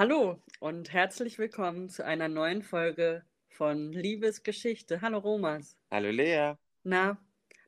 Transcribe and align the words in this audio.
Hallo 0.00 0.42
und 0.60 0.94
herzlich 0.94 1.36
willkommen 1.38 1.90
zu 1.90 2.06
einer 2.06 2.28
neuen 2.28 2.62
Folge 2.62 3.22
von 3.50 3.92
Liebesgeschichte. 3.92 5.02
Hallo 5.02 5.18
Romas. 5.18 5.76
Hallo 5.90 6.08
Lea. 6.08 6.54
Na, 6.84 7.18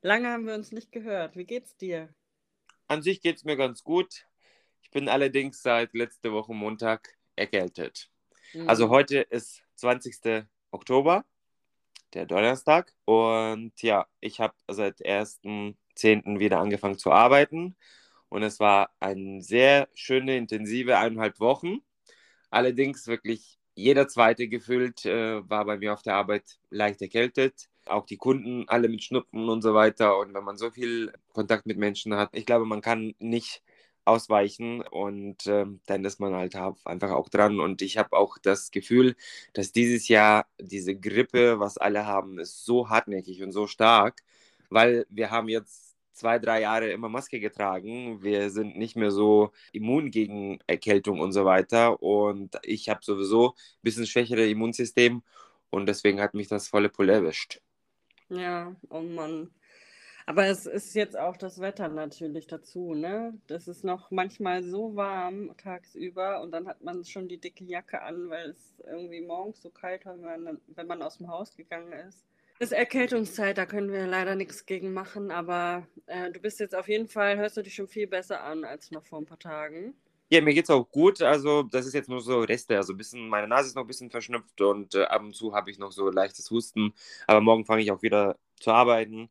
lange 0.01 0.31
haben 0.31 0.47
wir 0.47 0.55
uns 0.55 0.73
nicht 0.73 0.93
gehört. 0.93 1.37
Wie 1.37 1.45
geht's 1.45 1.77
dir? 1.77 2.09
An 2.89 3.03
sich 3.03 3.21
geht's 3.21 3.45
mir 3.45 3.59
ganz 3.59 3.85
gut. 3.85 4.27
Ich 4.81 4.91
bin 4.91 5.11
allerdings 5.11 5.61
seit 5.61 5.93
letzter 5.93 6.33
Woche 6.33 6.55
Montag 6.55 7.19
erkältet. 7.37 8.09
Mhm. 8.55 8.67
Also 8.67 8.89
heute 8.89 9.19
ist 9.19 9.63
20. 9.75 10.47
Oktober, 10.71 11.27
der 12.15 12.25
Donnerstag. 12.25 12.95
Und 13.05 13.75
ja, 13.83 14.07
ich 14.21 14.41
habe 14.41 14.55
seit 14.69 15.05
1.10. 15.05 16.39
wieder 16.39 16.61
angefangen 16.61 16.97
zu 16.97 17.13
arbeiten. 17.13 17.77
Und 18.31 18.43
es 18.43 18.59
war 18.59 18.91
eine 19.01 19.43
sehr 19.43 19.91
schöne, 19.93 20.39
intensive 20.39 20.97
eineinhalb 20.97 21.39
Wochen. 21.39 21.83
Allerdings 22.53 23.09
wirklich 23.09 23.59
jeder 23.75 24.09
zweite 24.09 24.49
gefühlt 24.49 25.07
äh, 25.07 25.49
war 25.51 25.65
bei 25.67 25.79
mir 25.79 25.95
auf 25.95 26.03
der 26.03 26.17
Arbeit 26.17 26.61
leicht 26.71 27.03
erkältet. 27.03 27.71
Auch 27.87 28.07
die 28.07 28.19
Kunden 28.19 28.69
alle 28.69 28.89
mit 28.89 29.03
Schnupfen 29.05 29.49
und 29.49 29.63
so 29.63 29.75
weiter. 29.75 30.19
Und 30.19 30.35
wenn 30.35 30.45
man 30.45 30.59
so 30.59 30.71
viel 30.71 31.13
Kontakt 31.33 31.67
mit 31.67 31.79
Menschen 31.79 32.15
hat, 32.17 32.31
ich 32.35 32.47
glaube, 32.47 32.67
man 32.67 32.83
kann 32.83 33.15
nicht 33.21 33.63
ausweichen 34.05 34.83
und 34.83 35.47
ähm, 35.47 35.81
dann 35.87 36.05
ist 36.05 36.21
man 36.21 36.35
halt 36.35 36.57
einfach 36.85 37.11
auch 37.13 37.29
dran. 37.31 37.61
Und 37.61 37.83
ich 37.83 37.99
habe 37.99 38.17
auch 38.17 38.39
das 38.39 38.71
Gefühl, 38.71 39.17
dass 39.55 39.73
dieses 39.73 40.09
Jahr 40.09 40.47
diese 40.61 40.97
Grippe, 40.97 41.61
was 41.61 41.79
alle 41.79 42.07
haben, 42.07 42.39
ist 42.39 42.65
so 42.65 42.91
hartnäckig 42.91 43.43
und 43.43 43.53
so 43.53 43.67
stark, 43.67 44.23
weil 44.71 45.07
wir 45.11 45.31
haben 45.31 45.49
jetzt 45.49 45.92
zwei, 46.13 46.39
drei 46.39 46.61
Jahre 46.63 46.91
immer 46.91 47.09
Maske 47.09 47.41
getragen. 47.41 48.23
Wir 48.23 48.51
sind 48.51 48.77
nicht 48.77 48.97
mehr 48.97 49.11
so 49.11 49.53
immun 49.73 50.11
gegen 50.11 50.61
Erkältung 50.67 51.21
und 51.21 51.33
so 51.33 51.45
weiter. 51.45 52.03
Und 52.03 52.59
ich 52.63 52.89
habe 52.89 53.01
sowieso 53.05 53.51
ein 53.51 53.83
bisschen 53.83 54.07
schwächere 54.07 54.47
Immunsystem 54.49 55.23
und 55.71 55.87
deswegen 55.87 56.21
hat 56.21 56.35
mich 56.35 56.49
das 56.49 56.69
volle 56.69 56.89
Pulle 56.91 57.15
erwischt. 57.15 57.61
Ja, 58.29 58.75
oh 58.91 59.01
Mann. 59.03 59.51
Aber 60.27 60.47
es 60.47 60.67
ist 60.67 60.95
jetzt 60.95 61.19
auch 61.19 61.37
das 61.37 61.61
Wetter 61.61 61.89
natürlich 61.89 62.47
dazu, 62.47 62.95
ne? 62.95 63.39
Das 63.49 63.67
ist 63.69 63.85
noch 63.85 64.11
manchmal 64.11 64.63
so 64.63 64.95
warm 64.95 65.55
tagsüber 65.57 66.41
und 66.43 66.53
dann 66.53 66.69
hat 66.69 66.83
man 66.83 67.05
schon 67.05 67.29
die 67.29 67.39
dicke 67.39 67.65
Jacke 67.65 68.03
an, 68.03 68.31
weil 68.31 68.51
es 68.51 68.75
irgendwie 68.87 69.21
morgens 69.21 69.61
so 69.61 69.71
kalt 69.71 70.07
war, 70.07 70.21
wenn 70.23 70.43
man, 70.43 70.61
wenn 70.69 70.87
man 70.87 71.03
aus 71.03 71.19
dem 71.19 71.29
Haus 71.29 71.57
gegangen 71.57 71.93
ist. 71.93 72.25
Ist 72.63 72.71
Erkältungszeit, 72.71 73.59
da 73.59 73.67
können 73.67 73.91
wir 73.91 74.07
leider 74.07 74.37
nichts 74.37 74.67
gegen 74.67 74.93
machen, 74.93 75.33
aber 75.33 75.85
äh, 76.07 76.31
du 76.31 76.39
bist 76.39 76.61
jetzt 76.61 76.77
auf 76.77 76.87
jeden 76.87 77.09
Fall, 77.09 77.37
hörst 77.37 77.57
du 77.57 77.63
dich 77.63 77.75
schon 77.75 77.89
viel 77.89 78.07
besser 78.07 78.45
an 78.45 78.65
als 78.65 78.93
noch 78.93 79.05
vor 79.05 79.19
ein 79.19 79.27
paar 79.27 79.41
Tagen. 79.41 79.95
Ja, 80.31 80.41
mir 80.41 80.55
geht's 80.55 80.71
auch 80.71 80.89
gut. 80.89 81.21
Also, 81.23 81.65
das 81.65 81.87
ist 81.87 81.95
jetzt 81.95 82.09
nur 82.09 82.21
so 82.21 82.39
Reste. 82.39 82.77
Also, 82.77 82.93
ein 82.93 82.97
bisschen, 82.99 83.29
meine 83.29 83.49
Nase 83.49 83.67
ist 83.67 83.75
noch 83.75 83.83
ein 83.83 83.89
bisschen 83.89 84.13
verschnupft 84.13 84.61
und 84.61 84.95
äh, 84.95 85.03
ab 85.03 85.23
und 85.23 85.35
zu 85.35 85.57
habe 85.57 85.73
ich 85.73 85.81
noch 85.81 85.91
so 85.91 86.09
leichtes 86.09 86.53
Husten. 86.53 86.95
Aber 87.27 87.41
morgen 87.41 87.65
fange 87.65 87.83
ich 87.83 87.91
auch 87.91 88.03
wieder 88.03 88.37
zu 88.61 88.71
arbeiten 88.71 89.29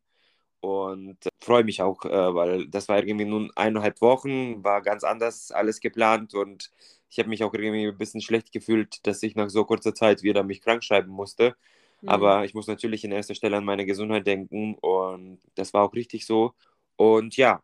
und 0.60 1.24
äh, 1.24 1.30
freue 1.40 1.64
mich 1.64 1.80
auch, 1.80 2.04
äh, 2.04 2.34
weil 2.34 2.68
das 2.68 2.88
war 2.88 2.98
irgendwie 2.98 3.24
nun 3.24 3.50
eineinhalb 3.56 4.02
Wochen, 4.02 4.62
war 4.62 4.82
ganz 4.82 5.04
anders 5.04 5.52
alles 5.52 5.80
geplant 5.80 6.34
und 6.34 6.70
ich 7.08 7.18
habe 7.18 7.30
mich 7.30 7.44
auch 7.44 7.54
irgendwie 7.54 7.86
ein 7.88 7.98
bisschen 7.98 8.20
schlecht 8.20 8.52
gefühlt, 8.52 9.06
dass 9.06 9.22
ich 9.22 9.36
nach 9.36 9.48
so 9.50 9.64
kurzer 9.64 9.94
Zeit 9.94 10.22
wieder 10.22 10.42
mich 10.44 10.60
krank 10.60 10.84
schreiben 10.84 11.12
musste. 11.12 11.56
Mhm. 12.02 12.08
Aber 12.08 12.44
ich 12.44 12.54
muss 12.54 12.66
natürlich 12.66 13.04
in 13.04 13.12
erster 13.12 13.34
Stelle 13.34 13.56
an 13.56 13.64
meine 13.64 13.86
Gesundheit 13.86 14.26
denken 14.26 14.74
und 14.80 15.40
das 15.54 15.72
war 15.74 15.84
auch 15.84 15.94
richtig 15.94 16.26
so. 16.26 16.54
Und 16.96 17.36
ja, 17.36 17.62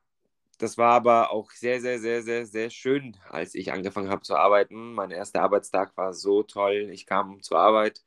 das 0.59 0.79
war 0.79 0.93
aber 0.95 1.31
auch 1.33 1.51
sehr, 1.53 1.81
sehr, 1.81 1.99
sehr, 2.01 2.23
sehr, 2.23 2.47
sehr 2.47 2.71
schön, 2.71 3.17
als 3.31 3.55
ich 3.55 3.73
angefangen 3.73 4.11
habe 4.11 4.23
zu 4.23 4.37
arbeiten. 4.37 4.95
Mein 4.95 5.11
erster 5.13 5.43
Arbeitstag 5.43 5.97
war 5.97 6.13
so 6.15 6.43
toll. 6.43 6.91
Ich 6.93 7.07
kam 7.07 7.43
zur 7.43 7.59
Arbeit 7.61 8.03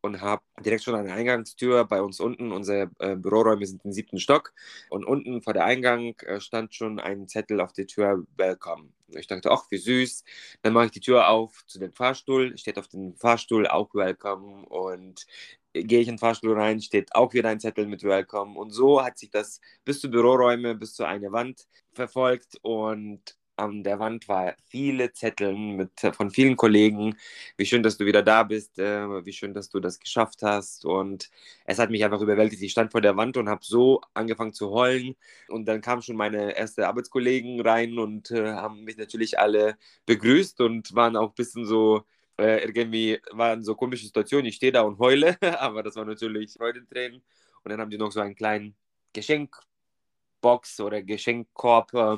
und 0.00 0.20
habe 0.22 0.42
direkt 0.64 0.84
schon 0.84 0.94
an 0.94 1.04
der 1.06 1.14
Eingangstür 1.14 1.84
bei 1.84 2.00
uns 2.02 2.20
unten, 2.20 2.52
unsere 2.52 2.90
äh, 3.00 3.16
Büroräume 3.16 3.66
sind 3.66 3.84
im 3.84 3.92
siebten 3.92 4.18
Stock 4.18 4.52
und 4.88 5.04
unten 5.04 5.42
vor 5.42 5.52
der 5.52 5.64
Eingang 5.66 6.14
äh, 6.20 6.40
stand 6.40 6.74
schon 6.74 6.98
ein 7.00 7.28
Zettel 7.28 7.60
auf 7.60 7.72
der 7.72 7.86
Tür, 7.86 8.24
Welcome. 8.36 8.88
Ich 9.08 9.26
dachte, 9.26 9.50
ach, 9.50 9.64
wie 9.70 9.78
süß. 9.78 10.24
Dann 10.62 10.72
mache 10.72 10.86
ich 10.86 10.92
die 10.92 11.00
Tür 11.00 11.28
auf 11.28 11.64
zu 11.66 11.78
dem 11.78 11.92
Fahrstuhl, 11.92 12.56
steht 12.56 12.78
auf 12.78 12.88
dem 12.88 13.14
Fahrstuhl 13.16 13.66
auch 13.66 13.94
Welcome 13.94 14.66
und 14.68 15.26
gehe 15.72 16.00
ich 16.00 16.08
in 16.08 16.14
den 16.14 16.18
Fahrstuhl 16.18 16.58
rein, 16.58 16.80
steht 16.80 17.14
auch 17.14 17.32
wieder 17.34 17.48
ein 17.48 17.60
Zettel 17.60 17.86
mit 17.86 18.02
Welcome. 18.02 18.58
Und 18.58 18.70
so 18.70 19.02
hat 19.04 19.18
sich 19.18 19.30
das 19.30 19.60
bis 19.84 20.00
zu 20.00 20.10
Büroräume, 20.10 20.74
bis 20.74 20.94
zu 20.94 21.04
einer 21.04 21.32
Wand 21.32 21.66
verfolgt. 21.92 22.58
Und 22.62 23.36
an 23.60 23.84
der 23.84 23.98
Wand 23.98 24.26
war 24.28 24.54
viele 24.66 25.12
Zettel 25.12 25.54
mit, 25.54 26.00
von 26.14 26.30
vielen 26.30 26.56
Kollegen. 26.56 27.16
Wie 27.56 27.66
schön, 27.66 27.82
dass 27.82 27.98
du 27.98 28.06
wieder 28.06 28.22
da 28.22 28.42
bist, 28.42 28.78
äh, 28.78 29.24
wie 29.24 29.32
schön, 29.32 29.54
dass 29.54 29.68
du 29.70 29.80
das 29.80 30.00
geschafft 30.00 30.42
hast. 30.42 30.84
Und 30.84 31.30
es 31.64 31.78
hat 31.78 31.90
mich 31.90 32.04
einfach 32.04 32.20
überwältigt. 32.20 32.62
Ich 32.62 32.72
stand 32.72 32.90
vor 32.92 33.00
der 33.02 33.16
Wand 33.16 33.36
und 33.36 33.48
habe 33.48 33.64
so 33.64 34.00
angefangen 34.14 34.52
zu 34.54 34.70
heulen. 34.70 35.14
Und 35.48 35.66
dann 35.66 35.80
kamen 35.82 36.02
schon 36.02 36.16
meine 36.16 36.56
ersten 36.56 36.82
Arbeitskollegen 36.82 37.60
rein 37.60 37.98
und 37.98 38.30
äh, 38.30 38.52
haben 38.54 38.84
mich 38.84 38.96
natürlich 38.96 39.38
alle 39.38 39.76
begrüßt 40.06 40.60
und 40.60 40.94
waren 40.94 41.16
auch 41.16 41.28
ein 41.30 41.34
bisschen 41.34 41.66
so 41.66 42.04
äh, 42.40 42.64
irgendwie 42.64 43.20
waren 43.32 43.62
so 43.62 43.74
komische 43.74 44.06
Situationen. 44.06 44.46
Ich 44.46 44.56
stehe 44.56 44.72
da 44.72 44.82
und 44.82 44.98
heule, 44.98 45.36
aber 45.60 45.82
das 45.82 45.96
war 45.96 46.04
natürlich 46.04 46.52
Freudentränen. 46.54 47.22
Und 47.62 47.70
dann 47.70 47.80
haben 47.80 47.90
die 47.90 47.98
noch 47.98 48.12
so 48.12 48.20
einen 48.20 48.34
kleinen 48.34 48.74
Geschenkbox 49.12 50.80
oder 50.80 51.02
Geschenkkorb 51.02 51.94
äh, 51.94 52.16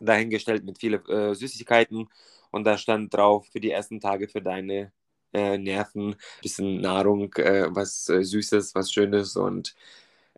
dahingestellt 0.00 0.64
mit 0.64 0.78
vielen 0.78 1.04
äh, 1.08 1.34
Süßigkeiten. 1.34 2.08
Und 2.50 2.64
da 2.64 2.78
stand 2.78 3.12
drauf 3.14 3.46
für 3.50 3.60
die 3.60 3.70
ersten 3.70 4.00
Tage 4.00 4.28
für 4.28 4.42
deine 4.42 4.92
äh, 5.32 5.58
Nerven, 5.58 6.16
bisschen 6.42 6.80
Nahrung, 6.80 7.32
äh, 7.34 7.66
was 7.74 8.08
äh, 8.08 8.22
Süßes, 8.22 8.74
was 8.74 8.92
Schönes. 8.92 9.36
Und 9.36 9.74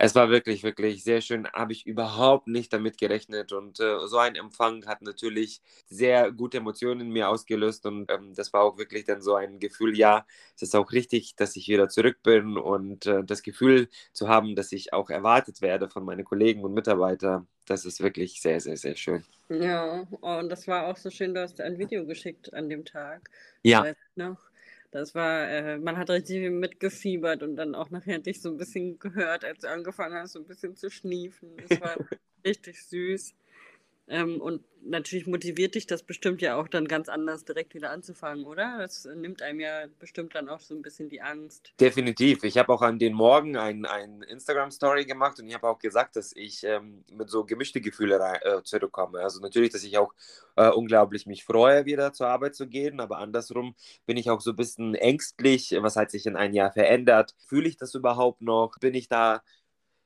es 0.00 0.14
war 0.14 0.30
wirklich, 0.30 0.62
wirklich 0.62 1.02
sehr 1.02 1.20
schön. 1.20 1.48
Habe 1.52 1.72
ich 1.72 1.84
überhaupt 1.84 2.46
nicht 2.46 2.72
damit 2.72 2.98
gerechnet. 2.98 3.52
Und 3.52 3.80
äh, 3.80 4.06
so 4.06 4.18
ein 4.18 4.36
Empfang 4.36 4.86
hat 4.86 5.02
natürlich 5.02 5.60
sehr 5.88 6.30
gute 6.30 6.58
Emotionen 6.58 7.00
in 7.00 7.10
mir 7.10 7.28
ausgelöst. 7.28 7.84
Und 7.84 8.08
ähm, 8.10 8.32
das 8.34 8.52
war 8.52 8.62
auch 8.62 8.78
wirklich 8.78 9.04
dann 9.04 9.22
so 9.22 9.34
ein 9.34 9.58
Gefühl, 9.58 9.98
ja, 9.98 10.24
es 10.54 10.62
ist 10.62 10.76
auch 10.76 10.92
richtig, 10.92 11.34
dass 11.34 11.56
ich 11.56 11.66
wieder 11.68 11.88
zurück 11.88 12.18
bin. 12.22 12.56
Und 12.56 13.06
äh, 13.06 13.24
das 13.24 13.42
Gefühl 13.42 13.88
zu 14.12 14.28
haben, 14.28 14.54
dass 14.54 14.70
ich 14.70 14.92
auch 14.92 15.10
erwartet 15.10 15.62
werde 15.62 15.88
von 15.88 16.04
meinen 16.04 16.24
Kollegen 16.24 16.62
und 16.62 16.74
Mitarbeitern, 16.74 17.48
das 17.66 17.84
ist 17.84 18.00
wirklich 18.00 18.40
sehr, 18.40 18.60
sehr, 18.60 18.76
sehr 18.76 18.94
schön. 18.94 19.24
Ja, 19.48 20.06
und 20.20 20.48
das 20.48 20.68
war 20.68 20.86
auch 20.86 20.96
so 20.96 21.10
schön, 21.10 21.34
du 21.34 21.42
hast 21.42 21.60
ein 21.60 21.78
Video 21.78 22.06
geschickt 22.06 22.54
an 22.54 22.68
dem 22.68 22.84
Tag. 22.84 23.30
Ja. 23.62 23.82
Du 23.82 23.94
noch? 24.14 24.47
Das 24.90 25.14
war, 25.14 25.48
äh, 25.50 25.78
man 25.78 25.98
hat 25.98 26.08
richtig 26.10 26.50
mitgefiebert 26.50 27.42
und 27.42 27.56
dann 27.56 27.74
auch 27.74 27.90
nachher 27.90 28.18
dich 28.20 28.40
so 28.40 28.48
ein 28.50 28.56
bisschen 28.56 28.98
gehört, 28.98 29.44
als 29.44 29.60
du 29.60 29.68
angefangen 29.70 30.14
hast, 30.14 30.32
so 30.32 30.38
ein 30.40 30.46
bisschen 30.46 30.76
zu 30.76 30.90
schniefen. 30.90 31.60
Das 31.60 31.78
war 31.80 31.98
richtig 32.44 32.82
süß. 32.84 33.34
Ähm, 34.08 34.40
und 34.40 34.62
natürlich 34.82 35.26
motiviert 35.26 35.74
dich 35.74 35.86
das 35.86 36.02
bestimmt 36.02 36.40
ja 36.40 36.56
auch 36.56 36.68
dann 36.68 36.88
ganz 36.88 37.08
anders 37.08 37.44
direkt 37.44 37.74
wieder 37.74 37.90
anzufangen, 37.90 38.44
oder? 38.44 38.78
Das 38.78 39.04
nimmt 39.04 39.42
einem 39.42 39.60
ja 39.60 39.86
bestimmt 39.98 40.34
dann 40.34 40.48
auch 40.48 40.60
so 40.60 40.74
ein 40.74 40.82
bisschen 40.82 41.08
die 41.08 41.20
Angst. 41.20 41.72
Definitiv. 41.80 42.44
Ich 42.44 42.58
habe 42.58 42.72
auch 42.72 42.82
an 42.82 42.98
den 42.98 43.12
Morgen 43.12 43.56
ein, 43.56 43.84
ein 43.84 44.22
Instagram-Story 44.22 45.04
gemacht 45.04 45.38
und 45.38 45.48
ich 45.48 45.54
habe 45.54 45.68
auch 45.68 45.78
gesagt, 45.78 46.16
dass 46.16 46.32
ich 46.34 46.64
ähm, 46.64 47.04
mit 47.12 47.28
so 47.28 47.44
gemischte 47.44 47.80
Gefühle 47.80 48.18
äh, 48.42 48.62
zurückkomme. 48.62 49.20
Also 49.20 49.40
natürlich, 49.40 49.70
dass 49.70 49.84
ich 49.84 49.98
auch 49.98 50.12
äh, 50.56 50.70
unglaublich 50.70 51.26
mich 51.26 51.44
freue, 51.44 51.84
wieder 51.84 52.12
zur 52.12 52.28
Arbeit 52.28 52.54
zu 52.54 52.66
gehen, 52.66 53.00
aber 53.00 53.18
andersrum 53.18 53.74
bin 54.06 54.16
ich 54.16 54.30
auch 54.30 54.40
so 54.40 54.50
ein 54.50 54.56
bisschen 54.56 54.94
ängstlich. 54.94 55.76
Was 55.80 55.96
hat 55.96 56.10
sich 56.10 56.26
in 56.26 56.36
einem 56.36 56.54
Jahr 56.54 56.72
verändert? 56.72 57.34
Fühle 57.46 57.68
ich 57.68 57.76
das 57.76 57.94
überhaupt 57.94 58.40
noch? 58.40 58.78
Bin 58.80 58.94
ich 58.94 59.08
da 59.08 59.42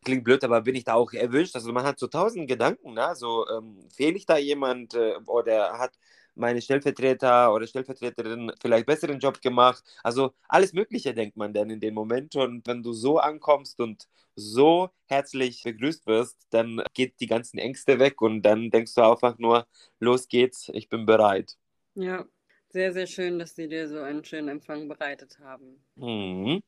klingt 0.05 0.25
blöd, 0.25 0.45
aber 0.45 0.61
bin 0.63 0.75
ich 0.75 0.85
da 0.85 0.95
auch 0.95 1.13
erwünscht? 1.13 1.55
Also 1.55 1.73
man 1.73 1.85
hat 1.85 1.99
so 1.99 2.07
tausend 2.07 2.49
Gedanken, 2.49 2.95
ne? 2.95 3.15
so 3.15 3.47
ähm, 3.49 3.79
fehle 3.95 4.17
ich 4.17 4.27
da 4.27 4.37
jemand 4.39 4.95
äh, 4.95 5.15
oder 5.27 5.79
hat 5.79 5.99
meine 6.35 6.61
Stellvertreter 6.63 7.53
oder 7.53 7.67
Stellvertreterin 7.67 8.53
vielleicht 8.61 8.87
besseren 8.87 9.19
Job 9.19 9.41
gemacht. 9.41 9.85
Also 10.03 10.33
alles 10.49 10.73
Mögliche 10.73 11.15
denkt 11.15 11.37
man 11.37 11.53
dann 11.53 11.71
in 11.71 11.81
dem 11.81 11.95
Moment 11.95 12.37
und 12.37 12.67
wenn 12.67 12.83
du 12.83 12.93
so 12.93 13.19
ankommst 13.19 13.81
und 13.81 14.09
so 14.35 14.91
herzlich 15.07 15.63
begrüßt 15.63 16.07
wirst, 16.07 16.47
dann 16.51 16.83
geht 16.95 17.21
die 17.21 17.27
ganzen 17.27 17.59
Ängste 17.59 17.99
weg 17.99 18.23
und 18.23 18.43
dann 18.43 18.71
denkst 18.71 18.95
du 18.95 19.03
einfach 19.03 19.39
nur, 19.39 19.67
los 20.01 20.29
geht's, 20.29 20.71
ich 20.73 20.89
bin 20.89 21.05
bereit. 21.05 21.59
Ja, 21.95 22.25
sehr, 22.71 22.93
sehr 22.95 23.07
schön, 23.07 23.39
dass 23.39 23.55
sie 23.55 23.69
dir 23.69 23.89
so 23.89 24.01
einen 24.01 24.25
schönen 24.25 24.49
Empfang 24.49 24.89
bereitet 24.89 25.39
haben. 25.39 25.85
Mhm. 25.97 26.63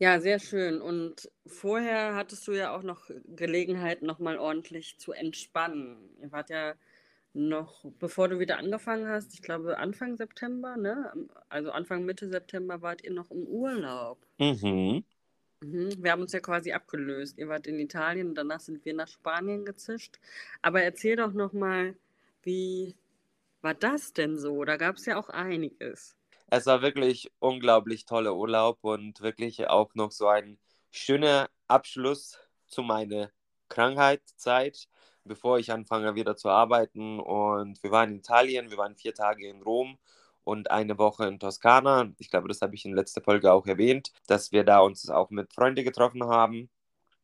Ja, 0.00 0.20
sehr 0.20 0.38
schön. 0.38 0.80
Und 0.80 1.28
vorher 1.46 2.14
hattest 2.14 2.46
du 2.46 2.52
ja 2.52 2.74
auch 2.76 2.82
noch 2.82 3.10
Gelegenheit, 3.26 4.02
nochmal 4.02 4.38
ordentlich 4.38 4.98
zu 4.98 5.12
entspannen. 5.12 6.16
Ihr 6.20 6.30
wart 6.30 6.50
ja 6.50 6.74
noch, 7.34 7.84
bevor 7.98 8.28
du 8.28 8.38
wieder 8.38 8.58
angefangen 8.58 9.08
hast, 9.08 9.34
ich 9.34 9.42
glaube 9.42 9.78
Anfang 9.78 10.16
September, 10.16 10.76
ne? 10.76 11.12
Also 11.48 11.72
Anfang 11.72 12.04
Mitte 12.04 12.28
September 12.28 12.80
wart 12.82 13.04
ihr 13.04 13.12
noch 13.12 13.30
im 13.30 13.46
Urlaub. 13.46 14.24
Mhm. 14.38 15.04
Mhm. 15.62 16.02
Wir 16.02 16.12
haben 16.12 16.22
uns 16.22 16.32
ja 16.32 16.40
quasi 16.40 16.72
abgelöst. 16.72 17.38
Ihr 17.38 17.48
wart 17.48 17.66
in 17.66 17.80
Italien 17.80 18.28
und 18.30 18.34
danach 18.36 18.60
sind 18.60 18.84
wir 18.84 18.94
nach 18.94 19.08
Spanien 19.08 19.64
gezischt. 19.64 20.20
Aber 20.62 20.82
erzähl 20.82 21.16
doch 21.16 21.32
nochmal, 21.32 21.96
wie 22.42 22.96
war 23.62 23.74
das 23.74 24.12
denn 24.12 24.38
so? 24.38 24.64
Da 24.64 24.76
gab 24.76 24.96
es 24.96 25.06
ja 25.06 25.18
auch 25.18 25.30
einiges. 25.30 26.17
Es 26.50 26.66
war 26.66 26.82
wirklich 26.82 27.30
unglaublich 27.40 28.06
toller 28.06 28.34
Urlaub 28.34 28.78
und 28.82 29.20
wirklich 29.20 29.68
auch 29.68 29.94
noch 29.94 30.10
so 30.12 30.28
ein 30.28 30.58
schöner 30.90 31.48
Abschluss 31.66 32.38
zu 32.66 32.82
meiner 32.82 33.30
Krankheitszeit, 33.68 34.88
bevor 35.24 35.58
ich 35.58 35.72
anfange 35.72 36.14
wieder 36.14 36.36
zu 36.36 36.48
arbeiten. 36.48 37.20
Und 37.20 37.82
wir 37.82 37.90
waren 37.90 38.10
in 38.12 38.18
Italien, 38.18 38.70
wir 38.70 38.78
waren 38.78 38.96
vier 38.96 39.14
Tage 39.14 39.46
in 39.48 39.62
Rom 39.62 39.98
und 40.44 40.70
eine 40.70 40.98
Woche 40.98 41.26
in 41.26 41.38
Toskana. 41.38 42.12
Ich 42.18 42.30
glaube, 42.30 42.48
das 42.48 42.62
habe 42.62 42.74
ich 42.74 42.84
in 42.86 42.94
letzter 42.94 43.20
Folge 43.22 43.52
auch 43.52 43.66
erwähnt, 43.66 44.12
dass 44.26 44.50
wir 44.52 44.64
da 44.64 44.80
uns 44.80 45.10
auch 45.10 45.30
mit 45.30 45.52
Freunden 45.52 45.84
getroffen 45.84 46.24
haben. 46.24 46.70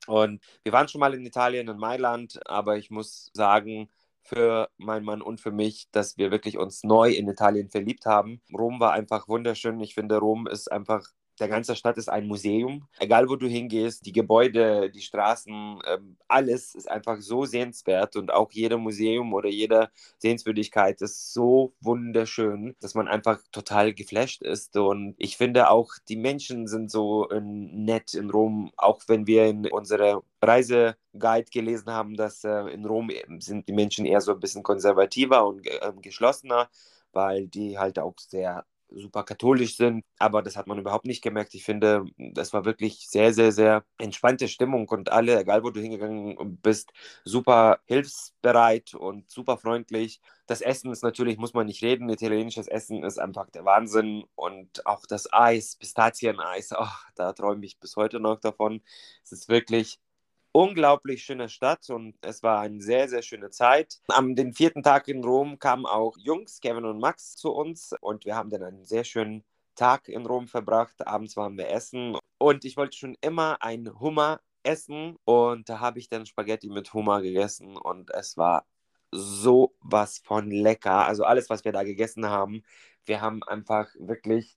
Und 0.06 0.42
wir 0.64 0.72
waren 0.72 0.88
schon 0.88 1.00
mal 1.00 1.14
in 1.14 1.24
Italien, 1.24 1.68
in 1.68 1.78
Mailand, 1.78 2.40
aber 2.46 2.76
ich 2.76 2.90
muss 2.90 3.30
sagen, 3.32 3.88
für 4.24 4.68
meinen 4.78 5.04
Mann 5.04 5.22
und 5.22 5.40
für 5.40 5.52
mich, 5.52 5.88
dass 5.92 6.16
wir 6.18 6.30
wirklich 6.30 6.58
uns 6.58 6.82
neu 6.82 7.10
in 7.10 7.28
Italien 7.28 7.68
verliebt 7.70 8.06
haben. 8.06 8.40
Rom 8.52 8.80
war 8.80 8.92
einfach 8.92 9.28
wunderschön. 9.28 9.80
Ich 9.80 9.94
finde, 9.94 10.18
Rom 10.18 10.46
ist 10.46 10.72
einfach 10.72 11.06
der 11.40 11.48
ganze 11.48 11.74
Stadt 11.76 11.96
ist 11.98 12.08
ein 12.08 12.26
Museum. 12.26 12.86
Egal, 12.98 13.28
wo 13.28 13.36
du 13.36 13.46
hingehst, 13.46 14.06
die 14.06 14.12
Gebäude, 14.12 14.90
die 14.90 15.00
Straßen, 15.00 15.80
ähm, 15.86 16.16
alles 16.28 16.74
ist 16.74 16.90
einfach 16.90 17.20
so 17.20 17.44
sehenswert 17.44 18.16
und 18.16 18.32
auch 18.32 18.52
jeder 18.52 18.78
Museum 18.78 19.34
oder 19.34 19.48
jede 19.48 19.90
Sehenswürdigkeit 20.18 21.00
ist 21.02 21.32
so 21.32 21.74
wunderschön, 21.80 22.76
dass 22.80 22.94
man 22.94 23.08
einfach 23.08 23.40
total 23.52 23.94
geflasht 23.94 24.42
ist. 24.42 24.76
Und 24.76 25.14
ich 25.18 25.36
finde 25.36 25.70
auch, 25.70 25.90
die 26.08 26.16
Menschen 26.16 26.66
sind 26.68 26.90
so 26.90 27.28
äh, 27.30 27.40
nett 27.40 28.14
in 28.14 28.30
Rom, 28.30 28.70
auch 28.76 29.02
wenn 29.08 29.26
wir 29.26 29.46
in 29.46 29.66
unserer 29.66 30.22
Reiseguide 30.40 31.50
gelesen 31.50 31.90
haben, 31.90 32.16
dass 32.16 32.44
äh, 32.44 32.68
in 32.68 32.84
Rom 32.84 33.10
sind 33.38 33.68
die 33.68 33.72
Menschen 33.72 34.06
eher 34.06 34.20
so 34.20 34.32
ein 34.32 34.40
bisschen 34.40 34.62
konservativer 34.62 35.46
und 35.46 35.66
äh, 35.66 35.92
geschlossener, 36.00 36.68
weil 37.12 37.48
die 37.48 37.78
halt 37.78 37.98
auch 37.98 38.14
sehr 38.18 38.64
super 38.94 39.24
katholisch 39.24 39.76
sind, 39.76 40.04
aber 40.18 40.42
das 40.42 40.56
hat 40.56 40.66
man 40.66 40.78
überhaupt 40.78 41.06
nicht 41.06 41.22
gemerkt. 41.22 41.54
Ich 41.54 41.64
finde, 41.64 42.04
das 42.16 42.52
war 42.52 42.64
wirklich 42.64 43.08
sehr, 43.08 43.32
sehr, 43.34 43.52
sehr 43.52 43.84
entspannte 43.98 44.48
Stimmung 44.48 44.88
und 44.88 45.10
alle, 45.12 45.38
egal 45.40 45.62
wo 45.64 45.70
du 45.70 45.80
hingegangen 45.80 46.58
bist, 46.62 46.92
super 47.24 47.80
hilfsbereit 47.86 48.94
und 48.94 49.30
super 49.30 49.58
freundlich. 49.58 50.20
Das 50.46 50.60
Essen 50.60 50.90
ist 50.92 51.02
natürlich, 51.02 51.38
muss 51.38 51.54
man 51.54 51.66
nicht 51.66 51.82
reden, 51.82 52.08
italienisches 52.08 52.68
Essen 52.68 53.02
ist 53.04 53.18
einfach 53.18 53.50
der 53.50 53.64
Wahnsinn 53.64 54.24
und 54.34 54.86
auch 54.86 55.06
das 55.06 55.32
Eis, 55.32 55.76
Pistazieneis, 55.76 56.72
oh, 56.78 56.86
da 57.14 57.32
träume 57.32 57.64
ich 57.66 57.78
bis 57.78 57.96
heute 57.96 58.20
noch 58.20 58.40
davon. 58.40 58.82
Es 59.22 59.32
ist 59.32 59.48
wirklich 59.48 60.00
unglaublich 60.54 61.24
schöne 61.24 61.48
Stadt 61.48 61.90
und 61.90 62.14
es 62.22 62.44
war 62.44 62.60
eine 62.60 62.80
sehr, 62.80 63.08
sehr 63.08 63.22
schöne 63.22 63.50
Zeit. 63.50 64.00
Am 64.06 64.36
den 64.36 64.54
vierten 64.54 64.84
Tag 64.84 65.08
in 65.08 65.24
Rom 65.24 65.58
kamen 65.58 65.84
auch 65.84 66.16
Jungs, 66.16 66.60
Kevin 66.60 66.84
und 66.84 67.00
Max, 67.00 67.34
zu 67.34 67.50
uns 67.50 67.92
und 68.00 68.24
wir 68.24 68.36
haben 68.36 68.50
dann 68.50 68.62
einen 68.62 68.84
sehr 68.84 69.02
schönen 69.02 69.42
Tag 69.74 70.08
in 70.08 70.24
Rom 70.24 70.46
verbracht. 70.46 71.06
Abends 71.06 71.36
waren 71.36 71.58
wir 71.58 71.70
essen 71.70 72.16
und 72.38 72.64
ich 72.64 72.76
wollte 72.76 72.96
schon 72.96 73.16
immer 73.20 73.62
ein 73.62 73.98
Hummer 73.98 74.40
essen 74.62 75.16
und 75.24 75.68
da 75.68 75.80
habe 75.80 75.98
ich 75.98 76.08
dann 76.08 76.24
Spaghetti 76.24 76.68
mit 76.68 76.94
Hummer 76.94 77.20
gegessen 77.20 77.76
und 77.76 78.14
es 78.14 78.36
war 78.36 78.64
so 79.10 79.74
was 79.80 80.18
von 80.18 80.52
lecker. 80.52 81.04
Also 81.04 81.24
alles, 81.24 81.50
was 81.50 81.64
wir 81.64 81.72
da 81.72 81.82
gegessen 81.82 82.26
haben, 82.26 82.62
wir 83.06 83.20
haben 83.20 83.42
einfach 83.42 83.88
wirklich 83.98 84.56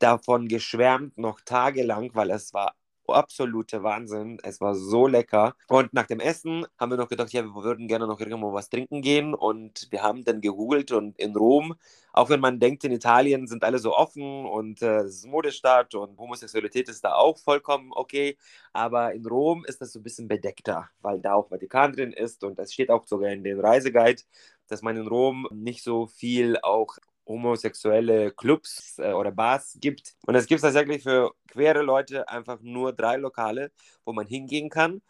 davon 0.00 0.48
geschwärmt, 0.48 1.18
noch 1.18 1.40
tagelang, 1.40 2.10
weil 2.14 2.30
es 2.30 2.52
war 2.52 2.74
absolute 3.12 3.82
Wahnsinn. 3.82 4.38
Es 4.42 4.60
war 4.60 4.74
so 4.74 5.06
lecker. 5.06 5.54
Und 5.68 5.92
nach 5.92 6.06
dem 6.06 6.20
Essen 6.20 6.66
haben 6.78 6.90
wir 6.90 6.96
noch 6.96 7.08
gedacht, 7.08 7.32
ja, 7.32 7.42
wir 7.42 7.54
würden 7.62 7.88
gerne 7.88 8.06
noch 8.06 8.20
irgendwo 8.20 8.52
was 8.52 8.68
trinken 8.68 9.02
gehen. 9.02 9.34
Und 9.34 9.88
wir 9.90 10.02
haben 10.02 10.24
dann 10.24 10.40
gegoogelt 10.40 10.92
und 10.92 11.18
in 11.18 11.36
Rom, 11.36 11.74
auch 12.12 12.28
wenn 12.30 12.40
man 12.40 12.58
denkt, 12.60 12.84
in 12.84 12.92
Italien 12.92 13.46
sind 13.46 13.64
alle 13.64 13.78
so 13.78 13.94
offen 13.96 14.46
und 14.46 14.82
äh, 14.82 15.00
es 15.00 15.16
ist 15.16 15.26
Modestadt 15.26 15.94
und 15.94 16.18
Homosexualität 16.18 16.88
ist 16.88 17.04
da 17.04 17.14
auch 17.14 17.38
vollkommen 17.38 17.90
okay. 17.94 18.36
Aber 18.72 19.12
in 19.14 19.26
Rom 19.26 19.64
ist 19.66 19.80
das 19.80 19.92
so 19.92 20.00
ein 20.00 20.02
bisschen 20.02 20.28
bedeckter, 20.28 20.88
weil 21.02 21.20
da 21.20 21.34
auch 21.34 21.48
Vatikan 21.48 21.92
drin 21.92 22.12
ist 22.12 22.42
und 22.44 22.58
es 22.58 22.72
steht 22.72 22.90
auch 22.90 23.06
sogar 23.06 23.30
in 23.30 23.44
den 23.44 23.60
Reiseguide, 23.60 24.22
dass 24.68 24.82
man 24.82 24.96
in 24.96 25.06
Rom 25.06 25.48
nicht 25.52 25.82
so 25.82 26.06
viel 26.06 26.58
auch 26.62 26.96
homosexuelle 27.30 28.32
Clubs 28.32 28.98
äh, 28.98 29.12
oder 29.12 29.30
Bars 29.30 29.78
gibt. 29.80 30.14
Und 30.26 30.34
es 30.34 30.46
gibt 30.46 30.62
tatsächlich 30.62 31.02
für 31.02 31.32
queere 31.48 31.82
Leute 31.82 32.28
einfach 32.28 32.60
nur 32.60 32.92
drei 32.92 33.16
Lokale, 33.16 33.72
wo 34.04 34.12
man 34.12 34.26
hingehen 34.26 34.68
kann. 34.70 35.02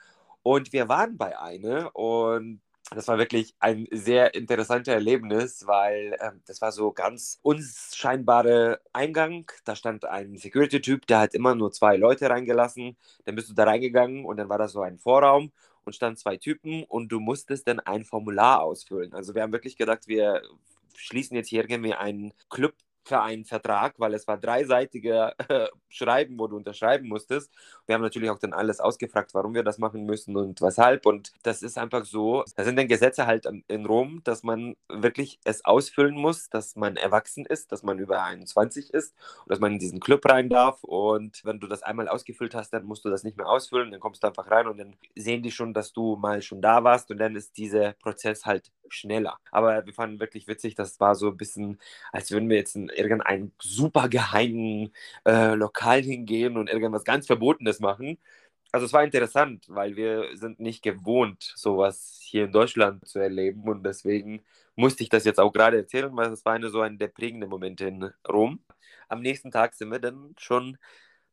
Und 0.42 0.72
wir 0.72 0.88
waren 0.88 1.16
bei 1.16 1.38
einer 1.38 1.94
und 1.94 2.60
das 2.92 3.06
war 3.06 3.18
wirklich 3.18 3.54
ein 3.60 3.86
sehr 3.92 4.34
interessantes 4.34 4.92
Erlebnis, 4.92 5.64
weil 5.66 6.16
äh, 6.18 6.32
das 6.46 6.60
war 6.60 6.72
so 6.72 6.92
ganz 6.92 7.38
unscheinbarer 7.42 8.80
Eingang. 8.92 9.50
Da 9.64 9.76
stand 9.76 10.04
ein 10.04 10.36
Security-Typ, 10.36 11.06
der 11.06 11.20
hat 11.20 11.34
immer 11.34 11.54
nur 11.54 11.70
zwei 11.70 11.96
Leute 11.96 12.28
reingelassen. 12.28 12.96
Dann 13.24 13.36
bist 13.36 13.48
du 13.48 13.54
da 13.54 13.64
reingegangen 13.64 14.24
und 14.24 14.38
dann 14.38 14.48
war 14.48 14.58
das 14.58 14.72
so 14.72 14.80
ein 14.80 14.98
Vorraum 14.98 15.52
und 15.84 15.94
stand 15.94 16.18
zwei 16.18 16.36
Typen 16.36 16.82
und 16.84 17.10
du 17.12 17.20
musstest 17.20 17.68
dann 17.68 17.78
ein 17.80 18.04
Formular 18.04 18.62
ausfüllen. 18.62 19.14
Also 19.14 19.34
wir 19.34 19.42
haben 19.42 19.52
wirklich 19.52 19.76
gedacht, 19.76 20.08
wir 20.08 20.42
schließen 20.96 21.36
jetzt 21.36 21.48
hier 21.48 21.62
irgendwie 21.62 21.94
einen 21.94 22.32
Club 22.48 22.74
für 23.10 23.20
einen 23.20 23.44
Vertrag, 23.44 23.94
weil 23.98 24.14
es 24.14 24.28
war 24.28 24.38
dreiseitige 24.38 25.34
äh, 25.48 25.66
Schreiben, 25.88 26.38
wo 26.38 26.46
du 26.46 26.56
unterschreiben 26.56 27.08
musstest. 27.08 27.52
Wir 27.86 27.96
haben 27.96 28.02
natürlich 28.02 28.30
auch 28.30 28.38
dann 28.38 28.52
alles 28.52 28.78
ausgefragt, 28.78 29.34
warum 29.34 29.52
wir 29.52 29.64
das 29.64 29.78
machen 29.78 30.04
müssen 30.04 30.36
und 30.36 30.62
weshalb. 30.62 31.06
Und 31.06 31.32
das 31.42 31.62
ist 31.62 31.76
einfach 31.76 32.04
so, 32.04 32.44
da 32.54 32.62
sind 32.62 32.76
dann 32.76 32.86
Gesetze 32.86 33.26
halt 33.26 33.48
in 33.66 33.84
Rom, 33.84 34.20
dass 34.22 34.44
man 34.44 34.76
wirklich 34.88 35.40
es 35.44 35.64
ausfüllen 35.64 36.14
muss, 36.14 36.50
dass 36.50 36.76
man 36.76 36.96
erwachsen 36.96 37.44
ist, 37.46 37.72
dass 37.72 37.82
man 37.82 37.98
über 37.98 38.22
21 38.22 38.94
ist 38.94 39.16
und 39.40 39.50
dass 39.50 39.58
man 39.58 39.72
in 39.72 39.80
diesen 39.80 39.98
Club 39.98 40.24
rein 40.26 40.48
darf. 40.48 40.84
Und 40.84 41.44
wenn 41.44 41.58
du 41.58 41.66
das 41.66 41.82
einmal 41.82 42.08
ausgefüllt 42.08 42.54
hast, 42.54 42.72
dann 42.72 42.84
musst 42.84 43.04
du 43.04 43.10
das 43.10 43.24
nicht 43.24 43.36
mehr 43.36 43.48
ausfüllen, 43.48 43.90
dann 43.90 43.98
kommst 43.98 44.22
du 44.22 44.28
einfach 44.28 44.48
rein 44.52 44.68
und 44.68 44.78
dann 44.78 44.94
sehen 45.16 45.42
die 45.42 45.50
schon, 45.50 45.74
dass 45.74 45.92
du 45.92 46.14
mal 46.14 46.42
schon 46.42 46.62
da 46.62 46.84
warst 46.84 47.10
und 47.10 47.18
dann 47.18 47.34
ist 47.34 47.56
dieser 47.56 47.94
Prozess 47.94 48.46
halt 48.46 48.70
schneller. 48.88 49.38
Aber 49.50 49.84
wir 49.86 49.92
fanden 49.94 50.20
wirklich 50.20 50.46
witzig, 50.46 50.74
das 50.74 51.00
war 51.00 51.14
so 51.14 51.28
ein 51.28 51.36
bisschen, 51.36 51.80
als 52.12 52.30
würden 52.30 52.48
wir 52.48 52.56
jetzt 52.56 52.76
in 52.76 52.88
irgendein 53.00 53.52
super 53.60 54.08
geheimen 54.08 54.92
äh, 55.26 55.54
Lokal 55.54 56.02
hingehen 56.02 56.56
und 56.56 56.68
irgendwas 56.70 57.04
ganz 57.04 57.26
Verbotenes 57.26 57.80
machen. 57.80 58.18
Also 58.72 58.86
es 58.86 58.92
war 58.92 59.02
interessant, 59.04 59.64
weil 59.68 59.96
wir 59.96 60.36
sind 60.36 60.60
nicht 60.60 60.82
gewohnt, 60.82 61.52
sowas 61.56 62.20
hier 62.22 62.44
in 62.44 62.52
Deutschland 62.52 63.06
zu 63.06 63.18
erleben 63.18 63.64
und 63.68 63.84
deswegen 63.84 64.44
musste 64.76 65.02
ich 65.02 65.08
das 65.08 65.24
jetzt 65.24 65.40
auch 65.40 65.52
gerade 65.52 65.78
erzählen, 65.78 66.16
weil 66.16 66.32
es 66.32 66.44
war 66.44 66.54
eine 66.54 66.70
so 66.70 66.80
ein 66.80 66.98
der 66.98 67.08
prägende 67.08 67.46
Moment 67.48 67.80
in 67.80 68.10
Rom. 68.28 68.60
Am 69.08 69.20
nächsten 69.22 69.50
Tag 69.50 69.74
sind 69.74 69.90
wir 69.90 69.98
dann 69.98 70.34
schon 70.38 70.78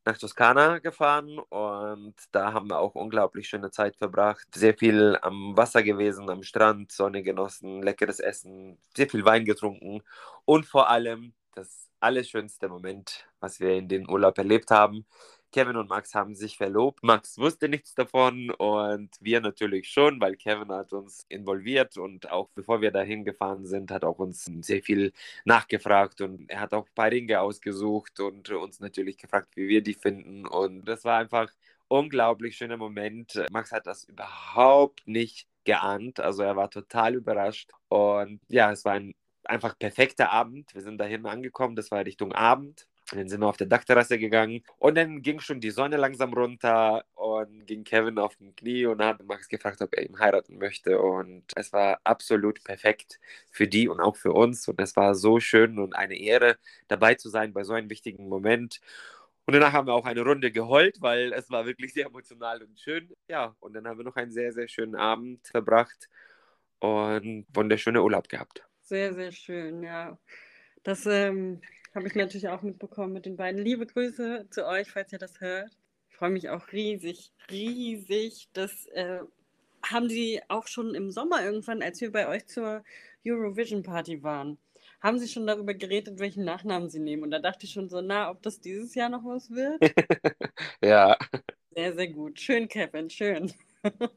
nach 0.06 0.18
Toskana 0.18 0.80
gefahren 0.80 1.38
und 1.38 2.16
da 2.32 2.54
haben 2.54 2.70
wir 2.70 2.80
auch 2.80 2.96
unglaublich 2.96 3.50
schöne 3.50 3.72
Zeit 3.72 3.98
verbracht. 3.98 4.48
Sehr 4.56 4.74
viel 4.76 5.18
am 5.22 5.56
Wasser 5.58 5.84
gewesen, 5.84 6.30
am 6.30 6.44
Strand, 6.44 6.92
Sonne 6.92 7.24
genossen, 7.24 7.84
leckeres 7.84 8.20
Essen, 8.20 8.80
sehr 8.96 9.10
viel 9.10 9.26
Wein 9.26 9.46
getrunken 9.46 10.02
und 10.46 10.66
vor 10.66 10.90
allem 10.90 11.34
das 11.58 11.90
allerschönste 12.00 12.70
Moment, 12.70 13.28
was 13.40 13.60
wir 13.60 13.74
in 13.74 13.88
den 13.88 14.10
Urlaub 14.10 14.38
erlebt 14.38 14.72
haben. 14.72 15.06
Kevin 15.52 15.78
und 15.78 15.90
Max 15.90 16.14
haben 16.14 16.36
sich 16.36 16.58
verlobt. 16.58 17.04
Max 17.04 17.38
wusste 17.38 17.70
nichts 17.70 17.96
davon 17.96 18.52
und 18.52 19.10
wir 19.22 19.42
natürlich 19.42 19.90
schon, 19.90 20.20
weil 20.20 20.36
Kevin 20.36 20.72
hat 20.72 20.94
uns 20.94 21.26
involviert 21.30 21.98
und 21.98 22.30
auch 22.30 22.50
bevor 22.54 22.82
wir 22.82 22.92
dahin 22.92 23.24
gefahren 23.24 23.66
sind, 23.66 23.90
hat 23.90 24.04
auch 24.04 24.20
uns 24.20 24.46
sehr 24.62 24.84
viel 24.84 25.14
nachgefragt 25.46 26.22
und 26.22 26.50
er 26.50 26.60
hat 26.60 26.74
auch 26.74 26.86
ein 26.86 26.94
paar 26.94 27.12
Ringe 27.12 27.40
ausgesucht 27.40 28.20
und 28.20 28.50
uns 28.50 28.80
natürlich 28.82 29.18
gefragt, 29.18 29.56
wie 29.56 29.70
wir 29.70 29.82
die 29.82 29.94
finden 29.94 30.46
und 30.46 30.86
das 30.86 31.06
war 31.06 31.18
einfach 31.20 31.52
unglaublich 31.88 32.58
schöner 32.58 32.78
Moment. 32.78 33.42
Max 33.50 33.72
hat 33.72 33.88
das 33.88 34.04
überhaupt 34.04 35.08
nicht 35.08 35.48
geahnt, 35.64 36.20
also 36.20 36.44
er 36.44 36.56
war 36.58 36.70
total 36.70 37.16
überrascht 37.16 37.72
und 37.88 38.42
ja, 38.50 38.72
es 38.72 38.84
war 38.86 38.94
ein 38.94 39.16
einfach 39.50 39.78
perfekter 39.78 40.32
Abend. 40.32 40.74
Wir 40.74 40.82
sind 40.82 40.98
dahin 40.98 41.26
angekommen, 41.26 41.76
das 41.76 41.92
war 41.92 42.06
Richtung 42.06 42.34
Abend. 42.34 42.88
Und 43.12 43.20
dann 43.20 43.30
sind 43.30 43.40
wir 43.40 43.48
auf 43.48 43.56
der 43.58 43.68
Dachterrasse 43.68 44.20
gegangen 44.20 44.64
und 44.80 44.96
dann 44.98 45.22
ging 45.22 45.40
schon 45.40 45.62
die 45.62 45.72
Sonne 45.72 45.96
langsam 45.96 46.34
runter 46.34 47.06
und 47.16 47.66
ging 47.66 47.86
Kevin 47.86 48.20
auf 48.20 48.36
den 48.36 48.54
Knie 48.54 48.86
und 48.86 49.02
hat 49.02 49.24
Max 49.24 49.48
gefragt, 49.48 49.82
ob 49.82 49.96
er 49.96 50.04
ihn 50.06 50.20
heiraten 50.20 50.58
möchte. 50.58 51.00
Und 51.00 51.46
es 51.56 51.72
war 51.72 52.02
absolut 52.04 52.62
perfekt 52.66 53.20
für 53.50 53.68
die 53.68 53.88
und 53.88 54.02
auch 54.02 54.18
für 54.18 54.34
uns. 54.34 54.68
Und 54.68 54.82
es 54.82 54.96
war 54.98 55.16
so 55.16 55.40
schön 55.40 55.80
und 55.80 55.96
eine 55.96 56.18
Ehre, 56.20 56.58
dabei 56.90 57.16
zu 57.16 57.30
sein 57.30 57.54
bei 57.54 57.64
so 57.64 57.72
einem 57.74 57.90
wichtigen 57.90 58.28
Moment. 58.28 58.82
Und 59.46 59.54
danach 59.54 59.72
haben 59.72 59.88
wir 59.88 59.94
auch 59.94 60.06
eine 60.06 60.22
Runde 60.24 60.52
geheult, 60.52 61.02
weil 61.02 61.32
es 61.32 61.50
war 61.50 61.66
wirklich 61.66 61.94
sehr 61.94 62.08
emotional 62.08 62.62
und 62.62 62.78
schön. 62.80 63.16
Ja, 63.30 63.56
und 63.62 63.74
dann 63.74 63.88
haben 63.88 63.98
wir 63.98 64.04
noch 64.06 64.18
einen 64.18 64.32
sehr, 64.32 64.52
sehr 64.52 64.68
schönen 64.68 64.96
Abend 64.96 65.48
verbracht 65.48 66.10
und 66.80 67.46
wunderschönen 67.54 68.02
Urlaub 68.02 68.28
gehabt. 68.30 68.67
Sehr, 68.88 69.14
sehr 69.14 69.34
schön, 69.34 69.84
ja. 69.84 70.18
Das 70.84 71.06
ähm, 71.06 71.60
habe 71.94 72.08
ich 72.08 72.16
natürlich 72.16 72.48
auch 72.48 72.62
mitbekommen 72.62 73.12
mit 73.12 73.26
den 73.26 73.36
beiden. 73.36 73.62
Liebe 73.62 73.86
Grüße 73.86 74.48
zu 74.50 74.66
euch, 74.66 74.90
falls 74.90 75.12
ihr 75.12 75.20
das 75.20 75.42
hört. 75.42 75.78
Ich 76.10 76.16
freue 76.16 76.30
mich 76.30 76.48
auch 76.48 76.72
riesig, 76.72 77.34
riesig, 77.52 78.48
dass 78.54 78.86
äh, 78.94 79.20
haben 79.84 80.08
die 80.08 80.40
auch 80.48 80.68
schon 80.68 80.96
im 80.96 81.12
Sommer 81.12 81.44
irgendwann, 81.44 81.82
als 81.82 82.00
wir 82.00 82.14
bei 82.14 82.30
euch 82.30 82.48
zur 82.48 82.82
Eurovision 83.26 83.84
Party 83.84 84.24
waren, 84.24 84.58
haben 85.02 85.20
sie 85.20 85.28
schon 85.28 85.46
darüber 85.46 85.74
geredet, 85.74 86.20
welchen 86.20 86.46
Nachnamen 86.46 86.90
sie 86.90 87.02
nehmen. 87.02 87.24
Und 87.24 87.32
da 87.32 87.40
dachte 87.40 87.66
ich 87.66 87.74
schon 87.74 87.90
so, 87.90 88.00
na, 88.00 88.32
ob 88.32 88.42
das 88.42 88.62
dieses 88.62 88.96
Jahr 88.96 89.10
noch 89.10 89.26
was 89.26 89.52
wird? 89.52 89.82
ja. 90.82 91.18
Sehr, 91.72 91.94
sehr 91.94 92.08
gut. 92.08 92.40
Schön, 92.40 92.70
Kevin, 92.70 93.10
schön. 93.10 93.52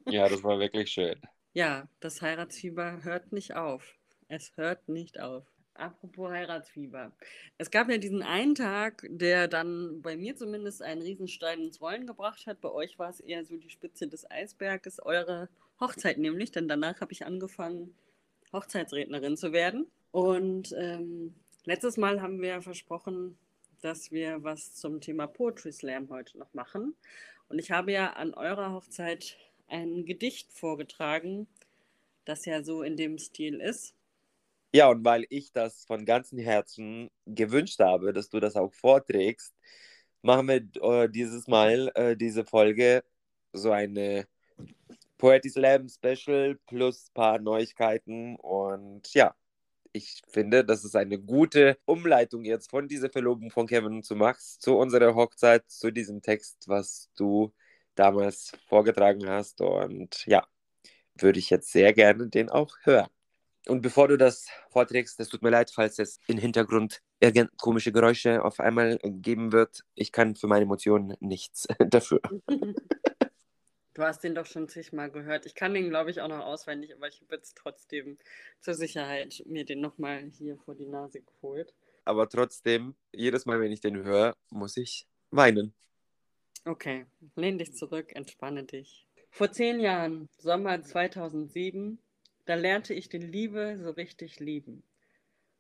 ja, 0.07 0.29
das 0.29 0.45
war 0.45 0.61
wirklich 0.61 0.93
schön. 0.93 1.21
Ja, 1.55 1.89
das 1.99 2.23
Heiratsfieber 2.23 3.03
hört 3.03 3.33
nicht 3.33 3.57
auf. 3.57 4.00
Es 4.31 4.57
hört 4.57 4.89
nicht 4.89 5.19
auf. 5.19 5.43
Apropos 5.75 6.31
Heiratsfieber. 6.31 7.11
Es 7.59 7.73
gab 7.73 7.91
ja 7.91 7.99
diesen 7.99 8.23
einen 8.23 8.55
Tag, 8.55 9.05
der 9.11 9.49
dann 9.49 10.03
bei 10.03 10.17
mir 10.17 10.37
zumindest 10.37 10.83
einen 10.83 11.03
Riesenstein 11.03 11.61
ins 11.61 11.81
Rollen 11.81 12.07
gebracht 12.07 12.47
hat. 12.47 12.61
Bei 12.61 12.71
euch 12.71 12.97
war 12.97 13.11
es 13.11 13.19
eher 13.19 13.45
so 13.45 13.57
die 13.57 13.71
Spitze 13.71 14.07
des 14.07 14.31
Eisberges, 14.31 15.05
eure 15.05 15.49
Hochzeit 15.81 16.19
nämlich, 16.19 16.53
denn 16.53 16.69
danach 16.69 17.01
habe 17.01 17.13
ich 17.13 17.27
angefangen, 17.27 17.93
Hochzeitsrednerin 18.53 19.37
zu 19.37 19.53
werden. 19.53 19.89
Und 20.13 20.77
ähm, 20.79 21.35
letztes 21.65 21.97
Mal 21.97 22.23
haben 22.23 22.41
wir 22.41 22.63
versprochen, 22.63 23.37
dass 23.81 24.13
wir 24.13 24.45
was 24.45 24.77
zum 24.77 25.01
Thema 25.01 25.27
Poetry 25.27 25.73
Slam 25.73 26.09
heute 26.09 26.39
noch 26.39 26.55
machen. 26.55 26.95
Und 27.49 27.59
ich 27.59 27.73
habe 27.73 27.91
ja 27.91 28.13
an 28.13 28.33
eurer 28.35 28.75
Hochzeit 28.75 29.37
ein 29.67 30.05
Gedicht 30.05 30.53
vorgetragen, 30.53 31.49
das 32.25 32.45
ja 32.45 32.63
so 32.63 32.85
in 32.85 32.97
dem 32.97 33.19
Stil 33.19 33.61
ist. 33.61 33.97
Ja, 34.73 34.89
und 34.89 35.05
weil 35.05 35.27
ich 35.31 35.53
das 35.53 35.85
von 35.85 36.05
ganzem 36.05 36.39
Herzen 36.39 37.11
gewünscht 37.27 37.81
habe, 37.81 38.13
dass 38.13 38.29
du 38.29 38.39
das 38.39 38.55
auch 38.57 38.73
vorträgst, 38.73 39.53
machen 40.23 40.49
wir 40.49 41.05
äh, 41.05 41.09
dieses 41.09 41.49
Mal 41.49 41.91
äh, 41.95 42.17
diese 42.17 42.45
Folge 42.45 43.03
so 43.53 43.73
eine 43.73 44.29
Poetry 45.19 45.51
Slam 45.51 45.89
Special 45.89 46.59
plus 46.67 47.11
paar 47.11 47.39
Neuigkeiten. 47.41 48.37
Und 48.37 49.13
ja, 49.15 49.35
ich 49.93 50.23
finde, 50.29 50.65
das 50.65 50.85
ist 50.85 50.97
eine 50.97 51.19
gute 51.19 51.79
Umleitung 51.87 52.45
jetzt 52.45 52.71
von 52.71 52.89
dieser 52.89 53.11
Verlobung 53.11 53.51
von 53.51 53.67
Kevin 53.67 54.03
zu 54.03 54.17
Max 54.17 54.59
zu 54.59 54.77
unserer 54.79 55.15
Hochzeit, 55.15 55.69
zu 55.71 55.91
diesem 55.91 56.23
Text, 56.23 56.69
was 56.69 57.11
du 57.17 57.53
damals 57.97 58.53
vorgetragen 58.69 59.29
hast. 59.29 59.61
Und 59.61 60.25
ja, 60.27 60.47
würde 61.17 61.39
ich 61.41 61.51
jetzt 61.51 61.73
sehr 61.73 61.93
gerne 61.93 62.29
den 62.29 62.51
auch 62.51 62.77
hören. 62.85 63.09
Und 63.67 63.83
bevor 63.83 64.09
du 64.09 64.17
das 64.17 64.47
vorträgst, 64.71 65.21
es 65.21 65.29
tut 65.29 65.43
mir 65.43 65.51
leid, 65.51 65.71
falls 65.71 65.99
es 65.99 66.19
im 66.27 66.39
Hintergrund 66.39 67.03
irgend 67.21 67.57
komische 67.59 67.93
Geräusche 67.93 68.43
auf 68.43 68.59
einmal 68.59 68.99
geben 69.03 69.53
wird. 69.53 69.85
Ich 69.95 70.13
kann 70.13 70.35
für 70.35 70.47
meine 70.47 70.65
Emotionen 70.65 71.17
nichts 71.21 71.69
dafür. 71.79 72.21
Du 73.93 74.07
hast 74.07 74.23
den 74.23 74.35
doch 74.35 74.47
schon 74.47 74.69
zigmal 74.69 75.11
gehört. 75.11 75.45
Ich 75.47 75.55
kann 75.55 75.75
den, 75.75 75.91
glaube 75.91 76.11
ich, 76.11 76.21
auch 76.21 76.29
noch 76.29 76.45
auswendig, 76.47 76.95
aber 76.95 77.09
ich 77.09 77.21
habe 77.21 77.35
jetzt 77.35 77.57
trotzdem 77.57 78.17
zur 78.61 78.73
Sicherheit 78.73 79.43
mir 79.47 79.65
den 79.65 79.81
nochmal 79.81 80.31
hier 80.39 80.57
vor 80.57 80.75
die 80.75 80.87
Nase 80.87 81.21
geholt. 81.21 81.75
Aber 82.05 82.29
trotzdem, 82.29 82.95
jedes 83.13 83.47
Mal, 83.47 83.61
wenn 83.61 83.73
ich 83.73 83.81
den 83.81 84.03
höre, 84.03 84.37
muss 84.49 84.77
ich 84.77 85.07
weinen. 85.31 85.75
Okay, 86.65 87.05
lehn 87.37 87.59
dich 87.59 87.75
zurück, 87.75 88.15
entspanne 88.15 88.65
dich. 88.65 89.07
Vor 89.31 89.53
zehn 89.53 89.81
Jahren, 89.81 90.29
Sommer 90.39 90.83
2007, 90.83 91.99
da 92.51 92.57
lernte 92.57 92.95
ich 92.95 93.09
die 93.09 93.19
Liebe 93.19 93.77
so 93.79 93.91
richtig 93.91 94.41
lieben. 94.41 94.83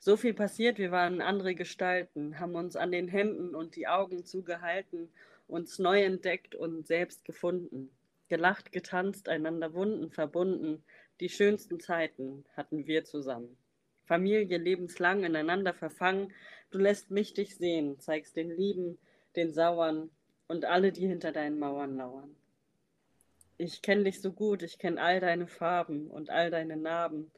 So 0.00 0.16
viel 0.16 0.34
passiert, 0.34 0.78
wir 0.78 0.90
waren 0.90 1.20
andere 1.20 1.54
Gestalten, 1.54 2.40
haben 2.40 2.56
uns 2.56 2.74
an 2.74 2.90
den 2.90 3.06
Händen 3.06 3.54
und 3.54 3.76
die 3.76 3.86
Augen 3.86 4.24
zugehalten, 4.24 5.08
uns 5.46 5.78
neu 5.78 6.02
entdeckt 6.02 6.56
und 6.56 6.88
selbst 6.88 7.24
gefunden. 7.24 7.92
Gelacht, 8.26 8.72
getanzt, 8.72 9.28
einander 9.28 9.72
Wunden 9.72 10.10
verbunden, 10.10 10.82
die 11.20 11.28
schönsten 11.28 11.78
Zeiten 11.78 12.44
hatten 12.56 12.88
wir 12.88 13.04
zusammen. 13.04 13.56
Familie 14.04 14.58
lebenslang 14.58 15.22
ineinander 15.22 15.74
verfangen, 15.74 16.32
du 16.72 16.78
lässt 16.78 17.12
mich 17.12 17.34
dich 17.34 17.54
sehen, 17.54 18.00
zeigst 18.00 18.34
den 18.34 18.50
Lieben, 18.50 18.98
den 19.36 19.52
Sauern 19.52 20.10
und 20.48 20.64
alle, 20.64 20.90
die 20.90 21.06
hinter 21.06 21.30
deinen 21.30 21.60
Mauern 21.60 21.96
lauern. 21.96 22.34
Ich 23.62 23.82
kenne 23.82 24.04
dich 24.04 24.22
so 24.22 24.32
gut, 24.32 24.62
ich 24.62 24.78
kenne 24.78 25.02
all 25.02 25.20
deine 25.20 25.46
Farben 25.46 26.10
und 26.10 26.30
all 26.30 26.50
deine 26.50 26.78
Narben. 26.78 27.30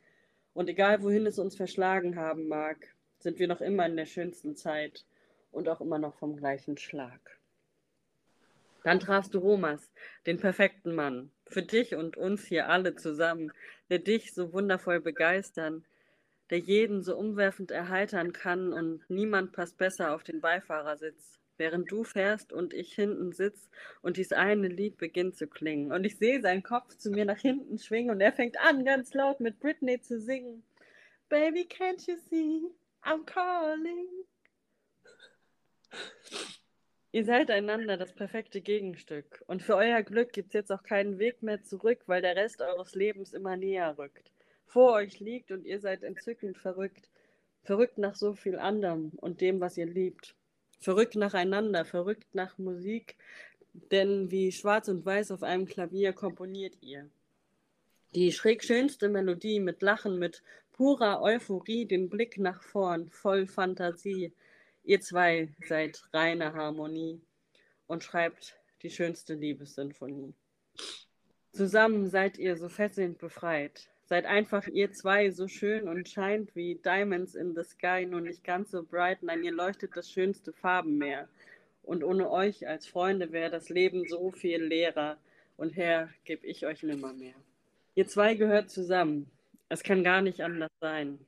Und 0.55 0.69
egal 0.69 1.03
wohin 1.03 1.27
es 1.27 1.41
uns 1.41 1.57
verschlagen 1.57 2.15
haben 2.15 2.47
mag, 2.47 2.77
sind 3.19 3.41
wir 3.41 3.49
noch 3.49 3.61
immer 3.61 3.87
in 3.87 3.97
der 3.97 4.07
schönsten 4.07 4.55
Zeit 4.55 5.05
und 5.51 5.69
auch 5.69 5.81
immer 5.81 5.99
noch 5.99 6.15
vom 6.15 6.37
gleichen 6.37 6.79
Schlag. 6.79 7.19
Dann 8.85 9.01
trafst 9.01 9.35
du 9.35 9.41
Romas, 9.41 9.91
den 10.25 10.39
perfekten 10.39 10.95
Mann, 10.95 11.33
für 11.49 11.65
dich 11.65 11.97
und 11.97 12.17
uns 12.17 12.47
hier 12.47 12.69
alle 12.69 12.95
zusammen, 12.95 13.53
der 13.91 13.99
dich 13.99 14.33
so 14.33 14.53
wundervoll 14.53 15.01
begeistern, 15.01 15.85
der 16.51 16.59
jeden 16.59 17.03
so 17.03 17.17
umwerfend 17.17 17.73
erheitern 17.73 18.33
kann 18.33 18.73
und 18.73 19.03
niemand 19.11 19.51
passt 19.51 19.77
besser 19.77 20.15
auf 20.15 20.23
den 20.23 20.41
Beifahrersitz 20.41 21.42
während 21.63 21.93
du 21.93 22.03
fährst 22.03 22.53
und 22.53 22.75
ich 22.75 22.93
hinten 22.93 23.31
sitz 23.31 23.71
und 24.03 24.17
dieses 24.17 24.33
eine 24.33 24.67
Lied 24.67 24.99
beginnt 24.99 25.37
zu 25.37 25.47
klingen. 25.47 25.93
Und 25.93 26.03
ich 26.03 26.19
sehe 26.19 26.41
seinen 26.41 26.65
Kopf 26.65 26.97
zu 26.97 27.13
mir 27.13 27.25
nach 27.25 27.39
hinten 27.39 27.79
schwingen 27.79 28.11
und 28.11 28.21
er 28.21 28.33
fängt 28.33 28.59
an, 28.59 28.85
ganz 28.85 29.15
laut 29.15 29.39
mit 29.39 29.61
Britney 29.61 30.01
zu 30.01 30.19
singen. 30.19 30.65
Baby, 31.29 31.61
can't 31.61 32.05
you 32.09 32.17
see? 32.29 32.63
I'm 33.05 33.25
calling. 33.25 34.09
Ihr 37.13 37.25
seid 37.25 37.49
einander 37.49 37.97
das 37.97 38.13
perfekte 38.13 38.61
Gegenstück. 38.61 39.45
Und 39.47 39.63
für 39.63 39.77
euer 39.77 40.03
Glück 40.03 40.33
gibt 40.33 40.49
es 40.49 40.55
jetzt 40.55 40.73
auch 40.73 40.83
keinen 40.83 41.21
Weg 41.21 41.45
mehr 41.45 41.63
zurück, 41.63 42.01
weil 42.07 42.23
der 42.23 42.35
Rest 42.35 42.61
eures 42.61 42.97
Lebens 42.97 43.35
immer 43.35 43.57
näher 43.57 43.97
rückt. 43.99 44.33
Vor 44.67 44.95
euch 44.95 45.21
liegt 45.21 45.53
und 45.53 45.65
ihr 45.65 45.79
seid 45.79 46.03
entzückend 46.03 46.59
verrückt. 46.59 47.09
Verrückt 47.63 47.99
nach 47.99 48.17
so 48.17 48.35
viel 48.35 48.59
anderem 48.59 49.13
und 49.19 49.41
dem, 49.41 49.61
was 49.61 49.77
ihr 49.77 49.87
liebt 49.87 50.35
verrückt 50.83 51.15
nacheinander, 51.15 51.85
verrückt 51.85 52.35
nach 52.35 52.59
Musik, 52.59 53.17
denn 53.73 54.31
wie 54.31 54.53
schwarz 54.53 54.89
und 54.89 55.07
weiß 55.07 55.31
auf 55.31 55.43
einem 55.43 55.67
Klavier 55.67 56.13
komponiert 56.13 56.77
ihr. 56.81 57.09
Die 58.15 58.33
schräg 58.33 58.63
schönste 58.63 59.09
Melodie 59.09 59.61
mit 59.61 59.81
Lachen, 59.81 60.19
mit 60.19 60.43
purer 60.73 61.23
Euphorie, 61.23 61.87
den 61.87 62.11
Blick 62.11 62.37
nach 62.39 62.63
vorn, 62.63 63.09
voll 63.09 63.47
Fantasie. 63.47 64.35
Ihr 64.85 65.01
zwei 65.01 65.49
seid 65.67 66.03
reine 66.13 66.53
Harmonie 66.53 67.21
und 67.87 68.03
schreibt 68.03 68.59
die 68.83 68.91
schönste 68.91 69.35
Liebessinfonie. 69.35 70.35
Zusammen 71.53 72.09
seid 72.09 72.39
ihr 72.39 72.57
so 72.57 72.69
fesselnd 72.69 73.19
befreit, 73.19 73.89
Seid 74.13 74.27
einfach 74.27 74.67
ihr 74.67 74.93
zwei 74.93 75.31
so 75.31 75.49
schön 75.49 75.89
und 75.89 76.07
scheint 76.07 76.55
wie 76.55 76.75
Diamonds 76.75 77.35
in 77.35 77.55
the 77.55 77.65
Sky, 77.65 78.05
nur 78.05 78.21
nicht 78.21 78.45
ganz 78.45 78.71
so 78.71 78.83
bright. 78.83 79.23
Nein, 79.23 79.43
ihr 79.43 79.53
leuchtet 79.53 79.97
das 79.97 80.11
schönste 80.11 80.53
Farbenmeer. 80.53 81.31
Und 81.83 82.05
ohne 82.05 82.31
euch 82.31 82.69
als 82.69 82.87
Freunde 82.87 83.33
wäre 83.33 83.51
das 83.51 83.71
Leben 83.71 84.07
so 84.07 84.31
viel 84.31 84.63
leerer. 84.63 85.17
Und 85.57 85.79
Herr, 85.79 86.11
geb 86.27 86.45
ich 86.45 86.67
euch 86.67 86.83
nimmer 86.83 87.15
mehr. 87.15 87.33
Ihr 87.95 88.07
zwei 88.07 88.35
gehört 88.35 88.69
zusammen. 88.69 89.31
Es 89.71 89.83
kann 89.83 90.05
gar 90.05 90.21
nicht 90.21 90.43
anders 90.43 90.73
sein. 90.79 91.19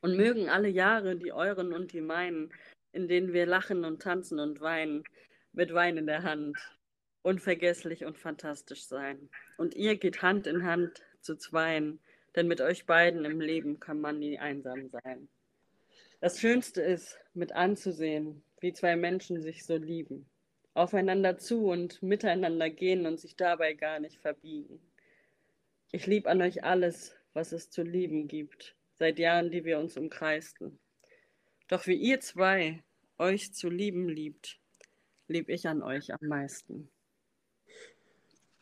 Und 0.00 0.16
mögen 0.16 0.48
alle 0.48 0.70
Jahre, 0.70 1.14
die 1.14 1.34
euren 1.34 1.74
und 1.74 1.92
die 1.92 2.00
meinen, 2.00 2.54
in 2.92 3.08
denen 3.08 3.34
wir 3.34 3.44
lachen 3.44 3.84
und 3.84 4.00
tanzen 4.00 4.40
und 4.40 4.62
weinen, 4.62 5.04
mit 5.52 5.74
Wein 5.74 5.98
in 5.98 6.06
der 6.06 6.22
Hand, 6.22 6.56
unvergesslich 7.20 8.06
und 8.06 8.16
fantastisch 8.16 8.86
sein. 8.86 9.28
Und 9.58 9.74
ihr 9.74 9.98
geht 9.98 10.22
Hand 10.22 10.46
in 10.46 10.64
Hand 10.64 11.02
zu 11.28 11.36
zweien, 11.36 12.00
denn 12.36 12.48
mit 12.48 12.62
euch 12.62 12.86
beiden 12.86 13.26
im 13.26 13.38
Leben 13.38 13.80
kann 13.80 14.00
man 14.00 14.18
nie 14.18 14.38
einsam 14.38 14.88
sein. 14.88 15.28
Das 16.20 16.40
Schönste 16.40 16.80
ist, 16.80 17.18
mit 17.34 17.52
anzusehen, 17.52 18.42
wie 18.60 18.72
zwei 18.72 18.96
Menschen 18.96 19.42
sich 19.42 19.66
so 19.66 19.76
lieben, 19.76 20.26
aufeinander 20.72 21.36
zu 21.36 21.66
und 21.66 22.02
miteinander 22.02 22.70
gehen 22.70 23.04
und 23.04 23.20
sich 23.20 23.36
dabei 23.36 23.74
gar 23.74 24.00
nicht 24.00 24.18
verbiegen. 24.20 24.80
Ich 25.92 26.06
lieb 26.06 26.26
an 26.26 26.40
euch 26.40 26.64
alles, 26.64 27.14
was 27.34 27.52
es 27.52 27.68
zu 27.68 27.82
lieben 27.82 28.26
gibt, 28.26 28.74
seit 28.94 29.18
Jahren, 29.18 29.50
die 29.50 29.66
wir 29.66 29.78
uns 29.78 29.98
umkreisten. 29.98 30.78
Doch 31.68 31.86
wie 31.86 31.96
ihr 31.96 32.20
zwei 32.20 32.82
euch 33.18 33.52
zu 33.52 33.68
lieben 33.68 34.08
liebt, 34.08 34.58
lieb 35.26 35.50
ich 35.50 35.68
an 35.68 35.82
euch 35.82 36.10
am 36.10 36.26
meisten. 36.26 36.88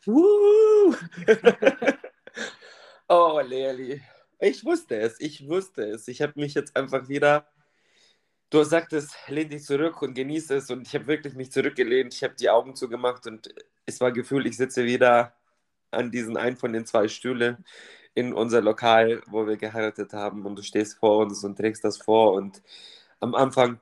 Uh! 0.05 0.93
Oh, 3.09 3.39
Leali. 3.41 4.01
Ich 4.39 4.65
wusste 4.65 4.97
es, 4.99 5.19
ich 5.19 5.47
wusste 5.47 5.83
es. 5.83 6.07
Ich 6.09 6.21
habe 6.21 6.33
mich 6.35 6.53
jetzt 6.53 6.75
einfach 6.75 7.07
wieder. 7.07 7.47
Du 8.49 8.63
sagtest, 8.63 9.15
lehn 9.27 9.49
dich 9.49 9.63
zurück 9.63 10.01
und 10.01 10.13
genieße 10.13 10.55
es. 10.57 10.69
Und 10.71 10.87
ich 10.87 10.93
habe 10.95 11.07
wirklich 11.07 11.33
mich 11.35 11.51
zurückgelehnt. 11.51 12.13
Ich 12.13 12.23
habe 12.23 12.35
die 12.35 12.49
Augen 12.49 12.75
zugemacht 12.75 13.25
und 13.27 13.49
es 13.85 14.01
war 14.01 14.11
Gefühl, 14.11 14.45
ich 14.47 14.57
sitze 14.57 14.85
wieder 14.85 15.33
an 15.91 16.11
diesen 16.11 16.37
einen 16.37 16.57
von 16.57 16.73
den 16.73 16.85
zwei 16.85 17.07
Stühlen 17.07 17.65
in 18.13 18.33
unser 18.33 18.61
Lokal, 18.61 19.21
wo 19.27 19.47
wir 19.47 19.57
geheiratet 19.57 20.13
haben. 20.13 20.45
Und 20.45 20.57
du 20.57 20.63
stehst 20.63 20.97
vor 20.99 21.19
uns 21.19 21.43
und 21.45 21.57
trägst 21.57 21.83
das 21.85 21.97
vor. 21.97 22.33
Und 22.33 22.61
am 23.21 23.35
Anfang 23.35 23.79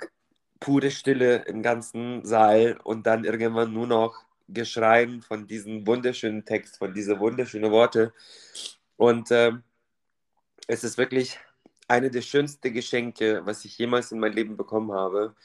pure 0.59 0.91
Stille 0.91 1.45
im 1.47 1.63
ganzen 1.63 2.23
Saal 2.25 2.79
und 2.83 3.07
dann 3.07 3.25
irgendwann 3.25 3.73
nur 3.73 3.87
noch 3.87 4.25
Geschreien 4.49 5.21
von 5.21 5.47
diesem 5.47 5.87
wunderschönen 5.87 6.45
Text, 6.45 6.77
von 6.77 6.93
diesen 6.93 7.19
wunderschönen 7.19 7.71
Worte. 7.71 8.13
Und 8.97 9.31
äh, 9.31 9.53
es 10.67 10.83
ist 10.83 10.97
wirklich 10.97 11.39
eine 11.87 12.09
der 12.09 12.21
schönsten 12.21 12.73
Geschenke, 12.73 13.41
was 13.45 13.65
ich 13.65 13.77
jemals 13.77 14.11
in 14.11 14.19
meinem 14.19 14.33
Leben 14.33 14.57
bekommen 14.57 14.91
habe. 14.91 15.35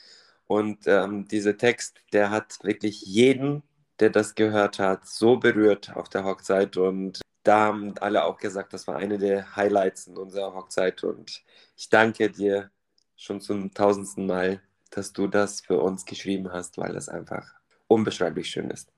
Und 0.46 0.86
ähm, 0.86 1.28
dieser 1.28 1.56
Text, 1.56 2.00
der 2.12 2.30
hat 2.30 2.58
wirklich 2.62 3.02
jeden, 3.02 3.62
der 4.00 4.10
das 4.10 4.34
gehört 4.34 4.78
hat, 4.78 5.06
so 5.06 5.36
berührt 5.36 5.94
auf 5.94 6.08
der 6.08 6.24
Hochzeit. 6.24 6.76
Und 6.76 7.20
da 7.42 7.66
haben 7.66 7.94
alle 7.98 8.24
auch 8.24 8.38
gesagt, 8.38 8.72
das 8.72 8.86
war 8.86 8.96
eine 8.96 9.18
der 9.18 9.54
Highlights 9.56 10.06
in 10.06 10.16
unserer 10.16 10.54
Hochzeit. 10.54 11.04
Und 11.04 11.42
ich 11.76 11.88
danke 11.88 12.30
dir 12.30 12.70
schon 13.16 13.40
zum 13.40 13.72
tausendsten 13.74 14.26
Mal, 14.26 14.62
dass 14.90 15.12
du 15.12 15.28
das 15.28 15.60
für 15.60 15.78
uns 15.80 16.04
geschrieben 16.04 16.52
hast, 16.52 16.78
weil 16.78 16.94
das 16.94 17.08
einfach 17.08 17.46
unbeschreiblich 17.86 18.48
schön 18.48 18.70
ist. 18.70 18.90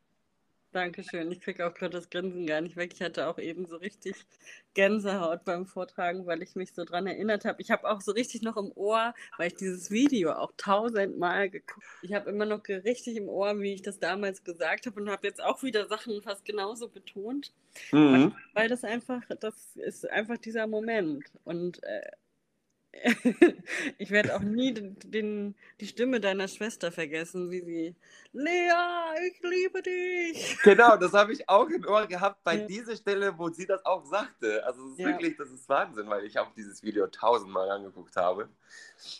Dankeschön. 0.73 1.31
Ich 1.31 1.41
kriege 1.41 1.67
auch 1.67 1.75
gerade 1.75 1.93
das 1.93 2.09
Grinsen 2.09 2.47
gar 2.47 2.63
nicht 2.63 2.77
weg. 2.77 2.93
Ich 2.95 3.03
hatte 3.03 3.29
auch 3.29 3.39
eben 3.39 3.67
so 3.67 3.77
richtig 3.77 4.17
Gänsehaut 4.73 5.45
beim 5.45 5.67
Vortragen, 5.67 6.27
weil 6.27 6.43
ich 6.43 6.55
mich 6.55 6.73
so 6.73 6.85
dran 6.85 7.07
erinnert 7.07 7.45
habe. 7.45 7.61
Ich 7.61 7.71
habe 7.71 7.89
auch 7.89 8.01
so 8.01 8.13
richtig 8.13 8.41
noch 8.41 8.57
im 8.57 8.73
Ohr, 8.75 9.15
weil 9.37 9.49
ich 9.49 9.55
dieses 9.55 9.91
Video 9.91 10.33
auch 10.33 10.53
tausendmal 10.57 11.51
geguckt 11.51 11.87
habe. 11.87 12.07
Ich 12.07 12.15
habe 12.15 12.31
immer 12.31 12.47
noch 12.47 12.67
richtig 12.67 13.17
im 13.17 13.29
Ohr, 13.29 13.61
wie 13.61 13.75
ich 13.75 13.83
das 13.83 13.99
damals 13.99 14.45
gesagt 14.45 14.87
habe 14.87 14.99
und 14.99 15.11
habe 15.11 15.27
jetzt 15.27 15.43
auch 15.43 15.63
wieder 15.63 15.87
Sachen 15.89 16.23
fast 16.23 16.45
genauso 16.47 16.89
betont. 16.89 17.53
Mhm. 17.91 18.35
Weil 18.55 18.69
das 18.69 18.83
einfach, 18.83 19.23
das 19.41 19.77
ist 19.77 20.09
einfach 20.09 20.39
dieser 20.39 20.67
Moment. 20.67 21.27
Und 21.45 21.83
äh, 21.83 22.01
ich 23.99 24.11
werde 24.11 24.37
auch 24.37 24.41
nie 24.41 24.75
den, 24.75 24.97
den, 25.05 25.55
die 25.81 25.87
Stimme 25.87 26.21
deiner 26.21 26.47
Schwester 26.47 26.93
vergessen, 26.93 27.51
wie 27.51 27.61
sie, 27.61 27.95
Lea, 28.33 28.71
ich 29.29 29.43
liebe 29.43 29.83
dich. 29.83 30.59
Genau, 30.63 30.97
das 30.97 31.13
habe 31.13 31.33
ich 31.33 31.49
auch 31.49 31.69
im 31.69 31.87
Ohr 31.87 32.07
gehabt 32.07 32.45
bei 32.45 32.59
ja. 32.59 32.67
dieser 32.67 32.97
Stelle, 32.97 33.37
wo 33.39 33.49
sie 33.49 33.67
das 33.67 33.85
auch 33.85 34.05
sagte. 34.05 34.65
Also 34.65 34.85
es 34.87 34.93
ist 34.93 34.99
ja. 34.99 35.09
wirklich, 35.09 35.37
das 35.37 35.51
ist 35.51 35.69
Wahnsinn, 35.69 36.09
weil 36.09 36.25
ich 36.25 36.39
auch 36.39 36.53
dieses 36.55 36.83
Video 36.83 37.07
tausendmal 37.07 37.71
angeguckt 37.71 38.15
habe. 38.17 38.49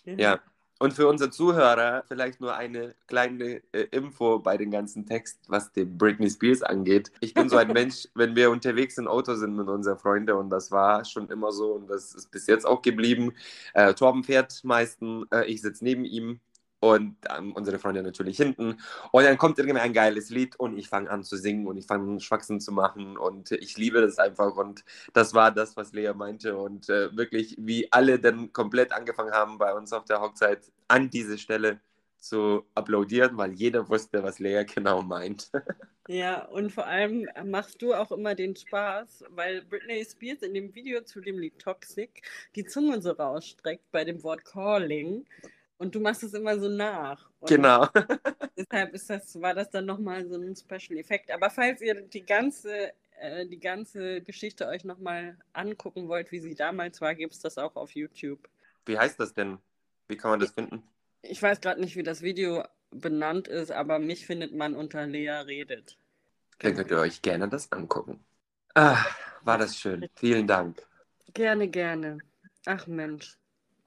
Ja. 0.05 0.15
ja. 0.15 0.41
Und 0.83 0.95
für 0.95 1.07
unsere 1.07 1.31
Zuhörer 1.31 2.03
vielleicht 2.09 2.41
nur 2.41 2.57
eine 2.57 2.97
kleine 3.07 3.63
äh, 3.71 3.83
Info 3.93 4.41
bei 4.41 4.57
dem 4.57 4.73
ganzen 4.73 5.07
Text, 5.07 5.39
was 5.47 5.71
den 5.71 5.97
Britney 5.97 6.29
Spears 6.29 6.61
angeht. 6.65 7.13
Ich 7.21 7.35
bin 7.35 7.49
so 7.49 7.57
ein 7.57 7.69
Mensch, 7.73 8.09
wenn 8.17 8.35
wir 8.35 8.51
unterwegs 8.51 8.99
im 8.99 9.07
Auto 9.07 9.37
sind 9.37 9.55
mit 9.55 9.69
unseren 9.69 9.97
Freunden 9.97 10.33
und 10.33 10.51
das 10.51 10.73
war 10.73 11.05
schon 11.05 11.29
immer 11.31 11.53
so 11.53 11.75
und 11.75 11.89
das 11.89 12.17
ist 12.17 12.33
bis 12.33 12.49
jetzt 12.49 12.67
auch 12.67 12.83
geblieben. 12.83 13.33
Äh, 13.75 13.95
Torben 13.95 14.25
fährt 14.25 14.65
meistens, 14.65 15.25
äh, 15.31 15.45
ich 15.45 15.63
sitze 15.63 15.85
neben 15.85 16.05
ihm 16.05 16.41
und 16.83 17.17
ähm, 17.31 17.53
unsere 17.53 17.79
Freunde 17.79 18.03
natürlich 18.03 18.37
hinten. 18.37 18.77
Und 19.13 19.25
dann 19.25 19.39
kommt 19.39 19.57
irgendwie 19.57 19.79
ein 19.79 19.93
geiles 19.93 20.31
Lied 20.31 20.57
und 20.59 20.77
ich 20.77 20.89
fange 20.89 21.09
an 21.11 21.23
zu 21.23 21.37
singen 21.37 21.69
und 21.69 21.77
ich 21.77 21.87
fange 21.87 22.21
Schwachsinn 22.21 22.61
zu 22.61 22.73
machen 22.73 23.17
und 23.17 23.53
ich 23.53 23.79
liebe 23.79 24.01
das 24.01 24.19
einfach. 24.19 24.57
Und 24.57 24.85
das 25.13 25.33
war 25.33 25.53
das, 25.53 25.77
was 25.77 25.93
Lea 25.93 26.13
meinte. 26.13 26.57
Und 26.57 26.89
äh, 26.89 27.17
wirklich, 27.17 27.55
wie 27.57 27.91
alle 27.93 28.19
dann 28.19 28.53
komplett 28.53 28.91
angefangen 28.91 29.31
haben 29.31 29.59
bei 29.59 29.73
uns 29.73 29.93
auf 29.93 30.07
der 30.07 30.21
Hochzeit 30.21 30.73
an 30.89 31.09
diese 31.09 31.39
Stelle 31.39 31.81
zu 32.19 32.65
applaudieren, 32.75 33.37
weil 33.37 33.53
jeder 33.53 33.89
wusste, 33.89 34.25
was 34.25 34.41
Lea 34.41 34.65
genau 34.65 35.03
meint. 35.03 35.51
Ja, 36.09 36.47
und 36.47 36.73
vor 36.73 36.85
allem 36.89 37.29
machst 37.45 37.81
du 37.81 37.95
auch 37.95 38.11
immer 38.11 38.35
den 38.35 38.57
Spaß, 38.57 39.25
weil 39.31 39.63
Britney 39.63 40.05
Spears 40.05 40.43
in 40.43 40.53
dem 40.53 40.75
Video 40.75 41.03
zu 41.03 41.21
dem 41.21 41.39
Lied 41.39 41.61
Toxic 41.61 42.23
die 42.57 42.65
Zunge 42.65 43.01
so 43.01 43.13
rausstreckt 43.13 43.89
bei 43.93 44.05
dem 44.05 44.21
Wort 44.25 44.45
Calling. 44.45 45.25
Und 45.83 45.97
du 45.97 45.99
machst 45.99 46.23
es 46.23 46.33
immer 46.33 46.57
so 46.61 46.69
nach. 46.69 47.29
Und 47.41 47.49
genau. 47.49 47.89
deshalb 48.57 48.95
ist 48.95 49.11
das, 49.11 49.41
war 49.43 49.53
das 49.53 49.69
dann 49.69 49.85
nochmal 49.85 50.25
so 50.29 50.37
ein 50.37 50.55
Special 50.55 50.97
Effekt. 50.97 51.29
Aber 51.33 51.51
falls 51.51 51.81
ihr 51.83 52.03
die 52.03 52.25
ganze, 52.25 52.93
äh, 53.19 53.45
die 53.47 53.59
ganze 53.59 54.21
Geschichte 54.21 54.69
euch 54.69 54.85
nochmal 54.85 55.37
angucken 55.53 56.07
wollt, 56.07 56.31
wie 56.31 56.39
sie 56.39 56.55
damals 56.55 57.01
war, 57.01 57.17
gibt 57.17 57.33
es 57.33 57.41
das 57.41 57.59
auch 57.59 57.75
auf 57.75 57.91
YouTube. 57.97 58.49
Wie 58.87 58.97
heißt 58.97 59.19
das 59.19 59.35
denn? 59.35 59.59
Wie 60.07 60.17
kann 60.17 60.31
man 60.31 60.39
das 60.39 60.53
finden? 60.53 60.85
Ich 61.23 61.43
weiß 61.43 61.61
gerade 61.61 61.81
nicht, 61.81 61.97
wie 61.97 62.05
das 62.05 62.23
Video 62.23 62.63
benannt 62.93 63.49
ist, 63.49 63.73
aber 63.73 63.99
mich 63.99 64.25
findet 64.25 64.55
man 64.55 64.77
unter 64.77 65.05
Lea 65.09 65.31
redet. 65.31 65.99
Dann 66.61 66.77
könnt 66.77 66.93
ihr 66.93 67.01
euch 67.01 67.23
gerne 67.23 67.49
das 67.49 67.73
angucken. 67.73 68.21
Ah, 68.77 69.05
war 69.43 69.59
das 69.59 69.77
schön. 69.77 70.09
Vielen 70.15 70.47
Dank. 70.47 70.81
Gerne, 71.35 71.67
gerne. 71.67 72.19
Ach 72.67 72.87
Mensch. 72.87 73.37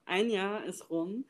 Ein 0.04 0.28
Jahr 0.28 0.62
ist 0.66 0.90
rum. 0.90 1.24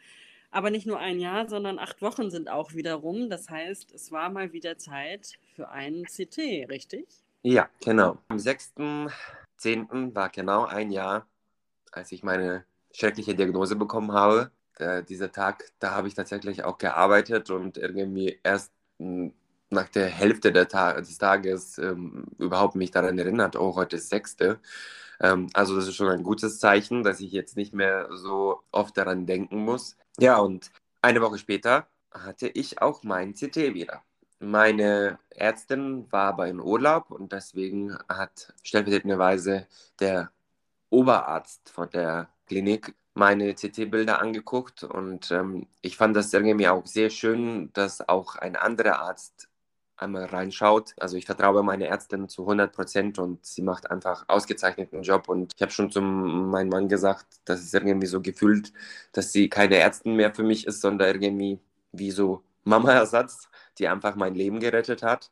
Aber 0.57 0.71
nicht 0.71 0.87
nur 0.87 0.99
ein 0.99 1.21
Jahr, 1.21 1.51
sondern 1.51 1.79
acht 1.79 2.01
Wochen 2.01 2.31
sind 2.31 2.49
auch 2.49 2.73
wieder 2.73 2.95
rum. 2.95 3.29
Das 3.29 3.51
heißt, 3.51 3.93
es 3.93 4.11
war 4.11 4.31
mal 4.31 4.55
wieder 4.55 4.79
Zeit 4.79 5.33
für 5.55 5.69
einen 5.69 6.05
CT, 6.05 6.71
richtig? 6.71 7.07
Ja, 7.43 7.69
genau. 7.85 8.17
Am 8.29 8.39
6.10. 8.39 10.15
war 10.15 10.31
genau 10.31 10.65
ein 10.65 10.91
Jahr, 10.91 11.27
als 11.93 12.11
ich 12.11 12.23
meine 12.23 12.65
schreckliche 12.91 13.35
Diagnose 13.35 13.77
bekommen 13.77 14.13
habe. 14.13 14.51
Der, 14.79 15.03
dieser 15.03 15.31
Tag, 15.31 15.63
da 15.79 15.91
habe 15.91 16.09
ich 16.09 16.15
tatsächlich 16.15 16.65
auch 16.65 16.79
gearbeitet 16.79 17.51
und 17.51 17.77
irgendwie 17.77 18.41
erst 18.43 18.73
hm, 18.99 19.35
nach 19.69 19.91
der 19.91 20.07
Hälfte 20.07 20.53
der 20.53 20.69
Tag, 20.69 20.97
des 20.97 21.19
Tages 21.19 21.77
ähm, 21.77 22.29
überhaupt 22.39 22.77
mich 22.77 22.91
daran 22.93 23.19
erinnert, 23.19 23.57
oh, 23.57 23.75
heute 23.77 23.97
ist 23.97 24.09
Sechste. 24.09 24.59
Ähm, 25.21 25.49
also 25.55 25.77
das 25.77 25.87
ist 25.87 25.97
schon 25.97 26.09
ein 26.09 26.23
gutes 26.23 26.59
Zeichen, 26.59 27.03
dass 27.03 27.21
ich 27.21 27.33
jetzt 27.33 27.57
nicht 27.57 27.75
mehr 27.75 28.09
so 28.13 28.61
oft 28.73 28.97
daran 28.97 29.27
denken 29.27 29.65
muss. 29.65 29.97
Ja, 30.19 30.39
und 30.39 30.71
eine 31.03 31.21
Woche 31.21 31.39
später 31.39 31.87
hatte 32.11 32.49
ich 32.49 32.83
auch 32.83 33.03
mein 33.03 33.35
CT 33.35 33.75
wieder. 33.75 34.03
Meine 34.39 35.19
Ärztin 35.31 36.11
war 36.11 36.29
aber 36.29 36.49
in 36.49 36.61
Urlaub 36.61 37.11
und 37.11 37.33
deswegen 37.33 37.97
hat 38.09 38.53
stellvertretenderweise 38.63 39.67
der 39.99 40.31
Oberarzt 40.91 41.71
von 41.71 41.91
der 41.91 42.29
Klinik 42.47 42.95
meine 43.15 43.55
CT-Bilder 43.55 44.21
angeguckt 44.21 44.85
und 44.85 45.31
ähm, 45.31 45.67
ich 45.81 45.97
fand 45.97 46.15
das 46.15 46.33
irgendwie 46.33 46.69
auch 46.69 46.87
sehr 46.87 47.09
schön, 47.09 47.73
dass 47.73 48.07
auch 48.07 48.37
ein 48.37 48.57
anderer 48.57 49.01
Arzt 49.01 49.49
einmal 49.97 50.25
reinschaut. 50.27 50.95
Also 50.99 51.17
ich 51.17 51.27
vertraue 51.27 51.63
meine 51.63 51.87
Ärztin 51.87 52.29
zu 52.29 52.43
100 52.43 52.73
Prozent 52.73 53.19
und 53.19 53.45
sie 53.45 53.63
macht 53.63 53.91
einfach 53.91 54.25
ausgezeichneten 54.29 55.03
Job. 55.03 55.29
Und 55.29 55.55
ich 55.57 55.63
habe 55.63 55.73
schon 55.73 55.91
zu 55.91 56.01
meinem 56.01 56.69
Mann 56.69 56.89
gesagt, 56.89 57.27
dass 57.45 57.61
es 57.61 57.73
irgendwie 57.73 58.07
so 58.07 58.21
gefühlt, 58.21 58.73
dass 59.13 59.33
sie 59.33 59.49
keine 59.49 59.77
Ärztin 59.77 60.17
mehr 60.17 60.35
für 60.35 60.43
mich 60.43 60.67
ist, 60.67 60.81
sondern 60.81 61.21
irgendwie 61.21 61.61
wie 61.93 62.11
so 62.11 62.43
Mama-Ersatz, 62.65 63.49
die 63.79 63.89
einfach 63.89 64.17
mein 64.17 64.35
Leben 64.35 64.61
gerettet 64.61 65.03
hat 65.03 65.31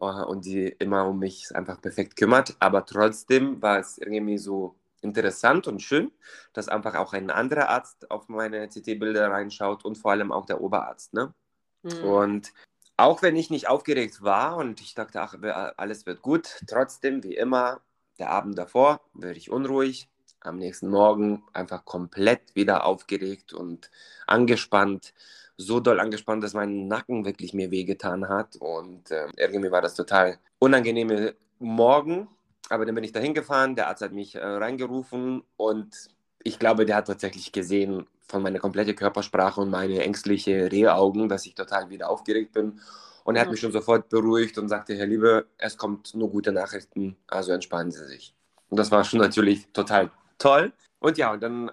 äh, 0.00 0.04
und 0.04 0.44
die 0.44 0.68
immer 0.68 1.06
um 1.06 1.18
mich 1.18 1.54
einfach 1.54 1.80
perfekt 1.80 2.16
kümmert. 2.16 2.56
Aber 2.60 2.86
trotzdem 2.86 3.60
war 3.60 3.78
es 3.78 3.98
irgendwie 3.98 4.38
so 4.38 4.76
interessant 5.02 5.66
und 5.66 5.82
schön, 5.82 6.10
dass 6.52 6.68
einfach 6.68 6.94
auch 6.94 7.12
ein 7.12 7.30
anderer 7.30 7.68
Arzt 7.68 8.10
auf 8.10 8.28
meine 8.28 8.68
CT-Bilder 8.68 9.30
reinschaut 9.30 9.84
und 9.84 9.98
vor 9.98 10.12
allem 10.12 10.32
auch 10.32 10.46
der 10.46 10.60
Oberarzt. 10.60 11.12
Ne? 11.12 11.34
Mhm. 11.82 12.04
Und 12.04 12.52
auch 12.96 13.22
wenn 13.22 13.36
ich 13.36 13.50
nicht 13.50 13.68
aufgeregt 13.68 14.22
war 14.22 14.56
und 14.56 14.80
ich 14.80 14.94
dachte, 14.94 15.20
ach, 15.20 15.34
alles 15.76 16.06
wird 16.06 16.22
gut, 16.22 16.62
trotzdem, 16.66 17.22
wie 17.22 17.34
immer, 17.36 17.80
der 18.18 18.30
Abend 18.30 18.56
davor 18.56 19.00
werde 19.14 19.38
ich 19.38 19.50
unruhig. 19.50 20.08
Am 20.40 20.56
nächsten 20.58 20.88
Morgen 20.88 21.42
einfach 21.52 21.84
komplett 21.84 22.54
wieder 22.54 22.84
aufgeregt 22.84 23.52
und 23.52 23.90
angespannt. 24.26 25.12
So 25.56 25.80
doll 25.80 26.00
angespannt, 26.00 26.44
dass 26.44 26.54
mein 26.54 26.86
Nacken 26.86 27.24
wirklich 27.24 27.52
mir 27.52 27.70
wehgetan 27.70 28.28
hat. 28.28 28.56
Und 28.56 29.10
äh, 29.10 29.26
irgendwie 29.36 29.70
war 29.70 29.82
das 29.82 29.94
total 29.94 30.38
unangenehme 30.58 31.34
Morgen. 31.58 32.28
Aber 32.68 32.84
dann 32.84 32.94
bin 32.94 33.04
ich 33.04 33.12
da 33.12 33.20
hingefahren, 33.20 33.74
der 33.76 33.88
Arzt 33.88 34.02
hat 34.02 34.12
mich 34.12 34.34
äh, 34.34 34.44
reingerufen 34.44 35.42
und 35.56 36.08
ich 36.46 36.58
glaube, 36.58 36.86
der 36.86 36.96
hat 36.96 37.08
tatsächlich 37.08 37.52
gesehen, 37.52 38.06
von 38.28 38.42
meiner 38.42 38.58
kompletten 38.58 38.94
Körpersprache 38.94 39.60
und 39.60 39.70
meine 39.70 40.02
ängstliche 40.02 40.70
Rehaugen, 40.70 41.28
dass 41.28 41.46
ich 41.46 41.54
total 41.54 41.90
wieder 41.90 42.10
aufgeregt 42.10 42.52
bin. 42.52 42.80
Und 43.24 43.36
er 43.36 43.42
hat 43.42 43.50
mich 43.50 43.60
schon 43.60 43.72
sofort 43.72 44.08
beruhigt 44.08 44.56
und 44.58 44.68
sagte, 44.68 44.94
Herr 44.96 45.06
Liebe, 45.06 45.46
es 45.58 45.76
kommt 45.76 46.14
nur 46.14 46.30
gute 46.30 46.52
Nachrichten, 46.52 47.16
also 47.26 47.52
entspannen 47.52 47.90
Sie 47.90 48.04
sich. 48.06 48.34
Und 48.68 48.78
das 48.78 48.90
war 48.90 49.04
schon 49.04 49.20
natürlich 49.20 49.66
total 49.72 50.10
toll. 50.38 50.72
Und 51.00 51.18
ja, 51.18 51.32
und 51.32 51.42
dann 51.42 51.70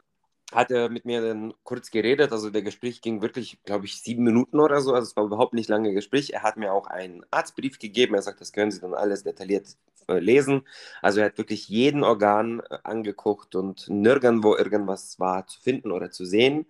hat 0.54 0.72
er 0.72 0.90
mit 0.90 1.06
mir 1.06 1.22
dann 1.22 1.54
kurz 1.64 1.92
geredet. 1.92 2.32
Also 2.32 2.50
der 2.50 2.62
Gespräch 2.62 3.02
ging 3.02 3.22
wirklich, 3.22 3.58
glaube 3.64 3.86
ich, 3.86 4.02
sieben 4.02 4.24
Minuten 4.24 4.60
oder 4.60 4.82
so. 4.82 4.94
Also 4.94 5.08
es 5.08 5.16
war 5.16 5.26
überhaupt 5.26 5.54
nicht 5.54 5.70
lange 5.70 5.94
Gespräch. 5.94 6.32
Er 6.32 6.44
hat 6.44 6.58
mir 6.58 6.74
auch 6.74 6.88
einen 6.88 7.26
Arztbrief 7.32 7.80
gegeben. 7.80 8.16
Er 8.16 8.22
sagt, 8.22 8.42
das 8.42 8.54
können 8.54 8.72
Sie 8.72 8.80
dann 8.80 8.94
alles 8.94 9.24
detailliert 9.24 9.78
äh, 10.08 10.20
lesen. 10.20 10.68
Also 11.02 11.20
er 11.20 11.28
hat 11.28 11.38
wirklich 11.38 11.70
jeden 11.70 12.04
Organ 12.04 12.62
äh, 12.70 12.78
angeguckt 12.84 13.56
und 13.56 13.88
nirgendwo 13.90 14.56
irgendwas 14.56 15.20
war 15.20 15.48
zu 15.48 15.60
finden 15.62 15.92
oder 15.92 16.12
zu 16.12 16.26
sehen. 16.26 16.66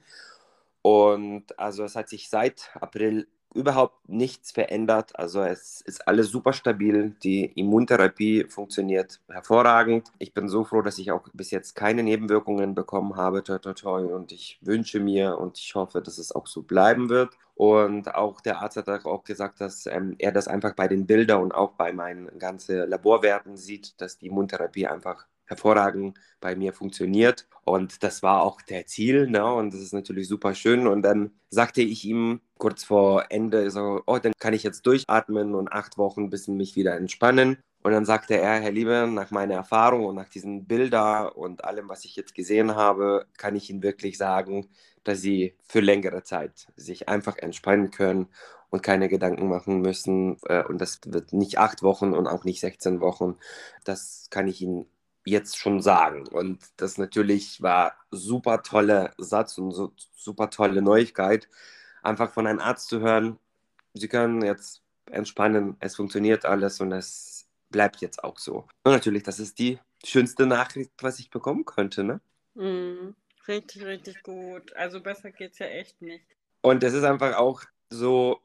Und 0.82 1.58
also 1.58 1.84
es 1.84 1.96
hat 1.96 2.10
sich 2.10 2.30
seit 2.30 2.70
April 2.76 3.28
überhaupt 3.54 4.10
nichts 4.10 4.52
verändert. 4.52 5.18
Also 5.18 5.42
es 5.42 5.82
ist 5.82 6.08
alles 6.08 6.30
super 6.30 6.54
stabil. 6.54 7.16
Die 7.24 7.46
Immuntherapie 7.46 8.46
funktioniert 8.50 9.22
hervorragend. 9.30 10.10
Ich 10.20 10.34
bin 10.34 10.50
so 10.50 10.64
froh, 10.64 10.82
dass 10.82 10.98
ich 10.98 11.12
auch 11.12 11.28
bis 11.34 11.52
jetzt 11.52 11.76
keine 11.76 12.04
Nebenwirkungen 12.04 12.76
bekommen 12.76 13.16
habe. 13.16 13.44
Toi, 13.44 13.60
toi, 13.60 13.74
toi. 13.74 14.14
Und 14.14 14.32
ich 14.32 14.60
wünsche 14.62 15.00
mir 15.00 15.38
und 15.38 15.58
ich 15.58 15.76
hoffe, 15.76 16.02
dass 16.02 16.18
es 16.18 16.32
auch 16.32 16.48
so 16.48 16.64
bleiben 16.64 17.10
wird. 17.10 17.38
Und 17.56 18.16
auch 18.16 18.42
der 18.42 18.62
Arzt 18.62 18.78
hat 18.78 18.90
auch 19.06 19.24
gesagt, 19.24 19.62
dass 19.62 19.86
ähm, 19.86 20.16
er 20.18 20.32
das 20.32 20.48
einfach 20.48 20.74
bei 20.74 20.88
den 20.88 21.06
Bildern 21.06 21.42
und 21.44 21.54
auch 21.54 21.74
bei 21.74 21.94
meinen 21.94 22.40
ganzen 22.40 22.90
Laborwerten 22.90 23.58
sieht, 23.58 24.02
dass 24.02 24.18
die 24.18 24.28
Immuntherapie 24.28 24.88
einfach 24.88 25.28
hervorragend 25.46 26.20
bei 26.40 26.56
mir 26.56 26.74
funktioniert. 26.74 27.48
Und 27.66 28.04
das 28.04 28.24
war 28.24 28.44
auch 28.44 28.62
der 28.62 28.86
Ziel. 28.86 29.28
Ne? 29.28 29.46
Und 29.46 29.74
das 29.74 29.82
ist 29.82 29.94
natürlich 29.94 30.28
super 30.28 30.56
schön. 30.56 30.88
Und 30.88 31.02
dann 31.04 31.32
sagte 31.50 31.82
ich 31.82 32.06
ihm 32.06 32.42
kurz 32.58 32.84
vor 32.84 33.26
Ende 33.30 33.72
so, 33.72 34.02
oh, 34.06 34.18
dann 34.18 34.34
kann 34.40 34.54
ich 34.54 34.64
jetzt 34.64 34.86
durchatmen 34.86 35.56
und 35.56 35.72
acht 35.72 35.98
Wochen 35.98 36.24
ein 36.24 36.30
bisschen 36.30 36.58
mich 36.58 36.76
wieder 36.76 36.96
entspannen. 36.96 37.58
Und 37.84 37.92
dann 37.92 38.06
sagte 38.06 38.38
er, 38.38 38.62
Herr 38.62 38.72
Liebe, 38.72 39.08
nach 39.12 39.32
meiner 39.32 39.56
Erfahrung 39.56 40.06
und 40.06 40.16
nach 40.16 40.30
diesen 40.30 40.66
Bildern 40.66 41.28
und 41.28 41.66
allem, 41.66 41.90
was 41.90 42.06
ich 42.06 42.16
jetzt 42.16 42.34
gesehen 42.34 42.76
habe, 42.76 43.26
kann 43.38 43.58
ich 43.58 43.70
Ihnen 43.70 43.84
wirklich 43.84 44.18
sagen, 44.18 44.70
dass 45.04 45.20
Sie 45.22 45.58
für 45.68 45.82
längere 45.82 46.24
Zeit 46.24 46.68
sich 46.78 47.10
einfach 47.10 47.38
entspannen 47.38 47.92
können 47.92 48.28
und 48.70 48.84
keine 48.84 49.10
Gedanken 49.10 49.50
machen 49.50 49.82
müssen. 49.82 50.38
Äh, 50.48 50.64
und 50.64 50.80
das 50.80 51.02
wird 51.06 51.34
nicht 51.34 51.60
acht 51.60 51.84
Wochen 51.84 52.14
und 52.14 52.26
auch 52.28 52.46
nicht 52.46 52.62
16 52.62 53.02
Wochen. 53.02 53.36
Das 53.84 54.28
kann 54.30 54.48
ich 54.48 54.62
Ihnen 54.62 54.86
jetzt 55.26 55.58
schon 55.58 55.82
sagen. 55.82 56.28
Und 56.28 56.60
das 56.78 56.98
natürlich 56.98 57.62
war 57.62 57.96
super 58.12 58.64
toller 58.64 59.14
Satz 59.18 59.58
und 59.58 59.72
so, 59.72 59.94
super 60.16 60.50
tolle 60.50 60.82
Neuigkeit, 60.82 61.48
einfach 62.02 62.32
von 62.32 62.48
einem 62.48 62.60
Arzt 62.60 62.90
zu 62.90 63.00
hören, 63.02 63.40
Sie 63.94 64.08
können 64.08 64.44
jetzt 64.44 64.82
entspannen, 65.12 65.78
es 65.80 65.96
funktioniert 65.96 66.46
alles 66.46 66.82
und 66.82 66.92
es 66.92 67.48
bleibt 67.70 68.02
jetzt 68.02 68.24
auch 68.24 68.40
so. 68.40 68.68
Und 68.84 68.92
natürlich, 68.92 69.24
das 69.24 69.40
ist 69.40 69.60
die 69.60 69.80
schönste 70.04 70.46
Nachricht, 70.46 70.92
was 71.02 71.20
ich 71.20 71.30
bekommen 71.30 71.66
könnte, 71.66 72.04
ne? 72.04 72.20
Mm, 72.56 73.14
richtig, 73.48 73.86
richtig 73.86 74.24
gut. 74.24 74.76
Also 74.76 75.00
besser 75.02 75.32
geht's 75.32 75.60
ja 75.60 75.68
echt 75.68 76.02
nicht. 76.02 76.26
Und 76.62 76.84
es 76.84 76.94
ist 76.94 77.04
einfach 77.04 77.36
auch 77.36 77.62
so 77.90 78.40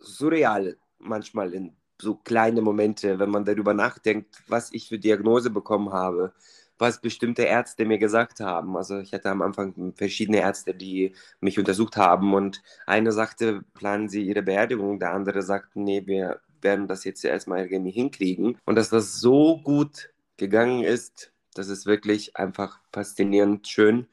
surreal 0.00 0.76
manchmal 0.98 1.54
in 1.54 1.76
so 2.00 2.14
kleine 2.16 2.62
Momente, 2.62 3.18
wenn 3.18 3.30
man 3.30 3.44
darüber 3.44 3.74
nachdenkt, 3.74 4.42
was 4.48 4.72
ich 4.72 4.88
für 4.88 4.98
Diagnose 4.98 5.50
bekommen 5.50 5.92
habe, 5.92 6.32
was 6.78 7.00
bestimmte 7.00 7.42
Ärzte 7.42 7.84
mir 7.84 7.98
gesagt 7.98 8.40
haben. 8.40 8.76
Also 8.76 8.98
ich 9.00 9.12
hatte 9.12 9.30
am 9.30 9.42
Anfang 9.42 9.92
verschiedene 9.96 10.38
Ärzte, 10.40 10.74
die 10.74 11.14
mich 11.40 11.58
untersucht 11.58 11.96
haben 11.96 12.34
und 12.34 12.62
eine 12.86 13.12
sagte, 13.12 13.62
planen 13.74 14.08
Sie 14.08 14.22
Ihre 14.22 14.42
Beerdigung, 14.42 14.98
der 15.00 15.12
andere 15.12 15.42
sagte, 15.42 15.80
nee, 15.80 16.06
wir 16.06 16.40
werden 16.62 16.88
das 16.88 17.04
jetzt 17.04 17.24
erstmal 17.24 17.66
irgendwie 17.66 17.90
hinkriegen. 17.90 18.58
Und 18.64 18.76
dass 18.76 18.90
das 18.90 19.20
so 19.20 19.58
gut 19.62 20.10
gegangen 20.36 20.82
ist, 20.84 21.32
das 21.54 21.68
ist 21.68 21.86
wirklich 21.86 22.36
einfach 22.36 22.80
faszinierend 22.92 23.66
schön. 23.66 24.06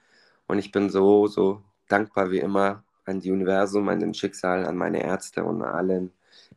Und 0.48 0.60
ich 0.60 0.72
bin 0.72 0.90
so, 0.90 1.28
so 1.28 1.62
dankbar 1.88 2.32
wie 2.32 2.40
immer 2.40 2.84
an 3.06 3.20
die 3.20 3.32
Universum, 3.32 3.90
an 3.90 4.00
den 4.00 4.14
Schicksal, 4.14 4.66
an 4.66 4.78
meine 4.78 5.04
Ärzte 5.04 5.44
und 5.44 5.62
allen, 5.62 6.12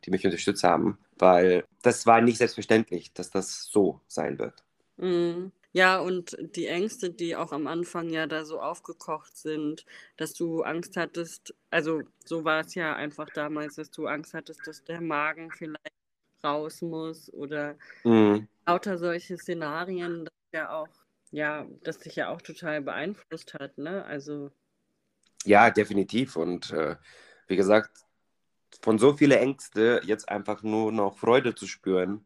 die 0.05 0.11
mich 0.11 0.25
unterstützt 0.25 0.63
haben, 0.63 0.97
weil 1.17 1.65
das 1.81 2.05
war 2.05 2.21
nicht 2.21 2.37
selbstverständlich, 2.37 3.13
dass 3.13 3.29
das 3.29 3.65
so 3.65 4.01
sein 4.07 4.39
wird. 4.39 4.63
Mm. 4.97 5.51
Ja, 5.71 5.99
und 5.99 6.35
die 6.55 6.65
Ängste, 6.65 7.11
die 7.11 7.35
auch 7.35 7.51
am 7.51 7.67
Anfang 7.67 8.09
ja 8.09 8.25
da 8.25 8.43
so 8.43 8.59
aufgekocht 8.59 9.37
sind, 9.37 9.85
dass 10.17 10.33
du 10.33 10.63
Angst 10.63 10.97
hattest, 10.97 11.53
also 11.69 12.01
so 12.25 12.43
war 12.43 12.61
es 12.61 12.73
ja 12.73 12.95
einfach 12.95 13.29
damals, 13.29 13.75
dass 13.75 13.91
du 13.91 14.07
Angst 14.07 14.33
hattest, 14.33 14.65
dass 14.65 14.83
der 14.83 14.99
Magen 14.99 15.51
vielleicht 15.51 15.93
raus 16.43 16.81
muss 16.81 17.31
oder 17.33 17.75
mhm. 18.03 18.47
lauter 18.65 18.97
solche 18.97 19.37
Szenarien, 19.37 20.25
das 20.25 20.33
ja 20.53 20.71
auch, 20.71 20.87
ja, 21.31 21.67
das 21.83 21.99
dich 21.99 22.15
ja 22.15 22.29
auch 22.29 22.41
total 22.41 22.81
beeinflusst 22.81 23.53
hat, 23.53 23.77
ne? 23.77 24.03
Also. 24.05 24.51
Ja, 25.45 25.69
definitiv. 25.69 26.35
Und 26.35 26.71
äh, 26.71 26.95
wie 27.47 27.55
gesagt, 27.55 28.05
von 28.89 28.97
so 28.97 29.13
vielen 29.13 29.37
Ängsten 29.37 29.99
jetzt 30.07 30.29
einfach 30.29 30.63
nur 30.63 30.91
noch 30.91 31.15
Freude 31.15 31.53
zu 31.53 31.67
spüren 31.67 32.25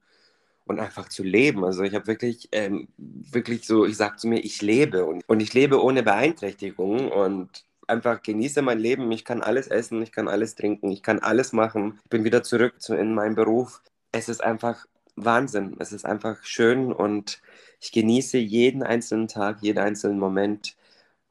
und 0.63 0.79
einfach 0.79 1.09
zu 1.09 1.21
leben. 1.21 1.65
Also 1.65 1.83
ich 1.83 1.93
habe 1.93 2.07
wirklich, 2.07 2.47
ähm, 2.53 2.87
wirklich 2.95 3.67
so, 3.67 3.85
ich 3.85 3.97
sage 3.97 4.15
zu 4.15 4.29
mir, 4.29 4.39
ich 4.39 4.61
lebe 4.61 5.03
und, 5.03 5.27
und 5.27 5.41
ich 5.41 5.53
lebe 5.53 5.83
ohne 5.83 6.03
Beeinträchtigung 6.03 7.11
und 7.11 7.65
einfach 7.85 8.21
genieße 8.21 8.61
mein 8.61 8.79
Leben. 8.79 9.11
Ich 9.11 9.25
kann 9.25 9.41
alles 9.41 9.67
essen, 9.67 10.01
ich 10.03 10.13
kann 10.13 10.29
alles 10.29 10.55
trinken, 10.55 10.89
ich 10.89 11.03
kann 11.03 11.19
alles 11.19 11.51
machen. 11.51 11.99
Ich 12.05 12.09
bin 12.09 12.23
wieder 12.23 12.43
zurück 12.43 12.81
zu, 12.81 12.95
in 12.95 13.13
meinen 13.13 13.35
Beruf. 13.35 13.81
Es 14.13 14.29
ist 14.29 14.41
einfach 14.41 14.85
Wahnsinn. 15.17 15.75
Es 15.79 15.91
ist 15.91 16.05
einfach 16.05 16.45
schön 16.45 16.93
und 16.93 17.41
ich 17.81 17.91
genieße 17.91 18.37
jeden 18.37 18.83
einzelnen 18.83 19.27
Tag, 19.27 19.57
jeden 19.59 19.79
einzelnen 19.79 20.17
Moment 20.17 20.77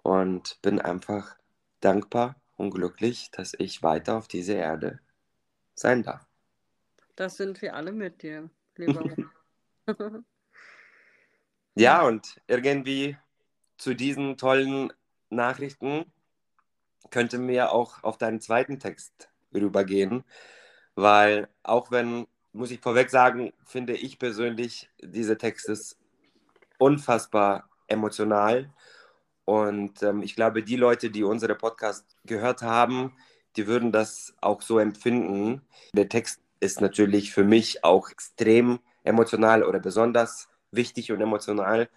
und 0.03 0.59
bin 0.61 0.79
einfach 0.79 1.37
dankbar 1.81 2.37
und 2.59 2.69
glücklich, 2.69 3.31
dass 3.31 3.55
ich 3.59 3.83
weiter 3.83 4.19
auf 4.19 4.29
dieser 4.29 4.57
Erde 4.57 5.01
sein 5.83 6.03
darf. 6.03 6.27
Das 7.17 7.37
sind 7.37 7.61
wir 7.61 7.75
alle 7.75 7.93
mit 7.93 8.23
dir, 8.23 8.49
lieber. 8.77 9.05
ja, 11.75 12.03
und 12.03 12.41
irgendwie 12.47 13.17
zu 13.77 13.95
diesen 13.95 14.37
tollen 14.37 14.93
Nachrichten 15.29 16.11
könnten 17.11 17.47
wir 17.49 17.73
auch 17.73 18.03
auf 18.03 18.17
deinen 18.17 18.41
zweiten 18.41 18.79
Text 18.79 19.29
rübergehen, 19.53 20.25
weil 20.95 21.49
auch 21.63 21.91
wenn, 21.91 22.27
muss 22.53 22.71
ich 22.71 22.81
vorweg 22.81 23.11
sagen, 23.11 23.53
finde 23.65 23.95
ich 23.95 24.19
persönlich, 24.19 24.89
diese 25.03 25.37
Text 25.37 25.69
ist 25.69 25.99
unfassbar 26.79 27.69
emotional 27.87 28.73
und 29.45 30.03
ähm, 30.03 30.23
ich 30.23 30.37
glaube, 30.37 30.63
die 30.63 30.77
Leute, 30.77 31.11
die 31.11 31.25
unsere 31.25 31.55
Podcast 31.55 32.17
gehört 32.25 32.63
haben, 32.63 33.17
die 33.57 33.67
würden 33.67 33.93
das 33.93 34.35
auch 34.41 34.63
so 34.63 34.79
empfinden. 34.79 35.63
Der 35.95 36.09
Text 36.09 36.41
ist 36.61 36.81
natürlich 36.81 37.33
für 37.33 37.45
mich 37.45 37.85
auch 37.85 38.11
extrem 38.11 38.79
emotional 39.05 39.65
oder 39.65 39.81
besonders 39.81 40.49
wichtig 40.71 41.13
und 41.13 41.21
emotional. 41.21 41.89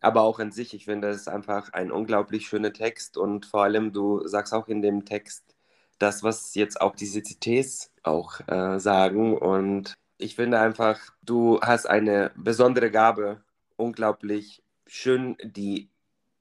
Aber 0.00 0.22
auch 0.22 0.38
an 0.38 0.52
sich, 0.52 0.74
ich 0.74 0.84
finde, 0.84 1.08
es 1.08 1.22
ist 1.22 1.28
einfach 1.28 1.72
ein 1.72 1.90
unglaublich 1.90 2.46
schöner 2.46 2.72
Text 2.72 3.16
und 3.16 3.46
vor 3.46 3.64
allem, 3.64 3.92
du 3.92 4.26
sagst 4.26 4.52
auch 4.52 4.68
in 4.68 4.82
dem 4.82 5.06
Text 5.06 5.54
das, 5.98 6.22
was 6.22 6.54
jetzt 6.54 6.80
auch 6.80 6.94
diese 6.94 7.22
CTs 7.22 7.90
auch 8.02 8.40
äh, 8.46 8.78
sagen. 8.78 9.36
Und 9.38 9.94
ich 10.18 10.36
finde 10.36 10.60
einfach, 10.60 11.00
du 11.22 11.60
hast 11.62 11.86
eine 11.86 12.32
besondere 12.36 12.90
Gabe, 12.90 13.42
unglaublich 13.76 14.62
schön 14.86 15.36
die 15.42 15.88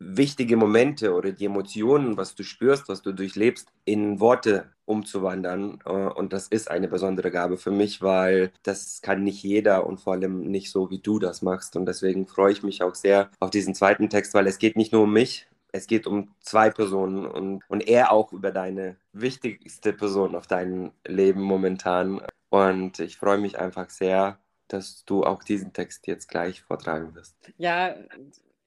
wichtige 0.05 0.57
Momente 0.57 1.13
oder 1.13 1.31
die 1.31 1.45
Emotionen, 1.45 2.17
was 2.17 2.35
du 2.35 2.43
spürst, 2.43 2.89
was 2.89 3.01
du 3.01 3.11
durchlebst, 3.11 3.67
in 3.85 4.19
Worte 4.19 4.71
umzuwandern. 4.85 5.79
Äh, 5.85 5.91
und 5.91 6.33
das 6.33 6.47
ist 6.47 6.69
eine 6.69 6.87
besondere 6.87 7.31
Gabe 7.31 7.57
für 7.57 7.71
mich, 7.71 8.01
weil 8.01 8.51
das 8.63 9.01
kann 9.01 9.23
nicht 9.23 9.43
jeder 9.43 9.85
und 9.87 9.99
vor 9.99 10.13
allem 10.13 10.41
nicht 10.41 10.71
so, 10.71 10.89
wie 10.89 10.99
du 10.99 11.19
das 11.19 11.41
machst. 11.41 11.75
Und 11.75 11.85
deswegen 11.85 12.27
freue 12.27 12.51
ich 12.51 12.63
mich 12.63 12.83
auch 12.83 12.95
sehr 12.95 13.29
auf 13.39 13.49
diesen 13.49 13.75
zweiten 13.75 14.09
Text, 14.09 14.33
weil 14.33 14.47
es 14.47 14.57
geht 14.57 14.75
nicht 14.75 14.91
nur 14.91 15.03
um 15.03 15.13
mich, 15.13 15.47
es 15.71 15.87
geht 15.87 16.05
um 16.05 16.29
zwei 16.39 16.69
Personen 16.69 17.25
und, 17.25 17.63
und 17.67 17.87
er 17.87 18.11
auch 18.11 18.31
über 18.31 18.51
deine 18.51 18.95
wichtigste 19.11 19.91
Person 19.93 20.35
auf 20.35 20.47
deinem 20.47 20.91
Leben 21.05 21.41
momentan. 21.41 22.21
Und 22.49 22.99
ich 22.99 23.17
freue 23.17 23.39
mich 23.39 23.57
einfach 23.57 23.89
sehr, 23.89 24.37
dass 24.67 25.03
du 25.05 25.23
auch 25.23 25.43
diesen 25.43 25.73
Text 25.73 26.07
jetzt 26.07 26.29
gleich 26.29 26.61
vortragen 26.61 27.15
wirst. 27.15 27.35
Ja, 27.57 27.95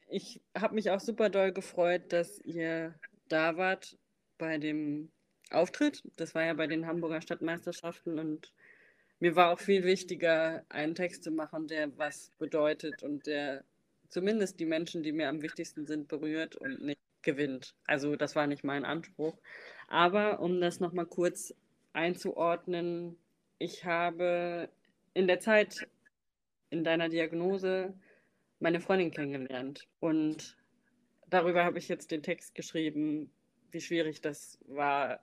ich 0.09 0.41
habe 0.57 0.75
mich 0.75 0.91
auch 0.91 1.01
super 1.01 1.31
doll 1.31 1.53
gefreut, 1.53 2.13
dass 2.13 2.41
ihr 2.41 2.95
da 3.29 3.57
wart 3.57 3.99
bei 4.39 4.59
dem 4.59 5.11
Auftritt. 5.51 6.03
Das 6.17 6.35
war 6.35 6.45
ja 6.45 6.55
bei 6.55 6.67
den 6.67 6.87
Hamburger 6.87 7.21
Stadtmeisterschaften 7.21 8.19
und 8.19 8.53
mir 9.19 9.35
war 9.35 9.53
auch 9.53 9.61
viel 9.61 9.85
wichtiger, 9.85 10.65
einen 10.69 10.95
Text 10.95 11.25
zu 11.25 11.31
machen, 11.31 11.69
der 11.69 11.97
was 11.97 12.31
bedeutet 12.39 13.03
und 13.03 13.27
der 13.27 13.65
zumindest 14.09 14.61
die 14.61 14.67
Menschen, 14.67 15.03
die 15.03 15.13
mir 15.13 15.29
am 15.29 15.43
wichtigsten 15.43 15.87
sind, 15.87 16.09
berührt 16.09 16.57
und 16.57 16.83
nicht 16.83 17.01
gewinnt. 17.23 17.75
Also 17.87 18.17
das 18.17 18.37
war 18.37 18.47
nicht 18.47 18.65
mein 18.65 18.85
Anspruch. 18.85 19.37
Aber 19.89 20.41
um 20.41 20.61
das 20.61 20.81
nochmal 20.81 21.07
kurz 21.07 21.55
einzuordnen, 21.93 23.17
ich 23.59 23.85
habe 23.85 24.69
in 25.15 25.27
der 25.27 25.41
Zeit 25.41 25.89
in 26.71 26.85
deiner 26.85 27.09
Diagnose 27.09 27.95
meine 28.61 28.81
Freundin 28.81 29.11
kennengelernt. 29.11 29.87
Und 30.01 30.57
darüber 31.29 31.65
habe 31.65 31.79
ich 31.79 31.89
jetzt 31.89 32.11
den 32.11 32.23
Text 32.23 32.55
geschrieben, 32.55 33.31
wie 33.71 33.81
schwierig 33.81 34.21
das 34.21 34.59
war, 34.67 35.21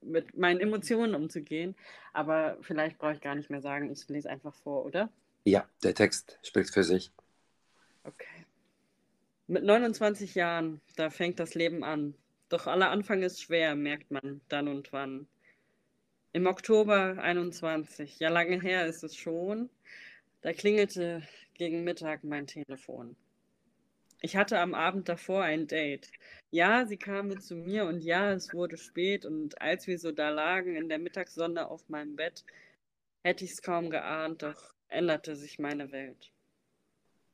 mit 0.00 0.36
meinen 0.36 0.60
Emotionen 0.60 1.14
umzugehen. 1.14 1.74
Aber 2.12 2.58
vielleicht 2.60 2.98
brauche 2.98 3.14
ich 3.14 3.20
gar 3.20 3.34
nicht 3.34 3.50
mehr 3.50 3.62
sagen, 3.62 3.90
ich 3.90 4.08
lese 4.08 4.30
einfach 4.30 4.54
vor, 4.54 4.84
oder? 4.84 5.10
Ja, 5.44 5.68
der 5.82 5.94
Text 5.94 6.38
spricht 6.42 6.72
für 6.72 6.84
sich. 6.84 7.12
Okay. 8.04 8.46
Mit 9.46 9.64
29 9.64 10.34
Jahren, 10.34 10.80
da 10.96 11.10
fängt 11.10 11.38
das 11.38 11.54
Leben 11.54 11.84
an. 11.84 12.14
Doch 12.48 12.66
aller 12.66 12.90
Anfang 12.90 13.22
ist 13.22 13.42
schwer, 13.42 13.74
merkt 13.74 14.10
man 14.10 14.40
dann 14.48 14.68
und 14.68 14.92
wann. 14.92 15.26
Im 16.32 16.46
Oktober 16.46 17.18
21, 17.18 18.18
ja 18.18 18.28
lange 18.28 18.60
her 18.60 18.86
ist 18.86 19.04
es 19.04 19.16
schon, 19.16 19.70
da 20.44 20.52
klingelte 20.52 21.22
gegen 21.54 21.84
Mittag 21.84 22.22
mein 22.22 22.46
Telefon. 22.46 23.16
Ich 24.20 24.36
hatte 24.36 24.58
am 24.58 24.74
Abend 24.74 25.08
davor 25.08 25.42
ein 25.42 25.66
Date. 25.66 26.10
Ja, 26.50 26.84
sie 26.84 26.98
kam 26.98 27.28
mit 27.28 27.42
zu 27.42 27.56
mir 27.56 27.86
und 27.86 28.04
ja, 28.04 28.30
es 28.30 28.52
wurde 28.52 28.76
spät 28.76 29.24
und 29.24 29.62
als 29.62 29.86
wir 29.86 29.98
so 29.98 30.12
da 30.12 30.28
lagen 30.28 30.76
in 30.76 30.90
der 30.90 30.98
Mittagssonne 30.98 31.66
auf 31.66 31.88
meinem 31.88 32.14
Bett, 32.14 32.44
hätte 33.22 33.42
ich 33.42 33.52
es 33.52 33.62
kaum 33.62 33.88
geahnt, 33.88 34.42
doch 34.42 34.74
änderte 34.88 35.34
sich 35.34 35.58
meine 35.58 35.92
Welt. 35.92 36.30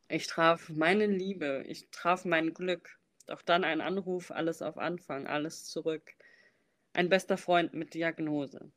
Ich 0.08 0.28
traf 0.28 0.68
meine 0.68 1.06
Liebe, 1.06 1.64
ich 1.66 1.88
traf 1.90 2.24
mein 2.24 2.54
Glück, 2.54 2.96
doch 3.26 3.42
dann 3.42 3.64
ein 3.64 3.80
Anruf, 3.80 4.30
alles 4.30 4.62
auf 4.62 4.78
Anfang, 4.78 5.26
alles 5.26 5.64
zurück. 5.64 6.14
Ein 6.92 7.08
bester 7.08 7.38
Freund 7.38 7.74
mit 7.74 7.94
Diagnose. 7.94 8.70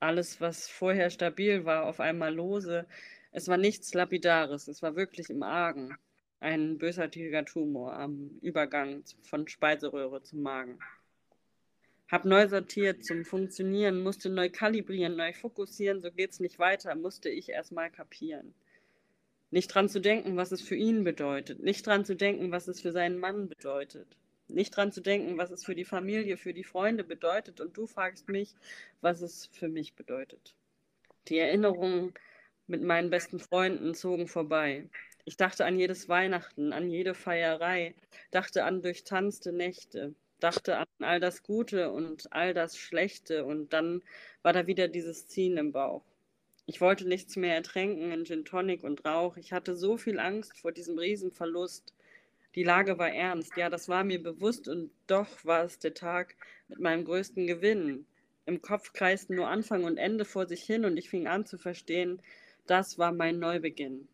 Alles, 0.00 0.38
was 0.38 0.68
vorher 0.68 1.08
stabil 1.08 1.64
war, 1.64 1.86
auf 1.86 1.98
einmal 1.98 2.34
lose. 2.34 2.86
Es 3.32 3.48
war 3.48 3.56
nichts 3.56 3.94
Lapidares, 3.94 4.68
es 4.68 4.82
war 4.82 4.96
wirklich 4.96 5.30
im 5.30 5.42
Argen 5.42 5.96
ein 6.40 6.78
bösartiger 6.78 7.44
Tumor 7.44 7.92
am 7.92 8.38
Übergang 8.40 9.04
von 9.22 9.46
Speiseröhre 9.46 10.22
zum 10.22 10.42
Magen. 10.42 10.78
Hab 12.10 12.24
neu 12.24 12.48
sortiert 12.48 13.04
zum 13.04 13.24
Funktionieren, 13.24 14.02
musste 14.02 14.30
neu 14.30 14.50
kalibrieren, 14.50 15.16
neu 15.16 15.32
fokussieren, 15.32 16.00
so 16.00 16.10
geht's 16.10 16.40
nicht 16.40 16.58
weiter, 16.58 16.94
musste 16.96 17.28
ich 17.28 17.50
erstmal 17.50 17.90
kapieren. 17.90 18.52
Nicht 19.52 19.68
dran 19.68 19.88
zu 19.88 20.00
denken, 20.00 20.36
was 20.36 20.50
es 20.50 20.60
für 20.60 20.74
ihn 20.74 21.04
bedeutet, 21.04 21.62
nicht 21.62 21.86
dran 21.86 22.04
zu 22.04 22.16
denken, 22.16 22.50
was 22.50 22.66
es 22.66 22.80
für 22.80 22.90
seinen 22.90 23.18
Mann 23.18 23.48
bedeutet, 23.48 24.16
nicht 24.48 24.76
dran 24.76 24.90
zu 24.90 25.00
denken, 25.00 25.38
was 25.38 25.50
es 25.50 25.64
für 25.64 25.76
die 25.76 25.84
Familie, 25.84 26.36
für 26.36 26.54
die 26.54 26.64
Freunde 26.64 27.04
bedeutet 27.04 27.60
und 27.60 27.76
du 27.76 27.86
fragst 27.86 28.28
mich, 28.28 28.54
was 29.00 29.20
es 29.20 29.48
für 29.52 29.68
mich 29.68 29.94
bedeutet. 29.94 30.54
Die 31.28 31.38
Erinnerungen 31.38 32.14
mit 32.70 32.82
meinen 32.82 33.10
besten 33.10 33.40
Freunden 33.40 33.94
zogen 33.94 34.28
vorbei. 34.28 34.88
Ich 35.24 35.36
dachte 35.36 35.64
an 35.64 35.78
jedes 35.78 36.08
Weihnachten, 36.08 36.72
an 36.72 36.88
jede 36.88 37.14
Feierei, 37.14 37.94
dachte 38.30 38.64
an 38.64 38.80
durchtanzte 38.80 39.52
Nächte, 39.52 40.14
dachte 40.38 40.78
an 40.78 40.86
all 41.00 41.20
das 41.20 41.42
Gute 41.42 41.90
und 41.90 42.32
all 42.32 42.54
das 42.54 42.78
Schlechte 42.78 43.44
und 43.44 43.72
dann 43.72 44.02
war 44.42 44.52
da 44.52 44.66
wieder 44.66 44.88
dieses 44.88 45.26
Ziehen 45.28 45.56
im 45.58 45.72
Bauch. 45.72 46.02
Ich 46.66 46.80
wollte 46.80 47.06
nichts 47.06 47.36
mehr 47.36 47.54
ertränken 47.56 48.12
in 48.12 48.24
Gin 48.24 48.44
Tonic 48.44 48.84
und 48.84 49.04
Rauch. 49.04 49.36
Ich 49.36 49.52
hatte 49.52 49.74
so 49.74 49.96
viel 49.96 50.20
Angst 50.20 50.56
vor 50.58 50.72
diesem 50.72 50.98
Riesenverlust. 50.98 51.92
Die 52.54 52.62
Lage 52.62 52.98
war 52.98 53.10
ernst, 53.10 53.56
ja, 53.56 53.68
das 53.68 53.88
war 53.88 54.04
mir 54.04 54.22
bewusst 54.22 54.68
und 54.68 54.90
doch 55.06 55.44
war 55.44 55.64
es 55.64 55.78
der 55.78 55.94
Tag 55.94 56.36
mit 56.68 56.78
meinem 56.78 57.04
größten 57.04 57.46
Gewinn. 57.46 58.06
Im 58.46 58.62
Kopf 58.62 58.92
kreisten 58.92 59.36
nur 59.36 59.48
Anfang 59.48 59.84
und 59.84 59.96
Ende 59.96 60.24
vor 60.24 60.46
sich 60.46 60.62
hin 60.62 60.84
und 60.84 60.96
ich 60.96 61.10
fing 61.10 61.26
an 61.26 61.44
zu 61.44 61.58
verstehen, 61.58 62.20
das 62.70 62.98
war 62.98 63.12
mein 63.12 63.40
Neubeginn. 63.40 64.06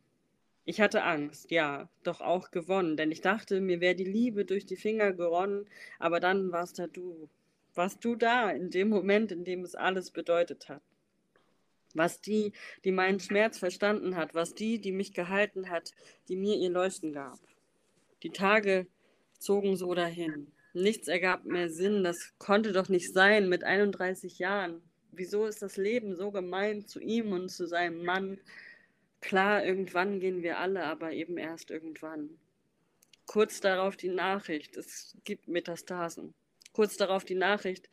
Ich 0.64 0.80
hatte 0.80 1.04
Angst, 1.04 1.50
ja, 1.50 1.88
doch 2.02 2.20
auch 2.20 2.50
gewonnen, 2.50 2.96
denn 2.96 3.12
ich 3.12 3.20
dachte, 3.20 3.60
mir 3.60 3.80
wäre 3.80 3.94
die 3.94 4.04
Liebe 4.04 4.44
durch 4.44 4.64
die 4.64 4.76
Finger 4.76 5.12
geronnen, 5.12 5.66
aber 5.98 6.20
dann 6.20 6.50
warst 6.52 6.78
da 6.78 6.86
du. 6.86 7.28
Warst 7.74 8.02
du 8.04 8.16
da, 8.16 8.50
in 8.50 8.70
dem 8.70 8.88
Moment, 8.88 9.30
in 9.30 9.44
dem 9.44 9.62
es 9.62 9.74
alles 9.74 10.10
bedeutet 10.10 10.70
hat. 10.70 10.80
Was 11.94 12.22
die, 12.22 12.52
die 12.84 12.92
meinen 12.92 13.20
Schmerz 13.20 13.58
verstanden 13.58 14.16
hat, 14.16 14.34
was 14.34 14.54
die, 14.54 14.80
die 14.80 14.92
mich 14.92 15.12
gehalten 15.12 15.68
hat, 15.68 15.92
die 16.28 16.36
mir 16.36 16.56
ihr 16.56 16.70
Leuchten 16.70 17.12
gab. 17.12 17.38
Die 18.22 18.30
Tage 18.30 18.86
zogen 19.38 19.76
so 19.76 19.92
dahin. 19.92 20.50
Nichts 20.72 21.08
ergab 21.08 21.44
mehr 21.44 21.68
Sinn, 21.68 22.02
das 22.02 22.32
konnte 22.38 22.72
doch 22.72 22.88
nicht 22.88 23.12
sein 23.12 23.50
mit 23.50 23.64
31 23.64 24.38
Jahren. 24.38 24.82
Wieso 25.16 25.46
ist 25.46 25.62
das 25.62 25.78
Leben 25.78 26.14
so 26.14 26.30
gemein 26.30 26.86
zu 26.86 27.00
ihm 27.00 27.32
und 27.32 27.48
zu 27.48 27.66
seinem 27.66 28.04
Mann? 28.04 28.38
Klar, 29.22 29.64
irgendwann 29.64 30.20
gehen 30.20 30.42
wir 30.42 30.58
alle, 30.58 30.84
aber 30.84 31.12
eben 31.12 31.38
erst 31.38 31.70
irgendwann. 31.70 32.38
Kurz 33.24 33.60
darauf 33.60 33.96
die 33.96 34.10
Nachricht, 34.10 34.76
es 34.76 35.16
gibt 35.24 35.48
Metastasen. 35.48 36.34
Kurz 36.72 36.98
darauf 36.98 37.24
die 37.24 37.34
Nachricht, 37.34 37.88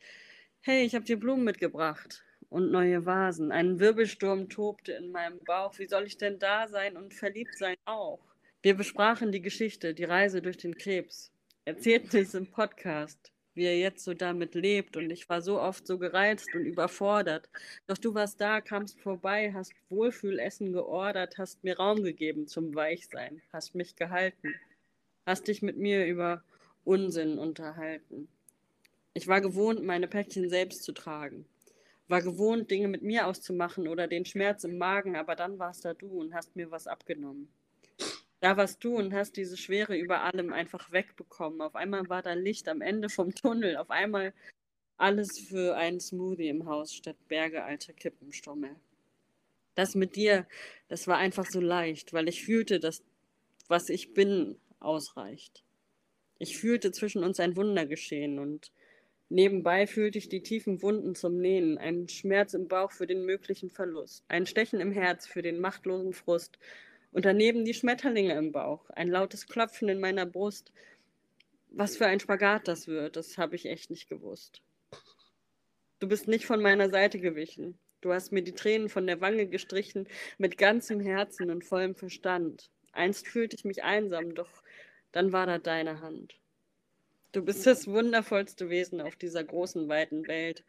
hey, 0.60 0.84
ich 0.84 0.94
habe 0.94 1.06
dir 1.06 1.18
Blumen 1.18 1.44
mitgebracht 1.44 2.22
und 2.50 2.70
neue 2.70 3.06
Vasen. 3.06 3.52
Ein 3.52 3.80
Wirbelsturm 3.80 4.50
tobte 4.50 4.92
in 4.92 5.10
meinem 5.10 5.38
Bauch. 5.38 5.78
Wie 5.78 5.88
soll 5.88 6.04
ich 6.04 6.18
denn 6.18 6.38
da 6.38 6.68
sein 6.68 6.96
und 6.96 7.14
verliebt 7.14 7.56
sein 7.56 7.76
auch? 7.86 8.20
Wir 8.60 8.74
besprachen 8.74 9.32
die 9.32 9.42
Geschichte, 9.42 9.94
die 9.94 10.04
Reise 10.04 10.42
durch 10.42 10.58
den 10.58 10.76
Krebs. 10.76 11.32
Erzählten 11.64 12.18
es 12.18 12.34
im 12.34 12.50
Podcast 12.50 13.33
wie 13.54 13.64
er 13.64 13.78
jetzt 13.78 14.04
so 14.04 14.14
damit 14.14 14.54
lebt. 14.54 14.96
Und 14.96 15.10
ich 15.10 15.28
war 15.28 15.42
so 15.42 15.60
oft 15.60 15.86
so 15.86 15.98
gereizt 15.98 16.54
und 16.54 16.64
überfordert. 16.64 17.48
Doch 17.86 17.98
du 17.98 18.14
warst 18.14 18.40
da, 18.40 18.60
kamst 18.60 19.00
vorbei, 19.00 19.52
hast 19.52 19.72
Wohlfühlessen 19.88 20.72
geordert, 20.72 21.38
hast 21.38 21.62
mir 21.64 21.76
Raum 21.76 22.02
gegeben 22.02 22.46
zum 22.46 22.74
Weichsein, 22.74 23.42
hast 23.52 23.74
mich 23.74 23.96
gehalten, 23.96 24.54
hast 25.26 25.48
dich 25.48 25.62
mit 25.62 25.76
mir 25.76 26.06
über 26.06 26.42
Unsinn 26.84 27.38
unterhalten. 27.38 28.28
Ich 29.14 29.28
war 29.28 29.40
gewohnt, 29.40 29.82
meine 29.84 30.08
Päckchen 30.08 30.48
selbst 30.48 30.82
zu 30.82 30.92
tragen. 30.92 31.46
War 32.08 32.20
gewohnt, 32.20 32.70
Dinge 32.70 32.88
mit 32.88 33.02
mir 33.02 33.26
auszumachen 33.26 33.88
oder 33.88 34.08
den 34.08 34.26
Schmerz 34.26 34.64
im 34.64 34.76
Magen, 34.76 35.16
aber 35.16 35.36
dann 35.36 35.58
warst 35.58 35.84
da 35.84 35.94
du 35.94 36.08
und 36.08 36.34
hast 36.34 36.54
mir 36.56 36.70
was 36.70 36.86
abgenommen. 36.86 37.48
Da 38.44 38.58
warst 38.58 38.84
du 38.84 38.94
und 38.98 39.14
hast 39.14 39.38
diese 39.38 39.56
Schwere 39.56 39.96
über 39.96 40.20
allem 40.20 40.52
einfach 40.52 40.92
wegbekommen. 40.92 41.62
Auf 41.62 41.74
einmal 41.74 42.10
war 42.10 42.20
da 42.20 42.34
Licht 42.34 42.68
am 42.68 42.82
Ende 42.82 43.08
vom 43.08 43.34
Tunnel. 43.34 43.78
Auf 43.78 43.90
einmal 43.90 44.34
alles 44.98 45.38
für 45.38 45.74
einen 45.76 45.98
Smoothie 45.98 46.50
im 46.50 46.66
Haus 46.66 46.92
statt 46.92 47.16
Berge 47.26 47.64
alter 47.64 47.94
Kippenstommel. 47.94 48.76
Das 49.74 49.94
mit 49.94 50.14
dir, 50.14 50.46
das 50.88 51.06
war 51.06 51.16
einfach 51.16 51.46
so 51.46 51.58
leicht, 51.58 52.12
weil 52.12 52.28
ich 52.28 52.44
fühlte, 52.44 52.80
dass 52.80 53.02
was 53.68 53.88
ich 53.88 54.12
bin 54.12 54.58
ausreicht. 54.78 55.64
Ich 56.38 56.58
fühlte 56.58 56.92
zwischen 56.92 57.24
uns 57.24 57.40
ein 57.40 57.56
Wunder 57.56 57.86
geschehen 57.86 58.38
und 58.38 58.72
nebenbei 59.30 59.86
fühlte 59.86 60.18
ich 60.18 60.28
die 60.28 60.42
tiefen 60.42 60.82
Wunden 60.82 61.14
zum 61.14 61.40
Nähen, 61.40 61.78
einen 61.78 62.10
Schmerz 62.10 62.52
im 62.52 62.68
Bauch 62.68 62.92
für 62.92 63.06
den 63.06 63.24
möglichen 63.24 63.70
Verlust, 63.70 64.22
ein 64.28 64.44
Stechen 64.44 64.80
im 64.80 64.92
Herz 64.92 65.26
für 65.26 65.40
den 65.40 65.60
machtlosen 65.60 66.12
Frust 66.12 66.58
und 67.14 67.24
daneben 67.24 67.64
die 67.64 67.74
Schmetterlinge 67.74 68.34
im 68.34 68.50
Bauch, 68.50 68.90
ein 68.90 69.08
lautes 69.08 69.46
Klopfen 69.46 69.88
in 69.88 70.00
meiner 70.00 70.26
Brust. 70.26 70.72
Was 71.70 71.96
für 71.96 72.06
ein 72.06 72.18
Spagat 72.18 72.66
das 72.66 72.88
wird, 72.88 73.14
das 73.14 73.38
habe 73.38 73.54
ich 73.54 73.66
echt 73.66 73.88
nicht 73.88 74.08
gewusst. 74.08 74.62
Du 76.00 76.08
bist 76.08 76.26
nicht 76.26 76.44
von 76.44 76.60
meiner 76.60 76.90
Seite 76.90 77.20
gewichen. 77.20 77.78
Du 78.00 78.12
hast 78.12 78.32
mir 78.32 78.42
die 78.42 78.52
Tränen 78.52 78.88
von 78.88 79.06
der 79.06 79.20
Wange 79.20 79.46
gestrichen, 79.46 80.08
mit 80.38 80.58
ganzem 80.58 80.98
Herzen 80.98 81.50
und 81.50 81.64
vollem 81.64 81.94
Verstand. 81.94 82.68
Einst 82.90 83.28
fühlte 83.28 83.54
ich 83.56 83.64
mich 83.64 83.84
einsam, 83.84 84.34
doch 84.34 84.50
dann 85.12 85.32
war 85.32 85.46
da 85.46 85.58
deine 85.58 86.00
Hand. 86.00 86.40
Du 87.30 87.44
bist 87.44 87.64
das 87.64 87.86
wundervollste 87.86 88.70
Wesen 88.70 89.00
auf 89.00 89.14
dieser 89.14 89.44
großen, 89.44 89.88
weiten 89.88 90.26
Welt. 90.26 90.64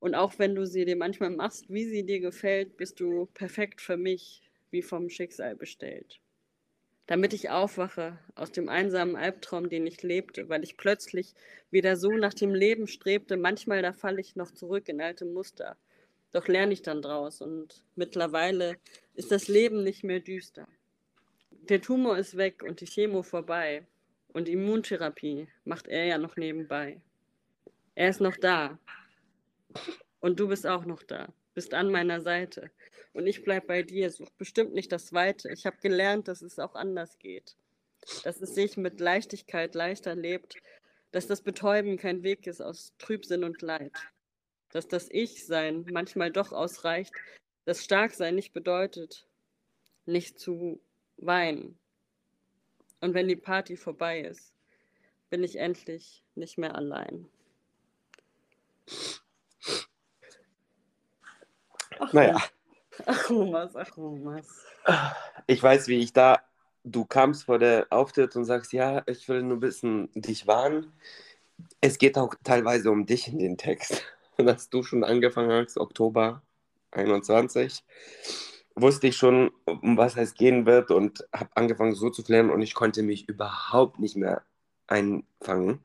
Und 0.00 0.16
auch 0.16 0.36
wenn 0.38 0.56
du 0.56 0.66
sie 0.66 0.84
dir 0.84 0.96
manchmal 0.96 1.30
machst, 1.30 1.70
wie 1.70 1.84
sie 1.84 2.04
dir 2.04 2.18
gefällt, 2.18 2.76
bist 2.76 2.98
du 2.98 3.26
perfekt 3.26 3.80
für 3.80 3.96
mich, 3.96 4.45
wie 4.70 4.82
vom 4.82 5.08
Schicksal 5.08 5.56
bestellt. 5.56 6.20
Damit 7.06 7.32
ich 7.32 7.50
aufwache 7.50 8.18
aus 8.34 8.50
dem 8.50 8.68
einsamen 8.68 9.14
Albtraum, 9.14 9.68
den 9.68 9.86
ich 9.86 10.02
lebte, 10.02 10.48
weil 10.48 10.64
ich 10.64 10.76
plötzlich 10.76 11.34
wieder 11.70 11.96
so 11.96 12.10
nach 12.10 12.34
dem 12.34 12.52
Leben 12.52 12.88
strebte, 12.88 13.36
manchmal 13.36 13.80
da 13.80 13.92
falle 13.92 14.20
ich 14.20 14.34
noch 14.34 14.50
zurück 14.50 14.88
in 14.88 15.00
alte 15.00 15.24
Muster. 15.24 15.76
Doch 16.32 16.48
lerne 16.48 16.72
ich 16.72 16.82
dann 16.82 17.02
draus 17.02 17.40
und 17.40 17.84
mittlerweile 17.94 18.76
ist 19.14 19.30
das 19.30 19.46
Leben 19.46 19.84
nicht 19.84 20.02
mehr 20.02 20.20
düster. 20.20 20.66
Der 21.50 21.80
Tumor 21.80 22.18
ist 22.18 22.36
weg 22.36 22.62
und 22.62 22.80
die 22.80 22.86
Chemo 22.86 23.22
vorbei 23.22 23.86
und 24.32 24.48
Immuntherapie 24.48 25.48
macht 25.64 25.86
er 25.86 26.04
ja 26.04 26.18
noch 26.18 26.36
nebenbei. 26.36 27.00
Er 27.94 28.10
ist 28.10 28.20
noch 28.20 28.36
da 28.36 28.78
und 30.20 30.38
du 30.40 30.48
bist 30.48 30.66
auch 30.66 30.84
noch 30.84 31.02
da, 31.04 31.32
bist 31.56 31.72
an 31.72 31.90
meiner 31.90 32.20
Seite 32.20 32.70
und 33.14 33.26
ich 33.26 33.42
bleibe 33.42 33.66
bei 33.66 33.82
dir. 33.82 34.10
Such 34.10 34.28
bestimmt 34.36 34.74
nicht 34.74 34.92
das 34.92 35.14
Weite. 35.14 35.50
Ich 35.50 35.64
habe 35.64 35.78
gelernt, 35.78 36.28
dass 36.28 36.42
es 36.42 36.58
auch 36.58 36.74
anders 36.74 37.18
geht. 37.18 37.56
Dass 38.24 38.42
es 38.42 38.54
sich 38.54 38.76
mit 38.76 39.00
Leichtigkeit 39.00 39.74
leichter 39.74 40.14
lebt. 40.14 40.56
Dass 41.12 41.26
das 41.26 41.40
Betäuben 41.40 41.96
kein 41.96 42.22
Weg 42.22 42.46
ist 42.46 42.60
aus 42.60 42.92
Trübsinn 42.98 43.42
und 43.42 43.62
Leid. 43.62 43.94
Dass 44.70 44.86
das 44.86 45.08
Ich-Sein 45.10 45.86
manchmal 45.90 46.30
doch 46.30 46.52
ausreicht. 46.52 47.14
Dass 47.64 47.82
Starksein 47.82 48.34
nicht 48.34 48.52
bedeutet, 48.52 49.26
nicht 50.04 50.38
zu 50.38 50.78
weinen. 51.16 51.78
Und 53.00 53.14
wenn 53.14 53.28
die 53.28 53.36
Party 53.36 53.78
vorbei 53.78 54.20
ist, 54.20 54.52
bin 55.30 55.42
ich 55.42 55.56
endlich 55.56 56.22
nicht 56.34 56.58
mehr 56.58 56.74
allein. 56.74 57.26
Ach, 61.98 62.12
naja. 62.12 62.42
Aromas, 63.04 63.76
Aromas. 63.76 64.64
Ich 65.46 65.62
weiß, 65.62 65.88
wie 65.88 65.98
ich 65.98 66.12
da, 66.12 66.40
du 66.84 67.04
kamst 67.04 67.44
vor 67.44 67.58
der 67.58 67.86
Auftritt 67.90 68.36
und 68.36 68.44
sagst, 68.44 68.72
ja, 68.72 69.02
ich 69.06 69.28
will 69.28 69.42
nur 69.42 69.56
ein 69.56 69.60
bisschen 69.60 70.08
dich 70.14 70.46
warnen. 70.46 70.92
Es 71.80 71.98
geht 71.98 72.16
auch 72.16 72.34
teilweise 72.44 72.90
um 72.90 73.06
dich 73.06 73.28
in 73.28 73.38
den 73.38 73.58
Text. 73.58 74.02
und 74.36 74.48
als 74.48 74.70
du 74.70 74.82
schon 74.82 75.04
angefangen 75.04 75.50
hast, 75.50 75.78
Oktober 75.78 76.42
21, 76.92 77.84
wusste 78.74 79.08
ich 79.08 79.16
schon, 79.16 79.50
um 79.64 79.96
was 79.96 80.16
es 80.16 80.34
gehen 80.34 80.66
wird 80.66 80.90
und 80.90 81.26
habe 81.32 81.50
angefangen 81.54 81.94
so 81.94 82.10
zu 82.10 82.22
flären 82.22 82.50
und 82.50 82.62
ich 82.62 82.74
konnte 82.74 83.02
mich 83.02 83.28
überhaupt 83.28 83.98
nicht 83.98 84.16
mehr 84.16 84.42
einfangen. 84.86 85.80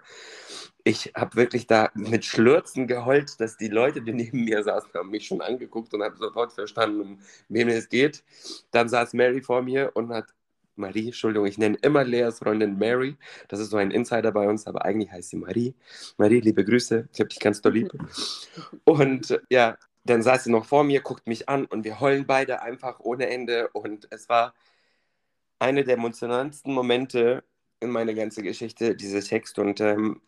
Ich 0.83 1.11
habe 1.15 1.35
wirklich 1.35 1.67
da 1.67 1.89
mit 1.93 2.25
Schlürzen 2.25 2.87
geheult, 2.87 3.39
dass 3.39 3.57
die 3.57 3.67
Leute, 3.67 4.01
die 4.01 4.13
neben 4.13 4.43
mir 4.43 4.63
saßen, 4.63 4.91
haben 4.93 5.09
mich 5.09 5.27
schon 5.27 5.41
angeguckt 5.41 5.93
und 5.93 6.03
haben 6.03 6.17
sofort 6.17 6.53
verstanden, 6.53 7.01
um 7.01 7.19
wen 7.49 7.69
es 7.69 7.89
geht. 7.89 8.23
Dann 8.71 8.89
saß 8.89 9.13
Mary 9.13 9.41
vor 9.41 9.61
mir 9.61 9.91
und 9.93 10.09
hat 10.09 10.33
Marie, 10.75 11.07
Entschuldigung, 11.07 11.47
ich 11.47 11.57
nenne 11.57 11.77
immer 11.81 12.03
Leas 12.03 12.39
Freundin 12.39 12.77
Mary. 12.77 13.15
Das 13.47 13.59
ist 13.59 13.69
so 13.69 13.77
ein 13.77 13.91
Insider 13.91 14.31
bei 14.31 14.47
uns, 14.47 14.67
aber 14.67 14.85
eigentlich 14.85 15.11
heißt 15.11 15.29
sie 15.29 15.37
Marie. 15.37 15.75
Marie, 16.17 16.39
liebe 16.39 16.65
Grüße, 16.65 17.07
ich 17.13 17.19
habe 17.19 17.29
dich 17.29 17.39
ganz 17.39 17.61
doll 17.61 17.73
lieb. 17.73 17.91
Und 18.85 19.39
ja, 19.49 19.77
dann 20.03 20.23
saß 20.23 20.45
sie 20.45 20.51
noch 20.51 20.65
vor 20.65 20.83
mir, 20.83 21.01
guckt 21.01 21.27
mich 21.27 21.47
an 21.49 21.65
und 21.65 21.83
wir 21.83 21.99
heulen 21.99 22.25
beide 22.25 22.61
einfach 22.61 22.99
ohne 22.99 23.29
Ende. 23.29 23.69
Und 23.69 24.07
es 24.11 24.29
war 24.29 24.53
eine 25.59 25.83
der 25.83 25.95
emotionalsten 25.95 26.73
Momente 26.73 27.43
in 27.79 27.91
meiner 27.91 28.13
ganzen 28.13 28.43
Geschichte, 28.43 28.95
dieser 28.95 29.21
Text. 29.21 29.59
Und 29.59 29.79
ähm, 29.81 30.21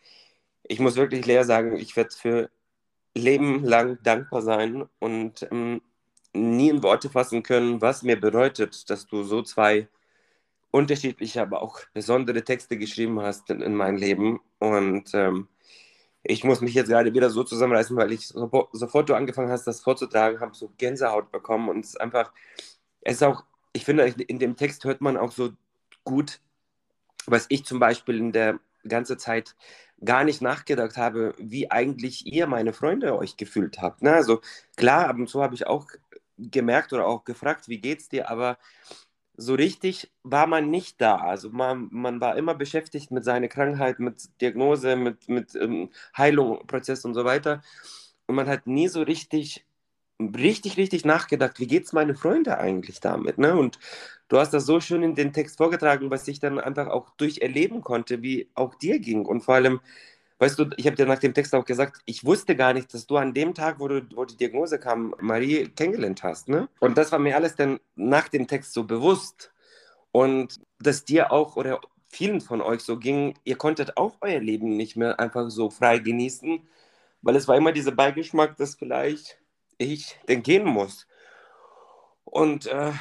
ich 0.64 0.80
muss 0.80 0.96
wirklich 0.96 1.26
Lea 1.26 1.44
sagen, 1.44 1.76
ich 1.78 1.96
werde 1.96 2.16
für 2.16 2.50
Leben 3.16 3.64
lang 3.64 4.00
dankbar 4.04 4.42
sein 4.42 4.88
und 5.00 5.48
ähm, 5.52 5.82
nie 6.34 6.70
in 6.70 6.84
Worte 6.84 7.10
fassen 7.10 7.44
können, 7.44 7.82
was 7.82 8.04
mir 8.04 8.20
bedeutet, 8.20 8.90
dass 8.90 9.06
du 9.06 9.24
so 9.24 9.44
zwei 9.44 9.88
unterschiedliche, 10.72 11.42
aber 11.42 11.62
auch 11.62 11.82
besondere 11.94 12.44
Texte 12.44 12.78
geschrieben 12.78 13.22
hast 13.22 13.50
in, 13.52 13.62
in 13.62 13.76
mein 13.76 13.98
Leben. 13.98 14.40
Und 14.58 15.14
ähm, 15.14 15.48
ich 16.24 16.44
muss 16.44 16.62
mich 16.62 16.74
jetzt 16.74 16.88
gerade 16.90 17.14
wieder 17.14 17.30
so 17.30 17.44
zusammenreißen, 17.44 17.96
weil 17.96 18.12
ich 18.12 18.28
so, 18.28 18.70
sofort 18.72 19.10
du 19.10 19.14
angefangen 19.14 19.52
hast, 19.52 19.68
das 19.68 19.82
vorzutragen, 19.82 20.40
habe 20.40 20.56
so 20.56 20.72
Gänsehaut 20.78 21.32
bekommen. 21.32 21.70
Und 21.70 21.82
es 21.82 21.90
ist 21.90 22.02
einfach, 22.02 22.32
es 23.02 23.16
ist 23.18 23.24
auch, 23.24 23.44
ich 23.74 23.86
finde, 23.86 24.06
in 24.06 24.40
dem 24.40 24.56
Text 24.56 24.84
hört 24.86 25.02
man 25.02 25.18
auch 25.18 25.32
so 25.32 25.52
gut, 26.04 26.40
was 27.28 27.46
ich 27.50 27.66
zum 27.66 27.80
Beispiel 27.80 28.18
in 28.18 28.32
der 28.32 28.60
ganzen 28.88 29.20
Zeit 29.20 29.56
gar 30.06 30.24
nicht 30.24 30.42
nachgedacht 30.42 30.98
habe, 30.98 31.34
wie 31.38 31.72
eigentlich 31.72 32.26
ihr, 32.26 32.48
meine 32.48 32.74
Freunde, 32.74 33.18
euch 33.18 33.38
gefühlt 33.38 33.82
habt. 33.82 34.02
Ne? 34.02 34.14
Also 34.14 34.42
klar, 34.76 35.08
ab 35.08 35.18
und 35.18 35.30
zu 35.30 35.42
habe 35.42 35.56
ich 35.56 35.68
auch 35.68 35.88
gemerkt 36.38 36.94
oder 36.94 37.08
auch 37.08 37.24
gefragt, 37.24 37.68
wie 37.68 37.80
geht's 37.80 38.10
dir, 38.10 38.30
aber 38.30 38.58
so 39.36 39.56
richtig 39.56 40.12
war 40.24 40.48
man 40.48 40.70
nicht 40.70 41.02
da. 41.02 41.18
Also 41.18 41.50
man, 41.50 41.90
man 41.92 42.22
war 42.22 42.38
immer 42.38 42.56
beschäftigt 42.56 43.12
mit 43.12 43.24
seiner 43.24 43.48
Krankheit, 43.48 44.00
mit 44.00 44.30
Diagnose, 44.42 44.96
mit, 44.96 45.28
mit 45.28 45.56
ähm, 45.56 45.90
Heilung, 46.16 46.66
Prozess 46.68 47.06
und 47.06 47.14
so 47.14 47.26
weiter. 47.26 47.62
Und 48.28 48.36
man 48.36 48.48
hat 48.48 48.68
nie 48.68 48.88
so 48.88 49.02
richtig, 49.02 49.66
richtig, 50.30 50.78
richtig 50.78 51.06
nachgedacht, 51.06 51.60
wie 51.60 51.68
geht 51.68 51.86
es 51.86 51.94
meine 51.94 52.16
Freunde 52.16 52.58
eigentlich 52.58 53.00
damit? 53.00 53.38
Ne? 53.38 53.56
Und 53.56 53.80
du 54.28 54.40
hast 54.40 54.54
das 54.54 54.66
so 54.66 54.80
schön 54.80 55.04
in 55.04 55.16
den 55.16 55.34
Text 55.34 55.58
vorgetragen, 55.58 56.12
was 56.12 56.28
ich 56.28 56.40
dann 56.40 56.60
einfach 56.60 56.88
auch 56.88 57.10
durcherleben 57.18 57.82
konnte, 57.82 58.22
wie 58.22 58.50
auch 58.56 58.76
dir 58.76 59.00
ging. 59.00 59.26
Und 59.26 59.42
vor 59.42 59.56
allem, 59.56 59.80
Weißt 60.44 60.60
du, 60.60 60.66
ich 60.76 60.88
habe 60.88 60.98
dir 60.98 61.06
nach 61.06 61.20
dem 61.20 61.34
Text 61.34 61.56
auch 61.56 61.64
gesagt, 61.64 62.02
ich 62.06 62.26
wusste 62.26 62.56
gar 62.58 62.74
nicht, 62.74 62.94
dass 62.94 63.08
du 63.08 63.16
an 63.16 63.34
dem 63.34 63.54
Tag, 63.54 63.80
wo, 63.80 63.88
du, 63.88 64.02
wo 64.14 64.26
die 64.26 64.36
Diagnose 64.36 64.78
kam, 64.78 65.16
Marie 65.22 65.70
kennengelernt 65.70 66.22
hast. 66.22 66.50
Ne? 66.50 66.68
Und 66.82 66.98
das 66.98 67.14
war 67.14 67.20
mir 67.20 67.38
alles 67.38 67.56
dann 67.56 67.80
nach 67.96 68.28
dem 68.28 68.46
Text 68.46 68.74
so 68.74 68.84
bewusst. 68.84 69.54
Und 70.12 70.60
dass 70.80 71.06
dir 71.06 71.32
auch 71.32 71.56
oder 71.56 71.80
vielen 72.10 72.42
von 72.42 72.62
euch 72.62 72.82
so 72.82 72.98
ging, 72.98 73.36
ihr 73.46 73.56
konntet 73.56 73.96
auch 73.96 74.18
euer 74.20 74.42
Leben 74.42 74.76
nicht 74.76 74.98
mehr 74.98 75.20
einfach 75.20 75.50
so 75.50 75.70
frei 75.70 76.00
genießen, 76.00 76.62
weil 77.22 77.36
es 77.38 77.48
war 77.48 77.56
immer 77.56 77.72
dieser 77.72 77.92
Beigeschmack, 77.92 78.58
dass 78.58 78.76
vielleicht 78.76 79.40
ich 79.78 80.20
denn 80.28 80.44
gehen 80.44 80.66
muss. 80.66 81.08
Und 82.26 82.68
äh, 82.68 82.92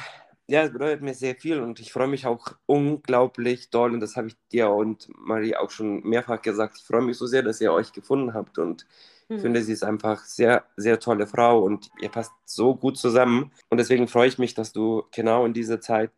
ja, 0.47 0.63
es 0.63 0.73
bedeutet 0.73 1.01
mir 1.01 1.13
sehr 1.13 1.35
viel 1.35 1.61
und 1.61 1.79
ich 1.79 1.93
freue 1.93 2.07
mich 2.07 2.25
auch 2.25 2.47
unglaublich 2.65 3.69
doll 3.69 3.93
und 3.93 4.01
das 4.01 4.17
habe 4.17 4.27
ich 4.27 4.35
dir 4.51 4.69
und 4.69 5.07
Marie 5.17 5.55
auch 5.55 5.71
schon 5.71 6.03
mehrfach 6.03 6.41
gesagt. 6.41 6.77
Ich 6.77 6.83
freue 6.83 7.01
mich 7.01 7.17
so 7.17 7.25
sehr, 7.25 7.43
dass 7.43 7.61
ihr 7.61 7.71
euch 7.71 7.93
gefunden 7.93 8.33
habt 8.33 8.59
und 8.59 8.85
ich 9.29 9.37
hm. 9.37 9.41
finde, 9.41 9.61
sie 9.61 9.71
ist 9.71 9.83
einfach 9.83 10.25
sehr, 10.25 10.65
sehr 10.75 10.99
tolle 10.99 11.27
Frau 11.27 11.63
und 11.63 11.89
ihr 12.01 12.09
passt 12.09 12.33
so 12.45 12.75
gut 12.75 12.97
zusammen 12.97 13.51
und 13.69 13.77
deswegen 13.77 14.07
freue 14.07 14.27
ich 14.27 14.37
mich, 14.37 14.53
dass 14.53 14.73
du 14.73 15.03
genau 15.11 15.45
in 15.45 15.53
dieser 15.53 15.79
Zeit 15.79 16.11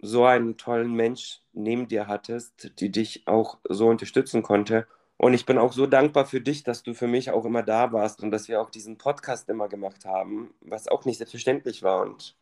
so 0.00 0.24
einen 0.24 0.56
tollen 0.56 0.92
Mensch 0.92 1.40
neben 1.52 1.88
dir 1.88 2.06
hattest, 2.08 2.72
die 2.80 2.90
dich 2.90 3.26
auch 3.26 3.58
so 3.68 3.88
unterstützen 3.88 4.42
konnte. 4.42 4.86
Und 5.18 5.34
ich 5.34 5.44
bin 5.44 5.58
auch 5.58 5.72
so 5.72 5.86
dankbar 5.86 6.26
für 6.26 6.40
dich, 6.40 6.62
dass 6.62 6.84
du 6.84 6.94
für 6.94 7.08
mich 7.08 7.32
auch 7.32 7.44
immer 7.44 7.64
da 7.64 7.92
warst 7.92 8.22
und 8.22 8.30
dass 8.30 8.46
wir 8.46 8.60
auch 8.60 8.70
diesen 8.70 8.98
Podcast 8.98 9.48
immer 9.48 9.68
gemacht 9.68 10.04
haben, 10.04 10.54
was 10.60 10.86
auch 10.86 11.04
nicht 11.04 11.18
selbstverständlich 11.18 11.82
war. 11.82 12.02
Und 12.02 12.36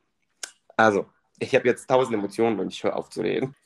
also, 0.76 1.06
ich 1.38 1.54
habe 1.54 1.66
jetzt 1.66 1.88
tausend 1.88 2.14
Emotionen 2.14 2.60
und 2.60 2.70
ich 2.70 2.84
höre 2.84 2.94
auf 2.94 3.08
zu 3.08 3.22
reden. 3.22 3.56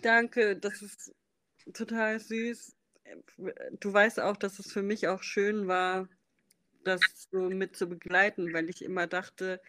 Danke, 0.00 0.56
das 0.56 0.80
ist 0.80 1.14
total 1.74 2.18
süß. 2.18 2.74
Du 3.78 3.92
weißt 3.92 4.18
auch, 4.18 4.38
dass 4.38 4.58
es 4.58 4.72
für 4.72 4.82
mich 4.82 5.08
auch 5.08 5.22
schön 5.22 5.68
war, 5.68 6.08
das 6.84 7.00
so 7.30 7.38
mit 7.50 7.76
zu 7.76 7.86
begleiten, 7.86 8.54
weil 8.54 8.70
ich 8.70 8.82
immer 8.82 9.06
dachte, 9.06 9.60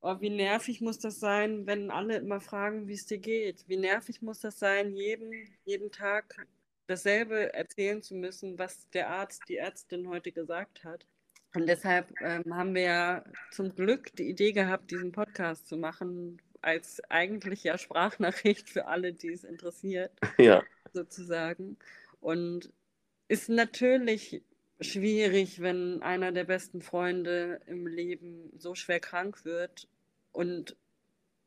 oh, 0.00 0.16
wie 0.20 0.30
nervig 0.30 0.80
muss 0.80 0.98
das 0.98 1.20
sein, 1.20 1.66
wenn 1.66 1.90
alle 1.90 2.16
immer 2.16 2.40
fragen, 2.40 2.88
wie 2.88 2.94
es 2.94 3.04
dir 3.04 3.18
geht. 3.18 3.68
Wie 3.68 3.76
nervig 3.76 4.22
muss 4.22 4.40
das 4.40 4.58
sein, 4.58 4.94
jeden, 4.96 5.54
jeden 5.66 5.92
Tag 5.92 6.46
dasselbe 6.90 7.54
erzählen 7.54 8.02
zu 8.02 8.14
müssen, 8.14 8.58
was 8.58 8.88
der 8.90 9.08
Arzt, 9.08 9.42
die 9.48 9.56
Ärztin 9.56 10.08
heute 10.08 10.32
gesagt 10.32 10.84
hat. 10.84 11.06
Und 11.54 11.66
deshalb 11.66 12.12
ähm, 12.20 12.54
haben 12.54 12.74
wir 12.74 12.82
ja 12.82 13.24
zum 13.50 13.74
Glück 13.74 14.14
die 14.16 14.28
Idee 14.28 14.52
gehabt, 14.52 14.90
diesen 14.90 15.12
Podcast 15.12 15.66
zu 15.66 15.76
machen, 15.76 16.40
als 16.62 17.00
eigentlich 17.08 17.64
ja 17.64 17.78
Sprachnachricht 17.78 18.68
für 18.68 18.86
alle, 18.86 19.12
die 19.12 19.32
es 19.32 19.44
interessiert. 19.44 20.12
Ja. 20.38 20.62
Sozusagen. 20.92 21.76
Und 22.20 22.72
ist 23.28 23.48
natürlich 23.48 24.42
schwierig, 24.80 25.60
wenn 25.60 26.02
einer 26.02 26.32
der 26.32 26.44
besten 26.44 26.82
Freunde 26.82 27.60
im 27.66 27.86
Leben 27.86 28.50
so 28.56 28.74
schwer 28.74 28.98
krank 28.98 29.44
wird. 29.44 29.88
Und 30.32 30.76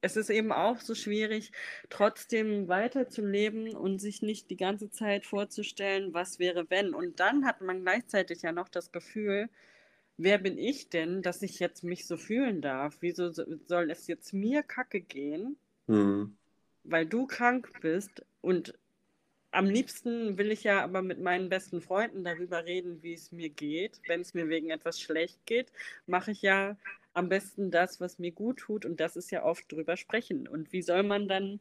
es 0.04 0.18
ist 0.18 0.30
eben 0.30 0.52
auch 0.52 0.82
so 0.82 0.96
schwierig, 0.96 1.54
trotzdem 1.90 2.68
weiterzuleben 2.68 3.74
und 3.74 4.00
sich 4.00 4.22
nicht 4.22 4.50
die 4.50 4.58
ganze 4.58 4.92
Zeit 4.92 5.26
vorzustellen, 5.26 6.14
was 6.14 6.40
wäre, 6.40 6.70
wenn. 6.70 6.94
Und 6.94 7.22
dann 7.22 7.46
hat 7.46 7.62
man 7.62 7.84
gleichzeitig 7.84 8.42
ja 8.42 8.52
noch 8.52 8.68
das 8.68 8.92
Gefühl, 8.92 9.48
wer 10.18 10.40
bin 10.40 10.58
ich 10.58 10.90
denn, 10.90 11.22
dass 11.22 11.42
ich 11.42 11.58
jetzt 11.60 11.86
mich 11.86 12.06
so 12.06 12.18
fühlen 12.18 12.62
darf? 12.62 12.98
Wieso 13.00 13.32
soll 13.32 13.90
es 13.92 14.08
jetzt 14.08 14.34
mir 14.34 14.62
kacke 14.62 15.00
gehen, 15.00 15.56
mhm. 15.88 16.36
weil 16.84 17.06
du 17.06 17.26
krank 17.26 17.70
bist? 17.82 18.26
Und 18.42 18.78
am 19.52 19.68
liebsten 19.68 20.38
will 20.38 20.52
ich 20.52 20.66
ja 20.66 20.84
aber 20.84 21.02
mit 21.02 21.22
meinen 21.22 21.48
besten 21.48 21.80
Freunden 21.80 22.26
darüber 22.26 22.66
reden, 22.66 23.02
wie 23.04 23.14
es 23.14 23.32
mir 23.32 23.50
geht. 23.50 24.02
Wenn 24.08 24.20
es 24.20 24.34
mir 24.34 24.50
wegen 24.50 24.70
etwas 24.70 25.00
schlecht 25.00 25.46
geht, 25.46 25.72
mache 26.08 26.32
ich 26.32 26.42
ja 26.42 26.76
am 27.14 27.30
besten 27.30 27.72
das, 27.72 28.00
was 28.02 28.20
mir 28.20 28.32
gut 28.32 28.58
tut. 28.58 28.86
Und 28.86 29.00
das 29.00 29.16
ist 29.16 29.32
ja 29.32 29.44
oft 29.44 29.72
drüber 29.72 29.98
sprechen. 29.98 30.48
Und 30.48 30.72
wie 30.72 30.82
soll 30.82 31.04
man 31.04 31.28
dann 31.28 31.60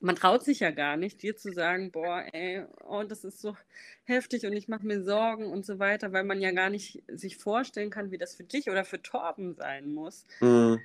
man 0.00 0.16
traut 0.16 0.44
sich 0.44 0.60
ja 0.60 0.70
gar 0.70 0.96
nicht, 0.96 1.22
dir 1.22 1.36
zu 1.36 1.52
sagen, 1.52 1.90
boah, 1.90 2.24
ey, 2.32 2.64
oh, 2.86 3.02
das 3.02 3.24
ist 3.24 3.40
so 3.40 3.56
heftig 4.04 4.46
und 4.46 4.52
ich 4.52 4.68
mache 4.68 4.86
mir 4.86 5.02
Sorgen 5.02 5.46
und 5.46 5.66
so 5.66 5.78
weiter, 5.78 6.12
weil 6.12 6.24
man 6.24 6.40
ja 6.40 6.52
gar 6.52 6.70
nicht 6.70 7.02
sich 7.08 7.36
vorstellen 7.36 7.90
kann, 7.90 8.10
wie 8.10 8.18
das 8.18 8.34
für 8.34 8.44
dich 8.44 8.70
oder 8.70 8.84
für 8.84 9.02
Torben 9.02 9.54
sein 9.54 9.92
muss. 9.92 10.24
Mhm. 10.40 10.80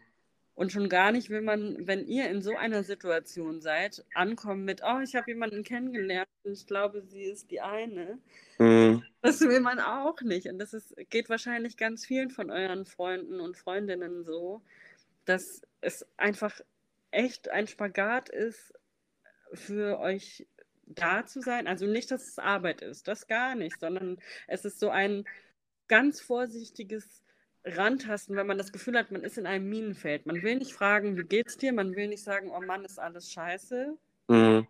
Und 0.55 0.71
schon 0.71 0.87
gar 0.87 1.11
nicht 1.11 1.29
will 1.29 1.41
man, 1.41 1.87
wenn 1.87 2.05
ihr 2.05 2.29
in 2.29 2.41
so 2.41 2.55
einer 2.55 2.83
Situation 2.83 3.61
seid, 3.61 4.05
ankommen 4.13 4.65
mit, 4.65 4.81
oh, 4.83 4.99
ich 5.03 5.15
habe 5.15 5.31
jemanden 5.31 5.63
kennengelernt 5.63 6.29
und 6.43 6.53
ich 6.53 6.67
glaube, 6.67 7.01
sie 7.01 7.23
ist 7.23 7.49
die 7.49 7.61
eine. 7.61 8.19
Mhm. 8.59 9.03
Das 9.23 9.39
will 9.41 9.61
man 9.61 9.79
auch 9.79 10.21
nicht. 10.21 10.47
Und 10.47 10.59
das 10.59 10.73
ist, 10.73 10.95
geht 11.09 11.29
wahrscheinlich 11.29 11.77
ganz 11.77 12.05
vielen 12.05 12.29
von 12.29 12.51
euren 12.51 12.85
Freunden 12.85 13.39
und 13.39 13.57
Freundinnen 13.57 14.23
so, 14.25 14.61
dass 15.25 15.61
es 15.81 16.05
einfach 16.17 16.59
echt 17.11 17.49
ein 17.49 17.67
Spagat 17.67 18.29
ist, 18.29 18.73
für 19.53 19.99
euch 19.99 20.45
da 20.85 21.25
zu 21.25 21.41
sein. 21.41 21.67
Also 21.67 21.85
nicht, 21.85 22.11
dass 22.11 22.27
es 22.27 22.39
Arbeit 22.39 22.81
ist, 22.81 23.07
das 23.07 23.27
gar 23.27 23.55
nicht, 23.55 23.79
sondern 23.79 24.17
es 24.47 24.65
ist 24.65 24.79
so 24.79 24.89
ein 24.89 25.23
ganz 25.87 26.19
vorsichtiges 26.19 27.23
Rantasten, 27.65 28.35
wenn 28.35 28.47
man 28.47 28.57
das 28.57 28.73
Gefühl 28.73 28.97
hat, 28.97 29.11
man 29.11 29.23
ist 29.23 29.37
in 29.37 29.45
einem 29.45 29.69
Minenfeld. 29.69 30.25
Man 30.25 30.41
will 30.41 30.57
nicht 30.57 30.73
fragen, 30.73 31.17
wie 31.17 31.23
geht's 31.23 31.57
dir? 31.57 31.71
Man 31.71 31.95
will 31.95 32.09
nicht 32.09 32.23
sagen, 32.23 32.51
oh 32.51 32.59
Mann, 32.59 32.83
ist 32.83 32.99
alles 32.99 33.31
scheiße. 33.31 33.97
Mhm. 34.27 34.67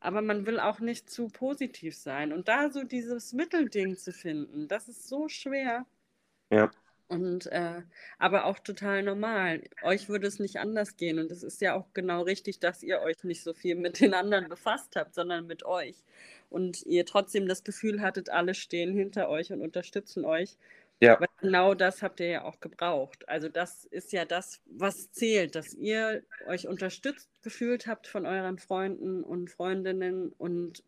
Aber 0.00 0.22
man 0.22 0.46
will 0.46 0.58
auch 0.58 0.80
nicht 0.80 1.10
zu 1.10 1.28
positiv 1.28 1.96
sein. 1.96 2.32
Und 2.32 2.48
da 2.48 2.70
so 2.70 2.84
dieses 2.84 3.32
Mittelding 3.32 3.96
zu 3.96 4.12
finden, 4.12 4.66
das 4.68 4.88
ist 4.88 5.08
so 5.08 5.28
schwer. 5.28 5.86
Ja. 6.50 6.70
Und 7.08 7.46
äh, 7.46 7.82
aber 8.18 8.44
auch 8.46 8.60
total 8.60 9.02
normal. 9.02 9.64
Euch 9.82 10.08
würde 10.08 10.28
es 10.28 10.38
nicht 10.38 10.58
anders 10.58 10.96
gehen. 10.96 11.18
Und 11.18 11.30
es 11.32 11.42
ist 11.42 11.60
ja 11.60 11.74
auch 11.74 11.86
genau 11.92 12.22
richtig, 12.22 12.60
dass 12.60 12.82
ihr 12.82 13.00
euch 13.00 13.24
nicht 13.24 13.42
so 13.42 13.52
viel 13.52 13.74
mit 13.74 14.00
den 14.00 14.14
anderen 14.14 14.48
befasst 14.48 14.96
habt, 14.96 15.14
sondern 15.14 15.46
mit 15.46 15.64
euch. 15.64 15.96
Und 16.50 16.84
ihr 16.86 17.04
trotzdem 17.04 17.48
das 17.48 17.64
Gefühl 17.64 18.00
hattet, 18.00 18.30
alle 18.30 18.54
stehen 18.54 18.92
hinter 18.92 19.28
euch 19.28 19.52
und 19.52 19.60
unterstützen 19.60 20.24
euch. 20.24 20.56
Ja. 21.00 21.18
Weil 21.18 21.28
genau 21.40 21.74
das 21.74 22.02
habt 22.02 22.20
ihr 22.20 22.28
ja 22.28 22.44
auch 22.44 22.60
gebraucht. 22.60 23.26
Also 23.28 23.48
das 23.48 23.86
ist 23.86 24.12
ja 24.12 24.26
das, 24.26 24.60
was 24.66 25.10
zählt, 25.10 25.54
dass 25.54 25.72
ihr 25.74 26.22
euch 26.46 26.68
unterstützt 26.68 27.30
gefühlt 27.42 27.86
habt 27.86 28.06
von 28.06 28.26
euren 28.26 28.58
Freunden 28.58 29.24
und 29.24 29.50
Freundinnen 29.50 30.32
und 30.36 30.84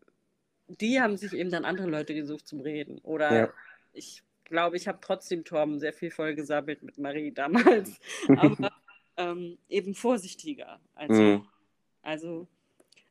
die 0.67 1.01
haben 1.01 1.17
sich 1.17 1.33
eben 1.33 1.49
dann 1.49 1.65
andere 1.65 1.89
Leute 1.89 2.13
gesucht 2.13 2.47
zum 2.47 2.61
Reden. 2.61 2.99
Oder 2.99 3.35
ja. 3.35 3.53
ich 3.91 4.23
glaube, 4.45 4.77
ich 4.77 4.87
habe 4.87 4.99
trotzdem 5.01 5.43
Torben 5.43 5.79
sehr 5.79 5.93
viel 5.93 6.11
vollgesammelt 6.11 6.83
mit 6.83 6.97
Marie 6.99 7.31
damals, 7.31 7.99
aber 8.37 8.71
ähm, 9.17 9.57
eben 9.67 9.95
vorsichtiger. 9.95 10.79
Also, 10.95 11.21
mhm. 11.21 11.47
also 12.03 12.47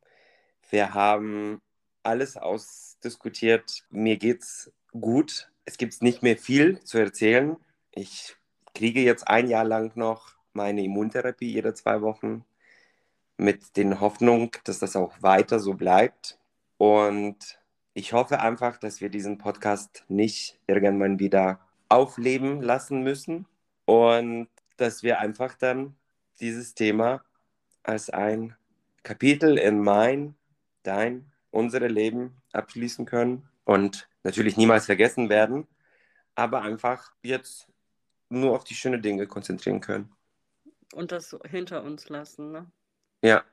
Wir 0.70 0.94
haben 0.94 1.60
alles 2.02 2.36
ausdiskutiert. 2.36 3.84
Mir 3.90 4.16
geht's 4.16 4.72
gut. 4.98 5.50
Es 5.64 5.76
gibt 5.76 6.00
nicht 6.02 6.22
mehr 6.22 6.36
viel 6.36 6.80
zu 6.80 6.98
erzählen. 6.98 7.56
Ich 7.92 8.36
kriege 8.74 9.00
jetzt 9.00 9.28
ein 9.28 9.48
Jahr 9.48 9.64
lang 9.64 9.92
noch 9.96 10.36
meine 10.52 10.82
Immuntherapie 10.82 11.52
jede 11.52 11.74
zwei 11.74 12.00
Wochen 12.00 12.44
mit 13.38 13.76
den 13.76 14.00
Hoffnung, 14.00 14.50
dass 14.64 14.78
das 14.80 14.96
auch 14.96 15.22
weiter 15.22 15.60
so 15.60 15.74
bleibt. 15.74 16.38
Und 16.76 17.58
ich 17.94 18.12
hoffe 18.12 18.40
einfach, 18.40 18.76
dass 18.78 19.00
wir 19.00 19.08
diesen 19.08 19.38
Podcast 19.38 20.04
nicht 20.08 20.58
irgendwann 20.66 21.18
wieder 21.18 21.60
aufleben 21.88 22.60
lassen 22.60 23.02
müssen 23.02 23.46
und 23.86 24.48
dass 24.76 25.02
wir 25.02 25.20
einfach 25.20 25.54
dann 25.54 25.96
dieses 26.40 26.74
Thema 26.74 27.24
als 27.82 28.10
ein 28.10 28.54
Kapitel 29.02 29.56
in 29.56 29.80
mein, 29.80 30.34
dein, 30.82 31.32
unsere 31.50 31.88
Leben 31.88 32.36
abschließen 32.52 33.06
können 33.06 33.48
und 33.64 34.08
natürlich 34.22 34.56
niemals 34.56 34.86
vergessen 34.86 35.28
werden, 35.28 35.66
aber 36.34 36.62
einfach 36.62 37.12
jetzt 37.22 37.68
nur 38.28 38.54
auf 38.54 38.64
die 38.64 38.74
schönen 38.74 39.00
Dinge 39.00 39.26
konzentrieren 39.26 39.80
können. 39.80 40.12
Und 40.92 41.12
das 41.12 41.36
hinter 41.48 41.82
uns 41.82 42.08
lassen, 42.08 42.52
ne? 42.52 42.70
Ja. 43.22 43.44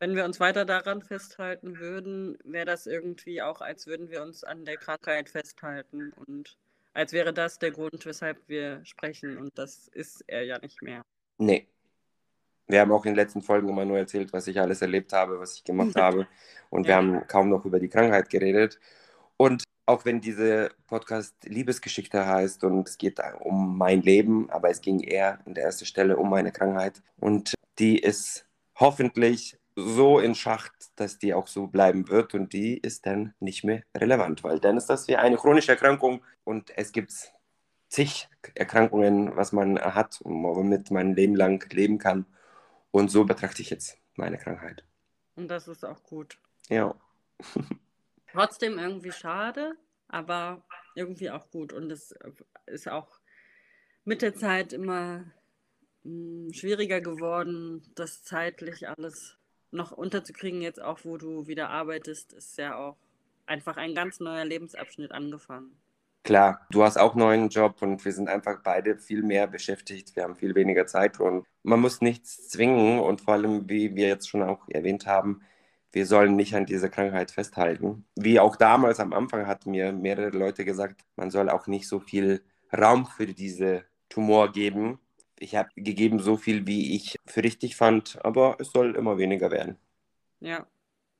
Wenn 0.00 0.16
wir 0.16 0.24
uns 0.24 0.40
weiter 0.40 0.64
daran 0.64 1.02
festhalten 1.02 1.78
würden, 1.78 2.36
wäre 2.44 2.66
das 2.66 2.86
irgendwie 2.86 3.42
auch, 3.42 3.60
als 3.60 3.86
würden 3.86 4.10
wir 4.10 4.22
uns 4.22 4.42
an 4.42 4.64
der 4.64 4.76
Krankheit 4.76 5.28
festhalten 5.28 6.12
und 6.26 6.56
als 6.94 7.12
wäre 7.12 7.32
das 7.32 7.58
der 7.58 7.72
Grund, 7.72 8.06
weshalb 8.06 8.48
wir 8.48 8.84
sprechen. 8.84 9.36
Und 9.36 9.58
das 9.58 9.88
ist 9.88 10.24
er 10.26 10.44
ja 10.44 10.58
nicht 10.58 10.80
mehr. 10.80 11.02
Nee. 11.38 11.66
Wir 12.66 12.80
haben 12.80 12.92
auch 12.92 13.04
in 13.04 13.12
den 13.12 13.16
letzten 13.16 13.42
Folgen 13.42 13.68
immer 13.68 13.84
nur 13.84 13.98
erzählt, 13.98 14.32
was 14.32 14.46
ich 14.46 14.58
alles 14.58 14.80
erlebt 14.80 15.12
habe, 15.12 15.38
was 15.38 15.56
ich 15.56 15.64
gemacht 15.64 15.94
habe. 15.96 16.26
Und 16.70 16.86
ja. 16.86 16.88
wir 16.88 16.96
haben 16.96 17.26
kaum 17.26 17.50
noch 17.50 17.64
über 17.64 17.78
die 17.78 17.88
Krankheit 17.88 18.30
geredet. 18.30 18.78
Und 19.36 19.64
auch 19.86 20.04
wenn 20.04 20.20
diese 20.20 20.70
Podcast 20.86 21.34
Liebesgeschichte 21.44 22.26
heißt 22.26 22.64
und 22.64 22.88
es 22.88 22.96
geht 22.96 23.20
um 23.40 23.76
mein 23.76 24.00
Leben, 24.00 24.48
aber 24.50 24.70
es 24.70 24.80
ging 24.80 25.00
eher 25.00 25.40
an 25.46 25.54
der 25.54 25.64
ersten 25.64 25.84
Stelle 25.84 26.16
um 26.16 26.30
meine 26.30 26.52
Krankheit. 26.52 27.02
Und 27.18 27.54
die 27.78 27.98
ist 27.98 28.46
hoffentlich 28.76 29.58
so 29.76 30.18
in 30.18 30.34
Schacht, 30.34 30.72
dass 30.96 31.18
die 31.18 31.34
auch 31.34 31.48
so 31.48 31.66
bleiben 31.66 32.08
wird 32.08 32.34
und 32.34 32.52
die 32.52 32.78
ist 32.78 33.06
dann 33.06 33.34
nicht 33.40 33.64
mehr 33.64 33.82
relevant, 33.96 34.44
weil 34.44 34.60
dann 34.60 34.76
ist 34.76 34.86
das 34.86 35.08
wie 35.08 35.16
eine 35.16 35.36
chronische 35.36 35.72
Erkrankung 35.72 36.24
und 36.44 36.76
es 36.76 36.92
gibt 36.92 37.12
zig 37.88 38.28
Erkrankungen, 38.54 39.36
was 39.36 39.52
man 39.52 39.78
hat 39.78 40.20
womit 40.24 40.90
man 40.90 41.14
Leben 41.14 41.36
lang 41.36 41.64
leben 41.72 41.98
kann. 41.98 42.26
Und 42.90 43.10
so 43.10 43.24
betrachte 43.24 43.62
ich 43.62 43.70
jetzt 43.70 43.98
meine 44.14 44.38
Krankheit. 44.38 44.84
Und 45.36 45.48
das 45.48 45.68
ist 45.68 45.84
auch 45.84 46.02
gut. 46.02 46.38
Ja. 46.68 46.94
Trotzdem 48.32 48.78
irgendwie 48.78 49.12
schade, 49.12 49.76
aber 50.08 50.64
irgendwie 50.94 51.30
auch 51.30 51.50
gut. 51.50 51.72
Und 51.72 51.90
es 51.90 52.14
ist 52.66 52.88
auch 52.88 53.18
mit 54.04 54.22
der 54.22 54.34
Zeit 54.34 54.72
immer 54.72 55.24
schwieriger 56.52 57.00
geworden, 57.00 57.82
das 57.94 58.22
zeitlich 58.22 58.88
alles 58.88 59.38
noch 59.70 59.92
unterzukriegen. 59.92 60.62
Jetzt 60.62 60.80
auch, 60.80 61.00
wo 61.04 61.16
du 61.16 61.46
wieder 61.46 61.70
arbeitest, 61.70 62.32
ist 62.32 62.58
ja 62.58 62.76
auch 62.76 62.96
einfach 63.46 63.76
ein 63.76 63.94
ganz 63.94 64.20
neuer 64.20 64.44
Lebensabschnitt 64.44 65.12
angefangen. 65.12 65.76
Klar, 66.22 66.66
du 66.70 66.82
hast 66.82 66.96
auch 66.96 67.12
einen 67.12 67.20
neuen 67.20 67.48
Job 67.50 67.82
und 67.82 68.02
wir 68.02 68.12
sind 68.12 68.28
einfach 68.28 68.62
beide 68.62 68.96
viel 68.96 69.22
mehr 69.22 69.46
beschäftigt. 69.46 70.16
Wir 70.16 70.22
haben 70.22 70.36
viel 70.36 70.54
weniger 70.54 70.86
Zeit 70.86 71.20
und 71.20 71.44
man 71.62 71.80
muss 71.80 72.00
nichts 72.00 72.48
zwingen 72.48 72.98
und 72.98 73.20
vor 73.20 73.34
allem, 73.34 73.68
wie 73.68 73.94
wir 73.94 74.08
jetzt 74.08 74.30
schon 74.30 74.42
auch 74.42 74.66
erwähnt 74.68 75.06
haben, 75.06 75.42
wir 75.92 76.06
sollen 76.06 76.34
nicht 76.34 76.54
an 76.54 76.66
dieser 76.66 76.88
Krankheit 76.88 77.30
festhalten. 77.30 78.06
Wie 78.16 78.40
auch 78.40 78.56
damals 78.56 79.00
am 79.00 79.12
Anfang 79.12 79.46
hatten 79.46 79.70
mir 79.70 79.92
mehrere 79.92 80.30
Leute 80.30 80.64
gesagt, 80.64 81.02
man 81.16 81.30
soll 81.30 81.50
auch 81.50 81.66
nicht 81.66 81.86
so 81.86 82.00
viel 82.00 82.42
Raum 82.76 83.06
für 83.06 83.26
diese 83.26 83.84
Tumor 84.08 84.50
geben, 84.50 84.98
ich 85.44 85.54
habe 85.54 85.68
gegeben 85.76 86.18
so 86.18 86.36
viel, 86.36 86.66
wie 86.66 86.96
ich 86.96 87.16
für 87.26 87.44
richtig 87.44 87.76
fand, 87.76 88.18
aber 88.24 88.56
es 88.58 88.70
soll 88.72 88.96
immer 88.96 89.18
weniger 89.18 89.50
werden. 89.50 89.76
Ja. 90.40 90.66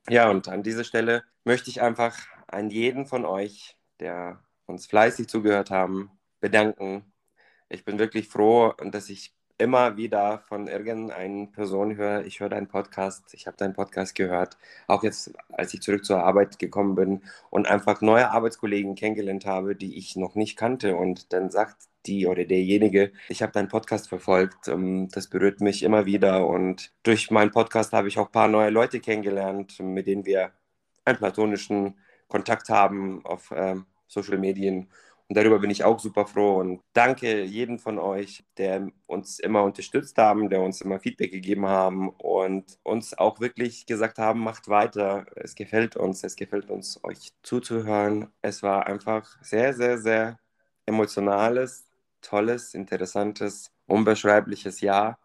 Ja, 0.09 0.29
und 0.29 0.47
an 0.47 0.63
dieser 0.63 0.83
Stelle 0.83 1.23
möchte 1.43 1.69
ich 1.69 1.81
einfach 1.81 2.17
an 2.47 2.69
jeden 2.69 3.05
von 3.05 3.25
euch, 3.25 3.77
der 3.99 4.43
uns 4.65 4.87
fleißig 4.87 5.27
zugehört 5.27 5.69
haben, 5.69 6.11
bedanken. 6.39 7.11
Ich 7.69 7.85
bin 7.85 7.99
wirklich 7.99 8.27
froh, 8.27 8.73
dass 8.91 9.09
ich 9.09 9.33
immer 9.57 9.97
wieder 9.97 10.39
von 10.47 10.67
irgendeiner 10.67 11.47
Person 11.47 11.95
höre, 11.95 12.25
ich 12.25 12.39
höre 12.39 12.49
deinen 12.49 12.67
Podcast, 12.67 13.33
ich 13.33 13.47
habe 13.47 13.57
deinen 13.57 13.73
Podcast 13.73 14.15
gehört, 14.15 14.57
auch 14.87 15.03
jetzt, 15.03 15.33
als 15.49 15.73
ich 15.73 15.81
zurück 15.81 16.03
zur 16.05 16.23
Arbeit 16.23 16.59
gekommen 16.59 16.95
bin 16.95 17.23
und 17.49 17.67
einfach 17.67 18.01
neue 18.01 18.31
Arbeitskollegen 18.31 18.95
kennengelernt 18.95 19.45
habe, 19.45 19.75
die 19.75 19.97
ich 19.97 20.15
noch 20.15 20.35
nicht 20.35 20.57
kannte. 20.57 20.95
Und 20.97 21.31
dann 21.33 21.51
sagt 21.51 21.77
die 22.05 22.27
oder 22.27 22.45
derjenige, 22.45 23.11
ich 23.29 23.41
habe 23.41 23.51
deinen 23.53 23.69
Podcast 23.69 24.09
verfolgt, 24.09 24.67
ähm, 24.67 25.09
das 25.09 25.29
berührt 25.29 25.61
mich 25.61 25.83
immer 25.83 26.05
wieder. 26.05 26.47
Und 26.47 26.91
durch 27.03 27.31
meinen 27.31 27.51
Podcast 27.51 27.93
habe 27.93 28.07
ich 28.07 28.19
auch 28.19 28.27
ein 28.27 28.31
paar 28.31 28.47
neue 28.47 28.69
Leute 28.69 28.99
kennengelernt, 28.99 29.79
mit 29.79 30.07
denen 30.07 30.25
wir 30.25 30.51
einen 31.05 31.17
platonischen 31.17 31.95
Kontakt 32.27 32.69
haben 32.69 33.25
auf 33.25 33.53
ähm, 33.55 33.85
Social 34.07 34.37
Medien 34.37 34.89
Und 35.27 35.37
darüber 35.37 35.57
bin 35.59 35.71
ich 35.71 35.83
auch 35.83 35.99
super 35.99 36.27
froh 36.27 36.57
und 36.59 36.81
danke 36.93 37.43
jedem 37.43 37.79
von 37.79 37.97
euch, 37.97 38.45
der 38.57 38.89
uns 39.07 39.39
immer 39.39 39.63
unterstützt 39.63 40.17
haben, 40.19 40.49
der 40.49 40.61
uns 40.61 40.81
immer 40.81 40.99
Feedback 40.99 41.31
gegeben 41.31 41.65
haben 41.65 42.09
und 42.09 42.77
uns 42.83 43.17
auch 43.17 43.39
wirklich 43.39 43.87
gesagt 43.87 44.19
haben, 44.19 44.41
macht 44.41 44.67
weiter. 44.69 45.25
Es 45.35 45.55
gefällt 45.55 45.95
uns, 45.95 46.23
es 46.23 46.35
gefällt 46.35 46.69
uns, 46.69 47.03
euch 47.03 47.31
zuzuhören. 47.41 48.27
Es 48.43 48.61
war 48.61 48.85
einfach 48.85 49.41
sehr, 49.41 49.73
sehr, 49.73 49.97
sehr 49.97 50.37
emotionales, 50.85 51.87
tolles, 52.21 52.75
interessantes, 52.75 53.71
unbeschreibliches 53.87 54.81
Jahr. 54.81 55.19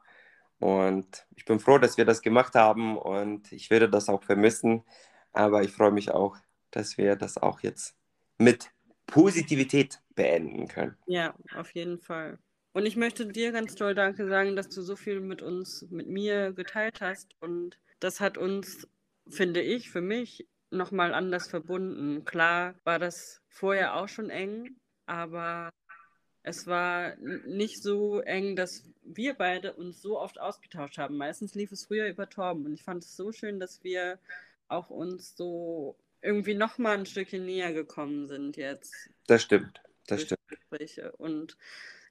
Und 0.61 1.27
ich 1.37 1.45
bin 1.45 1.61
froh, 1.61 1.79
dass 1.79 1.99
wir 1.99 2.07
das 2.07 2.23
gemacht 2.23 2.55
haben 2.55 2.97
und 2.99 3.53
ich 3.53 3.71
werde 3.71 3.89
das 3.91 4.09
auch 4.09 4.23
vermissen. 4.25 4.85
Aber 5.33 5.63
ich 5.63 5.73
freue 5.73 5.93
mich 5.93 6.11
auch, 6.13 6.37
dass 6.71 6.99
wir 6.99 7.17
das 7.17 7.39
auch 7.39 7.61
jetzt 7.61 7.97
mit 8.39 8.71
Positivität 9.11 10.01
beenden 10.15 10.69
können. 10.69 10.97
Ja, 11.07 11.35
auf 11.55 11.75
jeden 11.75 11.99
Fall. 11.99 12.39
Und 12.73 12.87
ich 12.87 12.97
möchte 12.97 13.27
dir 13.27 13.53
ganz 13.53 13.75
toll 13.75 13.95
Danke 13.95 14.29
sagen, 14.29 14.55
dass 14.55 14.69
du 14.69 14.83
so 14.83 14.95
viel 14.95 15.21
mit 15.21 15.43
uns, 15.43 15.87
mit 15.91 16.09
mir 16.09 16.53
geteilt 16.53 17.01
hast. 17.01 17.35
Und 17.41 17.79
das 17.99 18.21
hat 18.21 18.39
uns, 18.39 18.87
finde 19.29 19.61
ich, 19.61 19.91
für 19.91 20.01
mich 20.01 20.47
nochmal 20.71 21.13
anders 21.15 21.49
verbunden. 21.49 22.25
Klar 22.25 22.75
war 22.85 22.99
das 22.99 23.43
vorher 23.49 23.97
auch 23.97 24.09
schon 24.09 24.31
eng, 24.31 24.77
aber 25.07 25.71
es 26.43 26.67
war 26.67 27.17
nicht 27.17 27.83
so 27.83 28.21
eng, 28.21 28.57
dass 28.57 28.85
wir 29.03 29.35
beide 29.35 29.75
uns 29.75 30.01
so 30.01 30.19
oft 30.19 30.41
ausgetauscht 30.41 30.97
haben. 30.99 31.17
Meistens 31.17 31.55
lief 31.55 31.73
es 31.73 31.87
früher 31.87 32.09
über 32.09 32.29
Torben. 32.29 32.65
Und 32.65 32.73
ich 32.73 32.85
fand 32.85 33.03
es 33.03 33.17
so 33.17 33.33
schön, 33.33 33.59
dass 33.59 33.83
wir 33.83 34.19
auch 34.69 34.91
uns 34.91 35.37
so 35.37 35.97
irgendwie 36.23 36.55
noch 36.55 36.79
mal 36.79 36.99
ein 36.99 37.07
Stückchen 37.07 37.45
näher 37.45 37.73
gekommen 37.73 38.27
sind 38.27 38.57
jetzt. 38.57 39.11
Das 39.27 39.43
stimmt, 39.43 39.83
das 40.07 40.23
stimmt. 40.23 40.41
Gespräche. 40.49 41.13
Und 41.13 41.57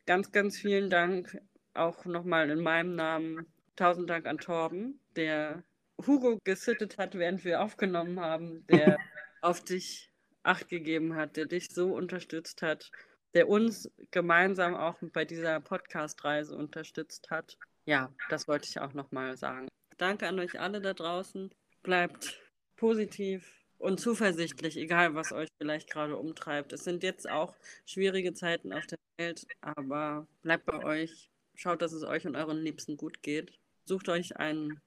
ganz, 0.06 0.32
ganz 0.32 0.58
vielen 0.58 0.90
Dank 0.90 1.42
auch 1.74 2.06
nochmal 2.06 2.50
in 2.50 2.62
meinem 2.62 2.96
Namen. 2.96 3.46
Tausend 3.76 4.10
Dank 4.10 4.26
an 4.26 4.40
Torben, 4.40 5.00
der 5.16 5.64
Hugo 6.06 6.38
gesittet 6.44 6.98
hat, 6.98 7.16
während 7.16 7.46
wir 7.46 7.62
aufgenommen 7.62 8.20
haben, 8.20 8.66
der 8.68 8.98
auf 9.42 9.64
dich 9.64 10.12
Acht 10.44 10.70
gegeben 10.70 11.16
hat, 11.16 11.36
der 11.38 11.46
dich 11.46 11.68
so 11.70 11.94
unterstützt 11.94 12.62
hat, 12.62 12.92
der 13.34 13.50
uns 13.50 13.92
gemeinsam 14.12 14.74
auch 14.74 14.96
bei 15.14 15.26
dieser 15.26 15.60
Podcast-Reise 15.60 16.56
unterstützt 16.56 17.30
hat. 17.30 17.58
Ja, 17.86 18.14
das 18.30 18.48
wollte 18.48 18.68
ich 18.70 18.80
auch 18.80 18.94
nochmal 18.94 19.38
sagen. 19.38 19.68
Danke 19.98 20.28
an 20.28 20.40
euch 20.40 20.60
alle 20.60 20.82
da 20.82 20.94
draußen. 20.94 21.54
Bleibt 21.84 22.42
positiv, 22.78 23.59
und 23.80 24.00
zuversichtlich, 24.00 24.78
egal 24.78 25.16
was 25.16 25.32
euch 25.32 25.50
vielleicht 25.58 25.90
gerade 25.90 26.18
umtreibt. 26.18 26.74
Es 26.74 26.84
sind 26.84 27.02
jetzt 27.02 27.30
auch 27.30 27.56
schwierige 27.86 28.34
Zeiten 28.34 28.74
auf 28.74 28.86
der 28.86 29.00
Welt, 29.18 29.48
aber 29.62 30.28
bleibt 30.42 30.66
bei 30.66 30.84
euch. 30.84 31.32
Schaut, 31.56 31.82
dass 31.82 31.94
es 31.94 32.04
euch 32.04 32.28
und 32.28 32.36
euren 32.36 32.62
Liebsten 32.62 32.96
gut 32.96 33.24
geht. 33.24 33.58
Sucht 33.86 34.08
euch 34.10 34.38
einen 34.38 34.80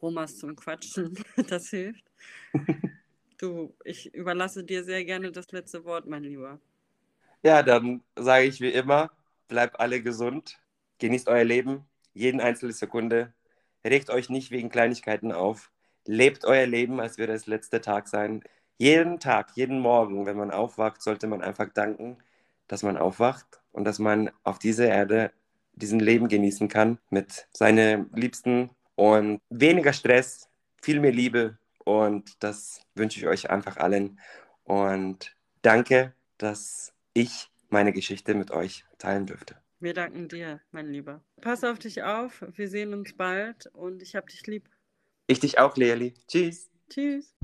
Romas 0.00 0.38
zum 0.38 0.56
Quatschen. 0.56 1.18
Das 1.48 1.68
hilft. 1.70 2.04
Du, 3.38 3.74
ich 3.84 4.14
überlasse 4.14 4.62
dir 4.62 4.84
sehr 4.84 5.04
gerne 5.04 5.32
das 5.32 5.50
letzte 5.50 5.84
Wort, 5.84 6.06
mein 6.06 6.22
Lieber. 6.22 6.60
Ja, 7.42 7.62
dann 7.62 8.02
sage 8.16 8.44
ich 8.46 8.60
wie 8.60 8.70
immer, 8.70 9.10
bleibt 9.48 9.80
alle 9.80 10.02
gesund, 10.02 10.60
genießt 10.98 11.28
euer 11.28 11.44
Leben, 11.44 11.84
jeden 12.14 12.40
einzelne 12.40 12.72
Sekunde, 12.72 13.34
regt 13.84 14.08
euch 14.08 14.30
nicht 14.30 14.50
wegen 14.50 14.70
Kleinigkeiten 14.70 15.32
auf, 15.32 15.70
Lebt 16.06 16.44
euer 16.44 16.66
Leben, 16.66 17.00
als 17.00 17.18
würde 17.18 17.32
es 17.32 17.46
letzter 17.46 17.80
Tag 17.80 18.08
sein. 18.08 18.42
Jeden 18.78 19.20
Tag, 19.20 19.52
jeden 19.54 19.80
Morgen, 19.80 20.26
wenn 20.26 20.36
man 20.36 20.50
aufwacht, 20.50 21.02
sollte 21.02 21.26
man 21.26 21.42
einfach 21.42 21.68
danken, 21.72 22.18
dass 22.68 22.82
man 22.82 22.96
aufwacht 22.96 23.60
und 23.72 23.84
dass 23.84 23.98
man 23.98 24.30
auf 24.42 24.58
dieser 24.58 24.88
Erde 24.88 25.32
diesen 25.72 26.00
Leben 26.00 26.28
genießen 26.28 26.68
kann 26.68 26.98
mit 27.10 27.46
seinen 27.52 28.10
Liebsten 28.14 28.70
und 28.94 29.40
weniger 29.50 29.92
Stress, 29.92 30.48
viel 30.82 31.00
mehr 31.00 31.12
Liebe 31.12 31.58
und 31.84 32.42
das 32.42 32.80
wünsche 32.94 33.18
ich 33.18 33.26
euch 33.26 33.50
einfach 33.50 33.76
allen 33.76 34.20
und 34.64 35.36
danke, 35.62 36.14
dass 36.38 36.92
ich 37.12 37.50
meine 37.68 37.92
Geschichte 37.92 38.34
mit 38.34 38.50
euch 38.50 38.84
teilen 38.98 39.26
dürfte. 39.26 39.56
Wir 39.80 39.94
danken 39.94 40.28
dir, 40.28 40.60
mein 40.70 40.86
Lieber. 40.86 41.22
Pass 41.40 41.64
auf 41.64 41.78
dich 41.78 42.02
auf, 42.02 42.44
wir 42.54 42.68
sehen 42.68 42.94
uns 42.94 43.12
bald 43.14 43.66
und 43.74 44.02
ich 44.02 44.14
hab 44.16 44.28
dich 44.28 44.46
lieb. 44.46 44.68
Ich 45.26 45.40
dich 45.40 45.58
auch, 45.58 45.76
Leali. 45.76 46.14
Tschüss. 46.28 46.68
Tschüss. 46.90 47.34